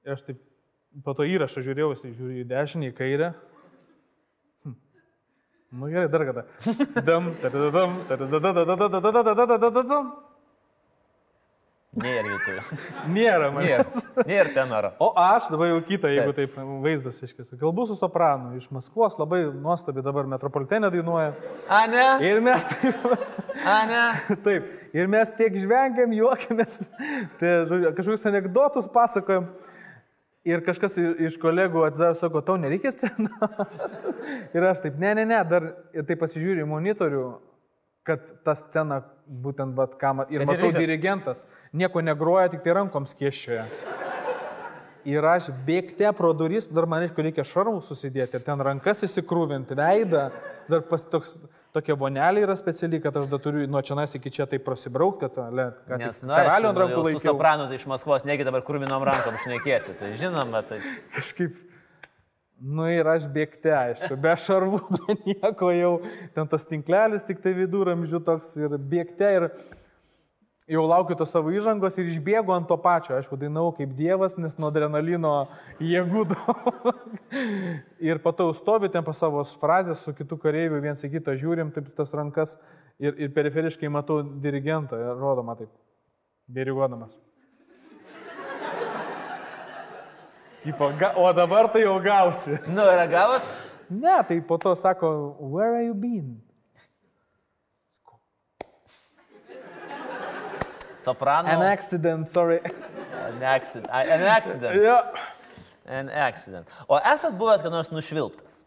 Ir 0.03 0.11
aš 0.17 0.21
taip 0.27 0.39
po 1.05 1.11
to 1.17 1.23
įrašą 1.29 1.59
žiūrėjau, 1.65 1.89
jis 1.95 2.01
žiūri 2.19 2.35
į 2.43 2.49
dešinį, 2.51 2.85
į 2.91 2.97
kairę. 2.97 3.29
Hm. 4.65 4.75
Nu 5.79 5.85
gerai, 5.93 6.09
dar 6.13 6.23
kada. 6.29 6.43
Dam, 7.07 7.23
taradadam, 7.41 7.91
taradadadadadadadadadadadadadadadam. 8.11 10.05
Nėra 11.93 12.23
lietuvių. 12.25 12.77
Nėra 13.15 13.49
man. 13.53 13.65
Nėra, 13.67 13.83
nėra 14.25 14.53
tenoro. 14.55 14.89
O 15.03 15.11
aš 15.19 15.51
dabar 15.53 15.69
jau 15.69 15.81
kitą, 15.85 16.09
jeigu 16.09 16.33
taip, 16.33 16.55
taip 16.55 16.71
vaizdas 16.81 17.21
iškėsiu. 17.21 17.57
Kalbu 17.61 17.85
su 17.89 17.97
sopranu 17.99 18.55
iš 18.57 18.71
Maskvos, 18.73 19.19
labai 19.21 19.43
nuostabi 19.51 20.01
dabar 20.05 20.25
metropolitenė 20.31 20.89
dainuoja. 20.93 21.35
A 21.69 21.83
ne? 21.91 22.07
Ir 22.25 22.41
mes 22.45 22.65
taip. 22.71 23.05
A 23.69 23.77
ne? 23.89 24.01
Taip. 24.47 24.71
Ir 24.93 25.09
mes 25.09 25.29
tiek 25.37 25.53
žvengiam, 25.57 26.11
juokiamės. 26.13 26.81
Tai, 27.39 27.53
kažkokius 27.93 28.25
anegdotus 28.29 28.89
pasakojam. 28.93 29.51
Ir 30.43 30.59
kažkas 30.65 30.97
iš 30.99 31.37
kolegų 31.39 31.85
atidar 31.87 32.17
sako, 32.19 32.41
tau 32.43 32.57
nereikia 32.59 32.91
sceną. 32.91 33.31
ir 34.55 34.65
aš 34.67 34.81
taip, 34.83 34.97
ne, 34.99 35.13
ne, 35.21 35.29
ne, 35.29 35.39
dar 35.47 35.69
ir 35.95 36.09
taip 36.09 36.19
pasižiūriu 36.25 36.65
į 36.65 36.71
monitorių 36.73 37.27
kad 38.07 38.23
ta 38.43 38.55
scena 38.59 39.01
būtent, 39.27 39.75
vat, 39.77 39.95
kam, 39.99 40.23
ir 40.27 40.43
kad 40.43 40.49
matau 40.51 40.69
reikia... 40.69 40.83
dirigentas, 40.83 41.45
nieko 41.71 42.03
negroja, 42.03 42.51
tik 42.53 42.63
tai 42.65 42.75
rankoms 42.79 43.15
kieščioje. 43.19 43.63
Ir 45.07 45.25
aš 45.27 45.49
bėgte 45.67 46.07
pro 46.15 46.29
duris, 46.35 46.69
dar 46.71 46.87
man 46.87 47.03
reikia, 47.03 47.25
reikia 47.25 47.43
šarmų 47.47 47.81
susidėti, 47.83 48.39
ten 48.43 48.61
rankas 48.63 49.03
įsikrūvinti, 49.03 49.75
veidą, 49.75 50.29
dar 50.71 50.85
pas 50.87 51.03
toks, 51.11 51.33
tokia 51.75 51.97
vonelė 51.99 52.45
yra 52.45 52.55
speciali, 52.55 53.01
kad 53.03 53.17
aš 53.19 53.27
dar 53.31 53.41
turiu 53.43 53.65
nuo 53.67 53.81
čia 53.83 54.07
iki 54.19 54.31
čia 54.31 54.47
tai 54.47 54.61
prasibraukti, 54.63 55.27
tą, 55.35 55.49
le, 55.51 55.69
kad 55.89 55.99
Nes, 55.99 56.21
nu, 56.23 56.31
karalių 56.31 56.71
ant 56.71 56.81
rankų 56.83 57.03
laikyti. 57.09 57.27
Sopranus 57.27 57.75
iš 57.75 57.83
Maskvos, 57.91 58.23
negi 58.23 58.47
dabar 58.47 58.63
krūvinom 58.63 59.03
rankom 59.03 59.35
šnekėsi, 59.43 59.97
tai 59.99 60.13
žinoma, 60.19 60.63
tai. 60.67 60.79
Kažkaip 61.17 61.59
Nu 62.61 62.85
ir 62.87 63.07
aš 63.09 63.25
bėgte, 63.33 63.71
aišku, 63.75 64.15
be 64.21 64.33
šarvų, 64.39 64.79
be 64.95 65.15
nieko 65.25 65.71
jau, 65.73 65.93
ten 66.35 66.49
tas 66.49 66.67
tinklelis 66.69 67.25
tik 67.27 67.41
tai 67.43 67.55
viduramžių 67.57 68.21
toks 68.23 68.53
ir 68.61 68.77
bėgte 68.77 69.31
ir 69.37 69.47
jau 70.69 70.83
laukiu 70.87 71.17
to 71.19 71.25
savo 71.27 71.51
įžangos 71.51 71.97
ir 71.99 72.07
išbėgu 72.07 72.53
ant 72.55 72.69
to 72.69 72.77
pačio, 72.79 73.17
aišku, 73.17 73.37
dainau 73.41 73.65
kaip 73.75 73.91
dievas, 73.97 74.37
nes 74.39 74.55
nuo 74.61 74.69
adrenalino 74.71 75.33
jėgų 75.83 76.23
daug. 76.31 76.93
ir 77.99 78.21
patau 78.23 78.53
stovi 78.55 78.91
ten 78.93 79.03
pas 79.03 79.19
savo 79.19 79.43
frazės 79.59 80.05
su 80.05 80.15
kitu 80.15 80.39
kareiviu, 80.39 80.79
viens 80.83 81.03
į 81.03 81.11
kitą 81.17 81.35
žiūrim, 81.39 81.73
taip 81.75 81.91
tas 81.97 82.15
rankas 82.15 82.55
ir, 82.99 83.17
ir 83.17 83.35
periferiškai 83.35 83.91
matau 83.91 84.21
dirigentą, 84.23 84.99
rodoma 85.19 85.57
taip, 85.59 85.73
diriguodamas. 86.47 87.19
Tipo, 90.63 90.89
ga, 90.95 91.11
o 91.19 91.33
dabar 91.33 91.67
tai 91.67 91.81
jau 91.83 91.99
gausi. 91.99 92.55
Nu, 92.71 92.85
yra 92.87 93.03
gavot? 93.05 93.43
Ne, 93.89 94.23
tai 94.23 94.39
po 94.41 94.57
to 94.57 94.71
sako, 94.79 95.35
where 95.39 95.75
are 95.75 95.83
you 95.83 95.93
been? 95.93 96.39
Soprano. 100.95 101.49
An 101.49 101.61
accident, 101.61 102.29
sorry. 102.29 102.61
An 102.63 103.43
accident. 103.43 103.91
An 103.91 104.23
accident. 104.23 104.75
yeah. 104.79 105.11
An 105.85 106.09
accident. 106.09 106.67
O 106.87 106.95
esat 106.95 107.35
buvęs, 107.35 107.61
kad 107.61 107.71
nors 107.75 107.91
nušvilptas? 107.91 108.61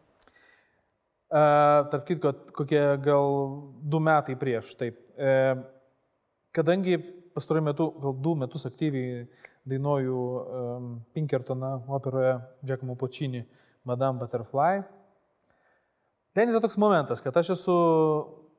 Uh, 1.32 1.88
tarp 1.88 2.04
kitko, 2.04 2.34
kokie 2.60 2.82
gal 3.02 3.32
du 3.80 4.02
metai 4.04 4.36
prieš, 4.36 4.76
taip. 4.76 5.00
Uh, 5.16 5.64
kadangi 6.52 7.00
pastaruoju 7.32 7.64
metu, 7.70 7.88
gal 8.04 8.20
du 8.20 8.36
metus 8.36 8.68
aktyviai 8.68 9.24
dainuoju 9.66 10.16
um, 10.16 10.90
Pinkertoną 11.14 11.72
operoje 11.88 12.36
Giacomo 12.62 12.96
Puccini 12.96 13.42
Madame 13.84 14.18
Butterfly. 14.18 14.82
Ten 16.36 16.52
yra 16.52 16.60
toks 16.60 16.76
momentas, 16.78 17.22
kad 17.24 17.36
aš 17.36 17.54
esu 17.56 17.76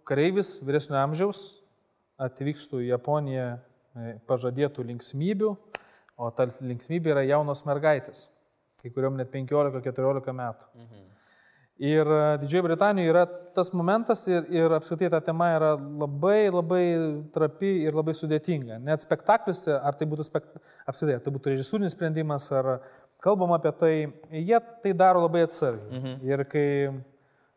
kareivis 0.07 0.57
vyresnio 0.65 0.97
amžiaus, 1.01 1.43
atvykstu 2.17 2.81
į 2.81 2.87
Japoniją 2.89 3.49
e, 3.53 4.15
pažadėtų 4.29 4.85
linksmybių, 4.87 5.51
o 6.17 6.29
ta 6.33 6.47
linksmybė 6.57 7.13
yra 7.13 7.27
jaunos 7.27 7.61
mergaitės. 7.67 8.25
kai 8.81 8.91
kuriuom 8.93 9.15
net 9.17 9.31
15-14 9.33 10.33
metų. 10.37 10.67
Mhm. 10.77 11.06
Ir 11.77 12.09
e, 12.09 12.37
Didžioji 12.41 12.63
Britanija 12.65 13.11
yra 13.11 13.23
tas 13.53 13.69
momentas 13.73 14.23
ir, 14.29 14.47
ir 14.49 14.73
apskritai 14.73 15.11
ta 15.13 15.19
tema 15.21 15.51
yra 15.53 15.75
labai 15.77 16.49
labai 16.49 16.85
trapi 17.33 17.69
ir 17.85 17.97
labai 17.97 18.15
sudėtinga. 18.17 18.79
Net 18.81 19.03
spektakliuose, 19.05 19.75
ar 19.77 19.97
tai 19.97 20.07
būtų, 20.09 20.25
spekt... 20.25 20.57
apskritai, 20.89 21.19
tai 21.21 21.33
būtų 21.35 21.53
režisūrinis 21.53 21.93
sprendimas, 21.93 22.49
ar 22.49 22.79
kalbam 23.21 23.53
apie 23.53 23.73
tai, 23.77 23.93
jie 24.33 24.61
tai 24.81 24.95
daro 24.97 25.21
labai 25.27 25.45
atsargiai. 25.45 25.99
Mhm. 25.99 26.17
Ir 26.25 26.45
kai 26.49 26.67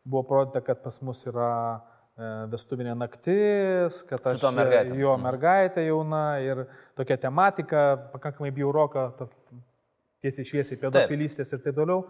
buvo 0.05 0.25
parodyta, 0.29 0.61
kad 0.69 0.85
pas 0.85 1.01
mus 1.01 1.25
yra 1.29 1.51
e, 2.13 2.31
vestuvinė 2.53 2.93
naktis, 3.01 4.03
kad 4.05 4.29
aš 4.35 4.45
mergaitė. 4.53 4.97
jo 5.01 5.15
mhm. 5.17 5.29
mergaitė 5.31 5.89
jauna 5.89 6.25
ir 6.45 6.67
tokia 6.97 7.17
tematika, 7.25 7.87
pakankamai 8.13 8.53
bjauroka, 8.53 9.09
tiesiai 10.21 10.45
šviesiai 10.45 10.77
pedofilistės 10.77 11.57
ir 11.57 11.65
taip 11.65 11.81
toliau. 11.81 12.05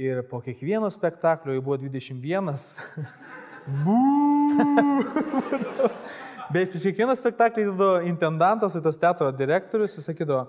Ir 0.00 0.22
po 0.24 0.38
kiekvieno 0.40 0.88
spektaklio 0.88 1.52
jau 1.58 1.62
buvo 1.64 1.76
21. 1.76 2.54
Bū! 3.84 3.96
Bet 6.54 6.72
prieš 6.72 6.86
kiekvieną 6.88 7.12
spektaklį 7.18 7.66
intendantas, 8.08 8.72
tai 8.72 8.80
tas 8.86 8.98
teatro 8.98 9.28
direktorius, 9.36 9.98
jis 9.98 10.08
sakydavo, 10.08 10.46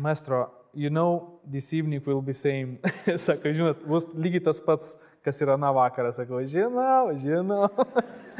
maestro, 0.00 0.46
you 0.72 0.88
know, 0.88 1.38
this 1.44 1.68
evening 1.76 2.00
will 2.06 2.22
be 2.24 2.32
same. 2.32 2.80
Sako, 3.26 3.52
žinot, 3.52 3.84
bus 3.84 4.08
lygiai 4.16 4.46
tas 4.48 4.62
pats, 4.64 4.96
kas 5.22 5.44
yra 5.44 5.58
na 5.60 5.68
vakarą. 5.76 6.14
Sako, 6.16 6.40
žinau, 6.48 7.12
žinau. 7.20 7.68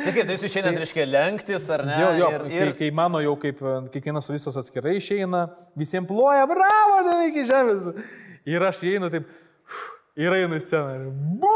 Tai 0.01 0.09
kaip, 0.17 0.25
tai 0.25 0.39
jūs 0.39 0.49
išeinat, 0.49 0.81
reiškia, 0.81 1.05
lenktis, 1.13 1.69
ar 1.77 1.85
ne? 1.85 2.01
Jo, 2.01 2.11
jo, 2.17 2.33
ir, 2.33 2.49
ir... 2.49 2.73
Kai, 2.73 2.79
kai 2.81 2.91
mano 2.97 3.21
jau 3.21 3.37
kaip 3.37 3.61
kiekvienas 3.93 4.33
solistas 4.33 4.57
atskirai 4.65 4.97
išeina, 4.97 5.45
visiems 5.77 6.09
ploja, 6.09 6.49
bravo, 6.49 7.03
tai 7.11 7.19
iki 7.29 7.45
žemės. 7.53 7.91
Ir 8.49 8.65
aš 8.67 8.81
įeinu 8.87 9.11
taip, 9.13 9.29
ir 10.19 10.35
einu 10.35 10.59
į 10.59 10.65
sceną. 10.65 11.13
Bū, 11.43 11.53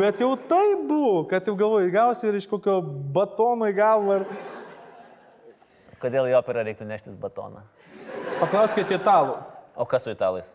bet 0.00 0.20
jau 0.22 0.32
tai 0.50 0.74
buvo, 0.88 1.22
kad 1.30 1.46
jau 1.46 1.54
galvoju, 1.58 1.92
gausiu 1.94 2.30
ir 2.30 2.40
iš 2.40 2.48
kokio 2.50 2.80
batono 3.14 3.68
į 3.70 3.76
galvą. 3.78 4.20
Ir... 4.20 4.26
Kodėl 6.02 6.28
į 6.32 6.36
operą 6.40 6.64
reiktų 6.66 6.88
neštis 6.88 7.16
batoną? 7.20 7.62
Paklauskite 8.40 8.98
italų. 8.98 9.38
O 9.78 9.86
kas 9.88 10.04
su 10.06 10.12
italais? 10.14 10.50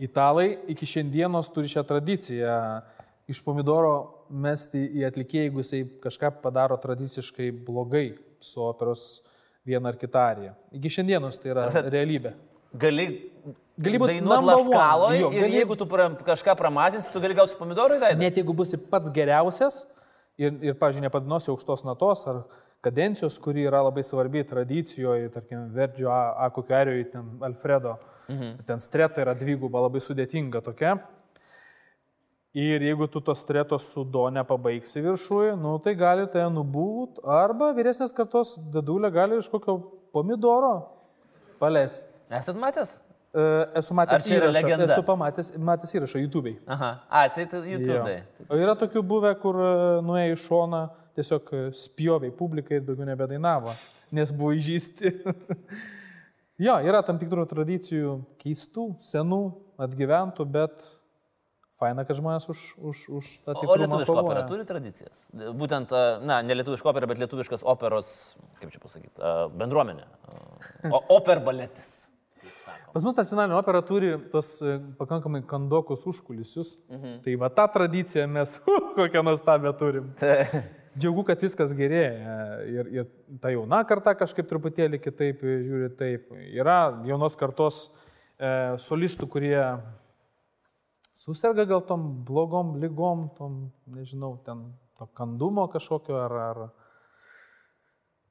Italai 0.00 0.48
iki 0.70 0.86
šiandienos 0.88 1.50
turi 1.54 1.70
šią 1.70 1.84
tradiciją 1.88 2.56
iš 3.30 3.40
pomidoro 3.44 4.26
mesti 4.30 4.82
į 4.98 5.06
atlikėją, 5.08 5.46
jeigu 5.46 5.62
jisai 5.62 5.82
kažką 6.02 6.32
padaro 6.42 6.78
tradiciškai 6.80 7.50
blogai 7.66 8.08
su 8.42 8.62
operos 8.64 9.20
viena 9.66 9.92
ar 9.92 9.98
kita 10.00 10.22
arija. 10.32 10.54
Iki 10.74 10.92
šiandienos 10.96 11.38
tai 11.38 11.52
yra 11.54 11.66
realybė. 11.86 12.34
Gali, 12.80 13.06
gali 13.84 14.00
būti 14.00 14.16
dainuoti 14.18 14.48
laskaloje 14.48 15.20
ir 15.22 15.36
gali... 15.36 15.58
jeigu 15.58 15.76
tu 15.78 15.86
pra, 15.90 16.08
kažką 16.26 16.56
pramazinsi, 16.58 17.12
tu 17.12 17.22
gali 17.22 17.36
gauti 17.38 17.58
pomidorų 17.58 17.98
į 17.98 18.02
veidą. 18.04 18.20
Net 18.22 18.40
jeigu 18.40 18.56
būsi 18.56 18.80
pats 18.90 19.12
geriausias 19.14 19.82
ir, 20.40 20.54
ir 20.64 20.76
pažiūrėjau, 20.80 21.08
nepadinosi 21.08 21.52
aukštos 21.52 21.86
natos 21.88 22.26
ar 22.30 22.42
kadencijos, 22.84 23.36
kuri 23.42 23.66
yra 23.68 23.82
labai 23.84 24.04
svarbi 24.06 24.42
tradicijoje, 24.46 25.28
tarkim, 25.34 25.68
Verdžio 25.74 26.10
A, 26.12 26.46
A 26.46 26.50
kokio 26.54 26.76
arijoje, 26.76 27.10
ten 27.12 27.32
Alfredo, 27.44 27.96
mhm. 28.28 28.60
ten 28.66 28.80
streta 28.80 29.24
yra 29.24 29.34
dviguba, 29.36 29.82
labai 29.86 30.02
sudėtinga 30.04 30.62
tokia. 30.64 30.96
Ir 32.56 32.82
jeigu 32.82 33.06
tu 33.06 33.20
tos 33.22 33.44
stretos 33.44 33.84
su 33.92 34.02
do 34.02 34.24
nepabaigsi 34.34 35.04
viršuje, 35.04 35.52
nu, 35.60 35.76
tai 35.78 35.94
gali 35.94 36.24
tai 36.32 36.48
nubūt, 36.50 37.20
arba 37.22 37.70
vyresnės 37.76 38.10
kartos 38.16 38.56
dedulė 38.74 39.12
gali 39.14 39.38
iš 39.38 39.46
kokio 39.52 39.76
pomidoro 40.10 40.72
paleisti. 41.62 42.10
Esat 42.34 42.58
matęs? 42.58 42.96
E, 43.30 43.42
esu 43.78 43.94
matęs 43.94 44.26
įrašą. 44.26 44.70
Esu 44.88 45.02
pamatęs, 45.06 45.52
matęs 45.62 45.94
įrašą 45.94 46.22
YouTube'ai. 46.24 46.56
Aha, 46.66 46.90
a, 47.06 47.28
tai, 47.30 47.46
tai 47.46 47.62
YouTube'ai. 47.62 48.16
O 48.50 48.58
yra 48.58 48.74
tokių 48.78 49.04
buvę, 49.06 49.30
kur 49.38 49.58
e, 49.62 49.70
nuėjo 50.06 50.34
į 50.34 50.40
šoną 50.48 50.82
tiesiog 51.18 51.52
spjoviai 51.78 52.34
publikai 52.34 52.80
ir 52.80 52.86
daugiau 52.86 53.06
nebedainavo, 53.06 53.74
nes 54.16 54.34
buvo 54.34 54.54
įžįsti. 54.58 55.14
jo, 56.66 56.78
yra 56.90 57.04
tam 57.06 57.22
tikrų 57.22 57.46
tradicijų 57.50 58.16
keistų, 58.42 58.88
senų, 59.06 59.42
atgyventų, 59.86 60.50
bet 60.50 60.82
faina, 61.80 62.02
kad 62.08 62.18
žmonės 62.18 62.50
už, 62.50 62.66
už, 62.76 63.06
už 63.20 63.32
tą 63.46 63.54
tikrą. 63.56 63.72
O 63.72 63.80
lietuviška 63.80 64.20
opera 64.20 64.46
turi 64.48 64.66
tradicijas? 64.68 65.22
Būtent, 65.32 65.94
na, 66.26 66.42
ne 66.42 66.58
lietuviška 66.58 66.90
opera, 66.90 67.08
bet 67.10 67.22
lietuviškas 67.22 67.62
operos, 67.62 68.34
kaip 68.58 68.74
čia 68.74 68.82
pasakyti, 68.82 69.34
bendruomenė. 69.54 70.08
O 70.90 71.04
oper 71.16 71.40
baletis. 71.46 72.09
Pas 72.90 73.04
mus 73.06 73.16
nacionalinė 73.16 73.56
opera 73.58 73.80
turi 73.86 74.10
tos 74.32 74.56
e, 74.64 74.78
pakankamai 74.98 75.42
kandokus 75.48 76.06
užkulisius. 76.10 76.74
Mhm. 76.90 77.20
Tai 77.24 77.36
va 77.42 77.50
tą 77.54 77.66
tradiciją 77.76 78.26
mes, 78.30 78.56
kokią 78.98 79.22
nuostabią 79.26 79.72
turim. 79.78 80.10
Džiaugu, 80.98 81.22
kad 81.28 81.42
viskas 81.42 81.72
gerėja. 81.76 82.34
Ir, 82.66 82.90
ir 82.90 83.08
ta 83.42 83.52
jauna 83.54 83.84
karta 83.86 84.16
kažkaip 84.18 84.48
truputėlį 84.50 84.98
kitaip 85.04 85.44
žiūri 85.46 85.92
taip. 85.98 86.32
Yra 86.50 86.80
jaunos 87.06 87.38
kartos 87.38 87.84
e, 87.86 88.50
solistų, 88.82 89.28
kurie 89.30 89.60
susirga 91.20 91.66
gal 91.68 91.84
tom 91.86 92.10
blogom 92.26 92.78
lygom, 92.82 93.28
tom, 93.36 93.66
nežinau, 93.92 94.34
ten 94.46 94.70
to 94.98 95.06
kandumo 95.16 95.66
kažkokio 95.72 96.16
ar, 96.20 96.36
ar, 96.48 96.62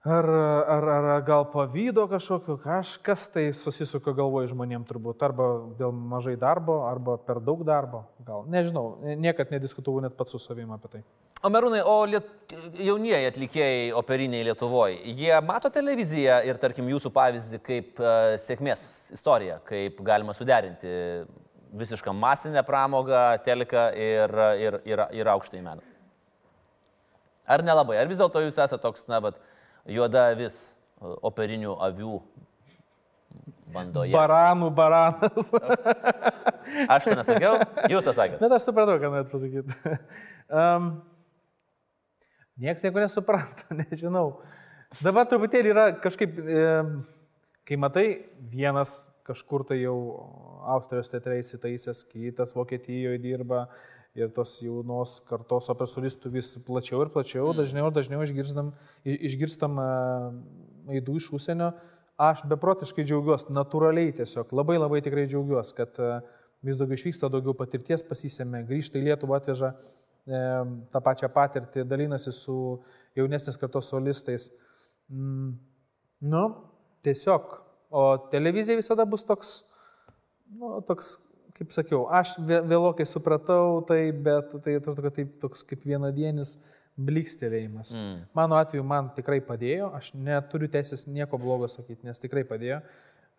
Ar, 0.07 0.23
ar, 0.23 0.85
ar 0.87 1.21
gal 1.27 1.43
pavydo 1.51 2.05
kažkokio, 2.07 2.55
kažkas 2.63 3.25
tai 3.33 3.49
susisuka 3.51 4.13
galvoje 4.15 4.47
žmonėm 4.47 4.85
turbūt, 4.87 5.25
arba 5.27 5.47
dėl 5.75 5.91
mažai 5.91 6.37
darbo, 6.39 6.77
arba 6.87 7.17
per 7.19 7.41
daug 7.43 7.65
darbo, 7.67 8.05
gal, 8.23 8.45
nežinau, 8.47 8.93
niekad 9.19 9.51
nediskutavau 9.51 9.99
net 9.99 10.15
pats 10.15 10.31
su 10.31 10.39
savimi 10.39 10.71
apie 10.77 10.93
tai. 10.93 11.01
O 11.43 11.51
merūnai, 11.51 11.81
o 11.83 11.97
liet, 12.07 12.31
jaunieji 12.79 13.27
atlikėjai 13.27 13.91
operiniai 13.99 14.47
Lietuvoje, 14.47 15.03
jie 15.19 15.35
mato 15.43 15.67
televiziją 15.67 16.39
ir, 16.47 16.63
tarkim, 16.63 16.87
jūsų 16.95 17.11
pavyzdį 17.19 17.61
kaip 17.67 17.99
uh, 17.99 18.39
sėkmės 18.39 18.87
istoriją, 19.19 19.59
kaip 19.67 19.99
galima 19.99 20.31
suderinti 20.31 20.95
visišką 21.75 22.15
masinę 22.15 22.63
pramogą, 22.63 23.27
teleką 23.43 23.89
ir, 23.99 24.39
ir, 24.63 24.81
ir, 24.95 25.07
ir 25.19 25.35
aukštąjį 25.35 25.67
meną. 25.67 25.87
Ar 27.49 27.67
nelabai, 27.67 27.99
ar 27.99 28.07
vis 28.07 28.23
dėlto 28.23 28.47
jūs 28.47 28.55
esate 28.55 28.79
toks, 28.79 29.09
na, 29.11 29.19
bet 29.27 29.43
juoda 29.87 30.29
avis 30.33 30.59
operinių 30.99 31.77
avių 31.87 32.17
bandoje. 33.71 34.11
Baranų 34.15 34.71
baranas. 34.75 35.53
aš 36.95 37.07
to 37.07 37.19
nesakiau, 37.19 37.61
jūs 37.91 38.09
tą 38.09 38.15
sakėte. 38.17 38.41
Bet 38.41 38.57
aš 38.57 38.67
supratau, 38.67 38.97
ką 38.99 39.13
norėt 39.13 39.31
pasakyti. 39.31 39.95
Um, 40.49 40.91
Niekas 42.59 42.83
nieko 42.83 42.99
nesupranta, 42.99 43.71
nežinau. 43.79 44.41
Dabar 44.99 45.27
truputėlį 45.31 45.69
yra 45.71 45.85
kažkaip, 46.03 46.39
e, 46.43 46.63
kai 47.67 47.77
matai, 47.79 48.07
vienas 48.51 49.07
kažkur 49.27 49.63
tai 49.69 49.77
jau 49.79 49.95
Austrijos 50.73 51.11
teatre 51.13 51.37
įsitaisęs, 51.39 52.01
kitas 52.09 52.51
Vokietijoje 52.57 53.21
dirba, 53.23 53.67
ir 54.25 54.33
tos 54.35 54.57
jaunos 54.63 55.19
kartos 55.29 55.69
operos 55.71 55.93
solistų 55.95 56.31
vis 56.33 56.51
plačiau 56.65 57.03
ir 57.05 57.11
plačiau, 57.13 57.49
mm. 57.49 57.59
dažniau 57.61 57.87
ir 57.89 57.95
dažniau 57.95 58.25
išgirstam, 58.25 58.73
išgirstam 59.05 59.79
aidų 60.89 61.19
iš 61.21 61.31
užsienio. 61.39 61.71
Aš 62.19 62.43
beprotiškai 62.51 63.05
džiaugiuosi, 63.07 63.53
natūraliai 63.55 64.11
tiesiog, 64.17 64.51
labai 64.51 64.75
labai 64.75 64.99
tikrai 65.05 65.23
džiaugiuosi, 65.31 65.75
kad 65.77 65.95
vis 66.65 66.79
daugiau 66.79 66.99
išvyksta, 66.99 67.29
daugiau 67.31 67.55
patirties 67.55 68.03
pasisėmė, 68.03 68.65
grįžta 68.67 68.99
į 68.99 69.05
Lietuvą, 69.07 69.39
atveža 69.39 69.69
e, 69.71 70.41
tą 70.91 71.01
pačią 71.05 71.29
patirtį, 71.31 71.85
dalinasi 71.87 72.33
su 72.35 72.57
jaunesnės 73.15 73.59
kartos 73.61 73.87
solistais. 73.93 74.49
Mm, 75.07 75.53
nu, 76.33 76.43
tiesiog, 77.07 77.55
o 77.89 78.03
televizija 78.33 78.79
visada 78.79 79.07
bus 79.07 79.23
toks, 79.27 79.53
nu, 80.51 80.75
toks 80.87 81.15
kaip 81.59 81.73
sakiau, 81.75 82.05
aš 82.15 82.37
vėlokai 82.47 83.05
supratau 83.07 83.81
tai, 83.87 84.09
bet 84.15 84.53
tai 84.63 84.77
atrodo, 84.79 85.03
kad 85.03 85.17
tai 85.17 85.25
toks 85.41 85.65
kaip 85.67 85.83
vienadienis 85.83 86.55
blikstelėjimas. 86.99 87.91
Mm. 87.95 88.15
Mano 88.35 88.59
atveju 88.59 88.85
man 88.87 89.09
tikrai 89.15 89.39
padėjo, 89.43 89.89
aš 89.95 90.13
neturiu 90.15 90.69
teisės 90.71 91.05
nieko 91.07 91.39
blogo 91.39 91.67
sakyti, 91.71 92.07
nes 92.07 92.23
tikrai 92.23 92.45
padėjo. 92.47 92.79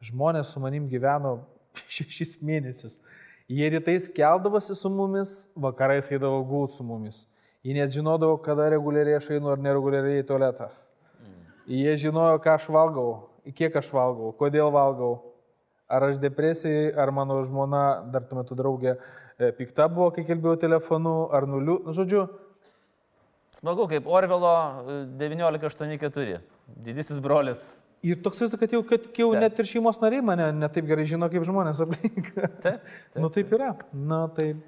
Žmonės 0.05 0.53
su 0.53 0.61
manim 0.61 0.89
gyveno 0.89 1.39
šešis 1.97 2.39
mėnesius. 2.45 3.01
Jie 3.51 3.67
rytais 3.73 4.07
keldavosi 4.15 4.77
su 4.79 4.93
mumis, 4.93 5.49
vakarais 5.59 6.13
eidavo 6.13 6.45
gult 6.47 6.77
su 6.77 6.87
mumis. 6.87 7.25
Jie 7.65 7.75
net 7.77 7.93
žinodavo, 7.93 8.39
kada 8.45 8.69
reguliariai 8.73 9.19
aš 9.19 9.33
einu 9.37 9.51
ar 9.53 9.61
nereguliariai 9.61 10.23
į 10.23 10.29
tualetą. 10.29 10.71
Mm. 11.21 11.41
Jie 11.81 11.97
žinojo, 12.07 12.39
ką 12.45 12.55
aš 12.57 12.69
valgau, 12.73 13.09
kiek 13.57 13.75
aš 13.81 13.91
valgau, 13.97 14.31
kodėl 14.37 14.71
valgau 14.73 15.19
ar 15.91 16.07
aš 16.11 16.21
depresijai, 16.23 16.93
ar 16.95 17.11
mano 17.15 17.41
žmona, 17.45 17.83
dar 18.13 18.25
tuo 18.29 18.39
metu 18.39 18.57
draugė, 18.59 18.95
e, 19.39 19.51
pikta 19.59 19.89
buvo, 19.91 20.11
kai 20.15 20.25
kalbėjau 20.29 20.61
telefonu, 20.69 21.15
ar 21.35 21.49
nuliu, 21.51 21.81
nu, 21.85 21.95
žodžiu. 21.97 22.29
Smagu, 23.59 23.89
kaip 23.91 24.07
Orvelo 24.09 24.55
1984, 25.19 26.39
e, 26.39 26.43
didysis 26.87 27.19
brolis 27.21 27.65
Ir 28.01 28.17
toks 28.25 28.39
vis, 28.41 28.53
kad 28.57 28.73
jau, 28.73 28.81
kad 28.89 29.05
jau 29.13 29.27
Taip. 29.35 29.43
net 29.43 29.59
ir 29.61 29.67
šeimos 29.69 29.99
nariai 30.01 30.25
mane 30.25 30.47
netaip 30.57 30.87
gerai 30.89 31.05
žino, 31.05 31.27
kaip 31.29 31.45
žmonės 31.45 31.83
aplink. 31.85 32.31
Taip. 32.65 32.87
taip. 32.89 33.19
Nu 33.21 33.29
taip 33.29 33.51
yra. 33.53 33.75
Na 33.93 34.23
taip. 34.33 34.63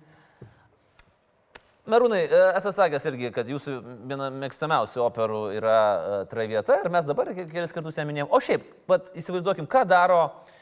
Merūnai, 1.89 2.20
e, 2.29 2.41
esu 2.59 2.75
sakęs 2.77 3.09
irgi, 3.09 3.31
kad 3.35 3.49
jūsų 3.49 3.79
viena 4.11 4.29
mėgstamiausių 4.37 5.01
operų 5.07 5.41
yra 5.57 5.79
uh, 5.81 6.18
Traviata 6.31 6.77
ir 6.85 6.93
mes 6.93 7.09
dabar 7.09 7.33
ke- 7.35 7.49
kelis 7.49 7.73
kartus 7.75 7.97
ją 7.99 8.05
minėjom. 8.07 8.29
O 8.31 8.39
šiaip, 8.45 8.68
pat 8.87 9.09
įsivaizduokim, 9.18 9.66
ką 9.66 9.83
daro 9.91 10.20
uh, 10.29 10.61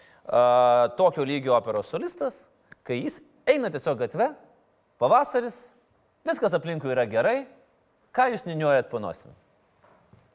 tokio 0.97 1.25
lygio 1.27 1.57
operos 1.57 1.91
solistas, 1.91 2.45
kai 2.87 3.01
jis 3.03 3.21
eina 3.51 3.71
tiesiog 3.73 3.99
gatve, 4.05 4.31
pavasaris, 5.01 5.61
viskas 6.27 6.55
aplinkui 6.55 6.93
yra 6.95 7.07
gerai, 7.11 7.45
ką 8.15 8.31
jūs 8.35 8.47
niuniuojat 8.47 8.91
panosim. 8.93 9.35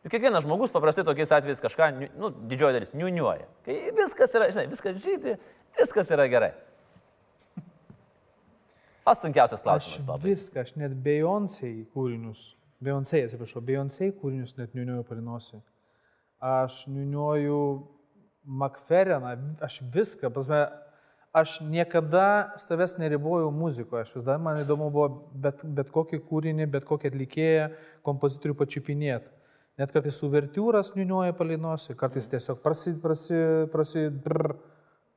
Juk 0.05 0.13
kiekvienas 0.13 0.45
žmogus 0.45 0.69
paprastai 0.69 1.05
tokiais 1.07 1.31
atvejais 1.33 1.63
kažką, 1.63 1.87
nu, 2.21 2.29
didžioji 2.49 2.75
dalis, 2.77 2.91
niuniuoja. 2.93 3.47
Kai 3.65 3.77
viskas 3.97 4.35
yra, 4.37 4.51
žinai, 4.53 4.67
viskas 4.69 4.99
žydė, 5.01 5.39
viskas 5.79 6.11
yra 6.13 6.27
gerai. 6.29 6.51
O 9.05 9.13
sunkiausias 9.17 9.61
Aš 9.61 9.65
klausimas, 9.65 10.05
papai. 10.05 10.31
viską, 10.31 10.61
aš 10.61 10.75
net 10.81 10.93
Beyoncé 11.05 11.71
kūrinius, 11.93 12.51
Beyoncé, 12.81 13.23
atsiprašau, 13.25 13.61
Beyoncé 13.65 14.11
kūrinius 14.13 14.55
net 14.59 14.77
niuniuoju 14.77 15.05
palinosi. 15.09 15.59
Aš 16.41 16.83
niuniuoju 16.91 17.59
Makfereną, 18.45 19.31
aš 19.65 19.79
viską, 19.93 20.29
pasme, 20.33 20.67
aš 21.35 21.57
niekada 21.65 22.53
savęs 22.61 22.97
neribojau 23.01 23.49
muzikoje, 23.51 24.05
aš 24.05 24.13
vis 24.15 24.27
dar 24.27 24.37
man 24.39 24.61
įdomu 24.61 24.91
buvo 24.93 25.07
bet, 25.33 25.63
bet 25.65 25.89
kokį 25.93 26.21
kūrinį, 26.29 26.67
bet 26.71 26.85
kokį 26.87 27.09
atlikėją, 27.11 27.65
kompozitorių 28.05 28.55
pačiupinėti. 28.61 29.33
Net 29.81 29.91
kartais 29.91 30.21
uvertiūras 30.23 30.93
niuniuoja 30.95 31.33
palinosi, 31.35 31.97
kartais 31.99 32.29
tiesiog 32.31 32.61
prasi, 32.63 32.93
prasi, 33.01 33.41
prasi, 33.73 34.05
brr, 34.23 34.53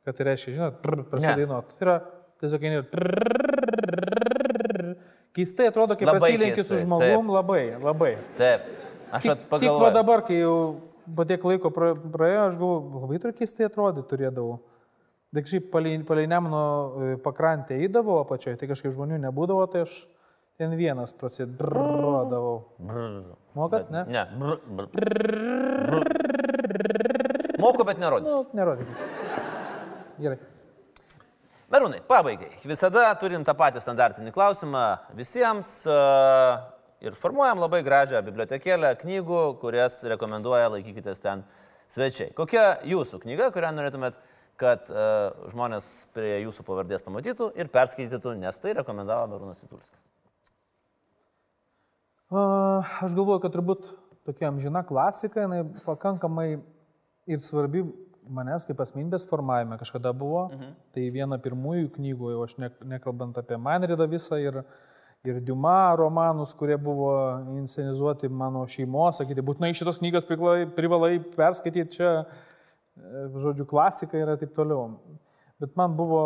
kad 0.03 0.17
tai 0.19 0.31
reiškia, 0.33 0.57
žinot, 0.57 0.81
brr, 0.83 1.05
prasidainuot. 1.13 1.77
Tai 1.77 1.87
yra 1.87 1.99
tiesiog 2.43 2.67
eini 2.67 2.81
ir 2.81 2.89
Keistai 5.37 5.69
atrodo, 5.71 5.95
kai 5.95 6.07
Labai 6.09 6.19
prasilenki 6.19 6.65
su 6.67 6.81
žmogum, 6.81 7.29
labai, 7.31 7.77
labai. 7.79 8.15
Taip. 8.41 8.65
Aš 9.15 9.23
Tik, 9.23 9.31
vat 9.31 9.39
tik 9.39 9.47
va 9.47 9.53
pagalvoju. 9.53 9.93
dabar, 9.95 10.23
kai 10.27 10.41
jau 10.41 10.57
po 11.17 11.25
tiek 11.29 11.45
laiko 11.45 11.71
pra- 11.75 11.95
praėjo, 11.97 12.43
aš 12.49 12.59
galvoju, 12.61 13.03
labai 13.05 13.19
tur 13.23 13.33
keistai 13.37 13.67
atrodė 13.69 14.05
turėdavau. 14.09 14.59
Bet 15.33 15.45
kažkaip 15.45 15.71
palei, 15.73 15.99
palei 16.09 16.27
Nemuno 16.31 17.19
pakrantę 17.25 17.77
įdavau 17.85 18.23
apačioje, 18.23 18.57
tai 18.61 18.69
kažkaip 18.71 18.95
žmonių 18.95 19.19
nebūdavo, 19.27 19.67
tai 19.69 19.83
aš 19.85 19.99
ten 20.59 20.73
vienas 20.79 21.13
prasidrodavau. 21.13 22.55
Mokat, 23.55 23.91
ne? 23.93 24.05
Ne. 24.09 24.25
Moku, 27.59 27.85
bet 27.85 27.99
nerodysiu. 27.99 28.37
Nu, 28.37 28.47
nerodykit. 28.57 29.03
Gerai. 30.23 30.39
Merūnai, 31.69 32.01
pabaigai. 32.09 32.49
Visada 32.65 33.11
turim 33.21 33.43
tą 33.45 33.53
patį 33.59 33.83
standartinį 33.85 34.33
klausimą 34.33 34.85
visiems 35.19 35.69
e, 35.85 35.97
ir 37.05 37.17
formuojam 37.19 37.61
labai 37.63 37.83
gražią 37.87 38.23
bibliotekėlę 38.27 38.95
knygų, 39.03 39.43
kurias 39.63 40.01
rekomenduoja 40.13 40.73
laikykitės 40.75 41.23
ten 41.23 41.45
svečiai. 41.93 42.33
Kokia 42.37 42.79
jūsų 42.89 43.23
knyga, 43.23 43.53
kurią 43.55 43.73
norėtumėt, 43.77 44.19
kad 44.59 44.91
e, 44.91 45.07
žmonės 45.53 46.09
prie 46.17 46.41
jūsų 46.43 46.67
pavardės 46.67 47.05
pamatytų 47.07 47.53
ir 47.59 47.71
perskaitytų, 47.73 48.35
nes 48.41 48.59
tai 48.59 48.75
rekomendavo 48.81 49.31
Merūnas 49.31 49.63
Vitulskis. 49.63 49.95
Aš 52.29 53.15
galvoju, 53.17 53.41
kad 53.41 53.55
turbūt 53.55 53.87
tokia 54.29 54.51
amžina 54.51 54.83
klasika, 54.85 55.47
jinai 55.47 55.63
pakankamai 55.87 56.59
ir 57.29 57.41
svarbi 57.41 57.87
manęs 58.29 58.67
kaip 58.69 58.83
asmenybės 58.85 59.25
formavime 59.29 59.79
kažkada 59.81 60.13
buvo. 60.13 60.49
Mhm. 60.53 60.75
Tai 60.93 61.07
viena 61.15 61.39
pirmųjų 61.41 61.95
knygų, 61.95 62.35
jau 62.35 62.45
aš 62.45 62.59
ne, 62.61 62.71
nekalbant 62.97 63.39
apie 63.41 63.57
Manridą 63.61 64.09
visą 64.11 64.41
ir, 64.43 64.61
ir 65.27 65.41
Diuma 65.45 65.95
romanus, 65.99 66.53
kurie 66.57 66.77
buvo 66.79 67.11
inscenizuoti 67.59 68.29
mano 68.29 68.65
šeimos, 68.71 69.19
sakyti, 69.19 69.45
būtinai 69.45 69.73
šitos 69.77 69.99
knygos 70.03 70.29
priklai, 70.29 70.63
privalai 70.77 71.19
perskaityti 71.35 71.99
čia, 71.99 72.13
e, 72.23 73.27
žodžiu, 73.35 73.67
klasika 73.69 74.21
ir 74.21 74.35
taip 74.39 74.55
toliau. 74.57 74.95
Bet 75.59 75.75
man 75.79 75.97
buvo 75.99 76.23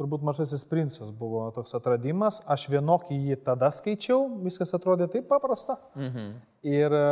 turbūt 0.00 0.24
mažasis 0.24 0.64
princas 0.68 1.12
buvo 1.12 1.44
toks 1.54 1.76
atradimas. 1.76 2.40
Aš 2.48 2.66
vienokį 2.72 3.18
jį 3.28 3.38
tada 3.44 3.68
skaičiau, 3.74 4.24
viskas 4.46 4.72
atrodė 4.76 5.10
taip 5.12 5.28
paprasta. 5.30 5.76
Mhm. 5.94 6.28
Ir 6.72 6.96
e, 6.96 7.06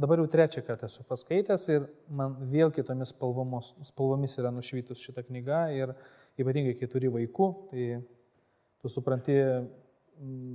dabar 0.00 0.22
jau 0.22 0.30
trečią 0.30 0.64
kartą 0.66 0.90
esu 0.90 1.06
paskaitęs 1.08 1.68
ir 1.72 1.86
man 2.08 2.36
vėl 2.52 2.72
kitomis 2.74 3.14
spalvomos, 3.14 3.74
spalvomis 3.88 4.36
yra 4.42 4.52
nušvitus 4.54 5.02
šitą 5.06 5.24
knygą 5.28 5.66
ir 5.76 5.94
ypatingai, 6.40 6.76
kai 6.78 6.88
turi 6.90 7.10
vaikų, 7.12 7.48
tai 7.70 7.86
tu 8.80 8.90
supranti, 8.92 9.36
mm, 10.20 10.54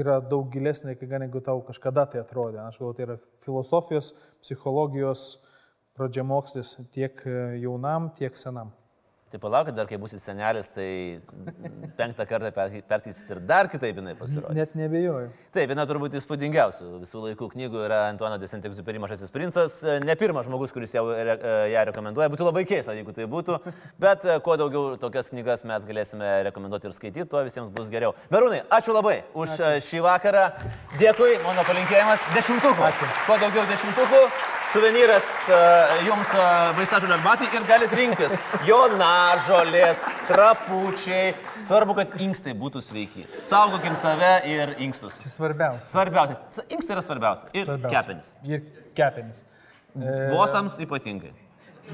yra 0.00 0.18
daug 0.20 0.50
gilesnė 0.52 0.96
knyga, 0.98 1.20
negu 1.24 1.42
tau 1.44 1.62
kažkada 1.66 2.06
tai 2.10 2.22
atrodė. 2.22 2.62
Aš 2.64 2.80
galvoju, 2.80 2.96
tai 2.96 3.06
yra 3.08 3.18
filosofijos, 3.44 4.12
psichologijos 4.42 5.26
pradžiamokslis 5.94 6.74
tiek 6.94 7.20
e, 7.26 7.36
jaunam, 7.62 8.10
tiek 8.18 8.36
senam. 8.38 8.72
Tai 9.34 9.40
palaukit, 9.42 9.74
dar 9.74 9.88
kai 9.90 9.96
būsit 9.98 10.20
senelis, 10.22 10.68
tai 10.70 11.18
penktą 11.98 12.22
kartą 12.30 12.52
perskaitysit 12.54 13.32
ir 13.34 13.40
dar 13.42 13.66
kitaip 13.66 13.96
jinai 13.98 14.12
pasirodys. 14.14 14.54
Net 14.54 14.76
nebejoju. 14.78 15.32
Taip, 15.50 15.72
viena 15.72 15.82
turbūt 15.90 16.14
įspūdingiausių 16.20 17.00
visų 17.00 17.22
laikų 17.24 17.48
knygų 17.56 17.82
yra 17.88 17.98
Antuano 18.12 18.38
de 18.38 18.46
Saint-Exupéry 18.46 19.02
Mažasis 19.02 19.34
princas. 19.34 19.80
Ne 20.06 20.14
pirmas 20.20 20.46
žmogus, 20.46 20.70
kuris 20.70 20.94
jau 20.94 21.02
re, 21.10 21.34
ją 21.72 21.84
rekomenduoja. 21.90 22.30
Būtų 22.30 22.46
labai 22.46 22.62
keista, 22.70 22.94
jeigu 22.94 23.10
tai 23.18 23.26
būtų. 23.34 23.58
Bet 23.98 24.22
e, 24.22 24.38
kuo 24.46 24.54
daugiau 24.60 24.94
tokias 25.02 25.34
knygas 25.34 25.66
mes 25.66 25.90
galėsime 25.90 26.30
rekomenduoti 26.52 26.92
ir 26.92 26.94
skaityti, 26.94 27.26
tuo 27.34 27.42
visiems 27.42 27.74
bus 27.74 27.90
geriau. 27.90 28.14
Merūnai, 28.30 28.62
ačiū 28.70 28.94
labai 28.94 29.24
už 29.34 29.58
ačiū. 29.58 29.86
šį 29.90 30.08
vakarą. 30.12 30.50
Dėkui, 31.02 31.40
mano 31.42 31.66
palinkėjimas. 31.66 32.30
Dešimtukų. 32.38 32.92
Ačiū. 32.92 33.14
Kuo 33.26 33.42
daugiau 33.42 33.66
dešimtukų. 33.74 34.28
Suvenyras 34.74 35.26
uh, 35.54 35.92
jums 36.02 36.30
uh, 36.34 36.72
vaistažolio 36.74 37.14
arbatai 37.14 37.46
ir 37.54 37.62
galite 37.68 37.94
rinktis. 37.94 38.32
Jonažolės, 38.66 40.00
trapučiai. 40.26 41.28
Svarbu, 41.62 41.94
kad 42.00 42.16
inkstai 42.24 42.56
būtų 42.58 42.82
sveiki. 42.82 43.22
Saugokim 43.46 43.94
save 44.00 44.32
ir 44.50 44.72
inkstus. 44.82 45.20
Tai 45.22 45.30
svarbiausia. 45.30 45.86
Svarbiausia. 45.92 46.64
Inkstai 46.74 46.96
yra 46.96 47.04
svarbiausia. 47.06 47.52
Ir 47.54 47.68
Svarbiausia. 47.68 48.02
kepenis. 48.02 48.34
Ir 48.50 48.64
kepenis. 48.98 49.44
Bosams 50.34 50.80
ypatingai. 50.82 51.30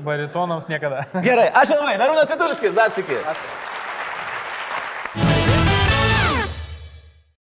Baritonams 0.07 0.71
niekada. 0.73 1.05
Gerai, 1.27 1.51
aš 1.61 1.75
žinau, 1.75 1.85
Merūnas 2.01 2.33
Vitulskis, 2.33 2.81
dar 2.81 2.89
sėki. 2.97 3.21
Ačiū. 3.21 3.80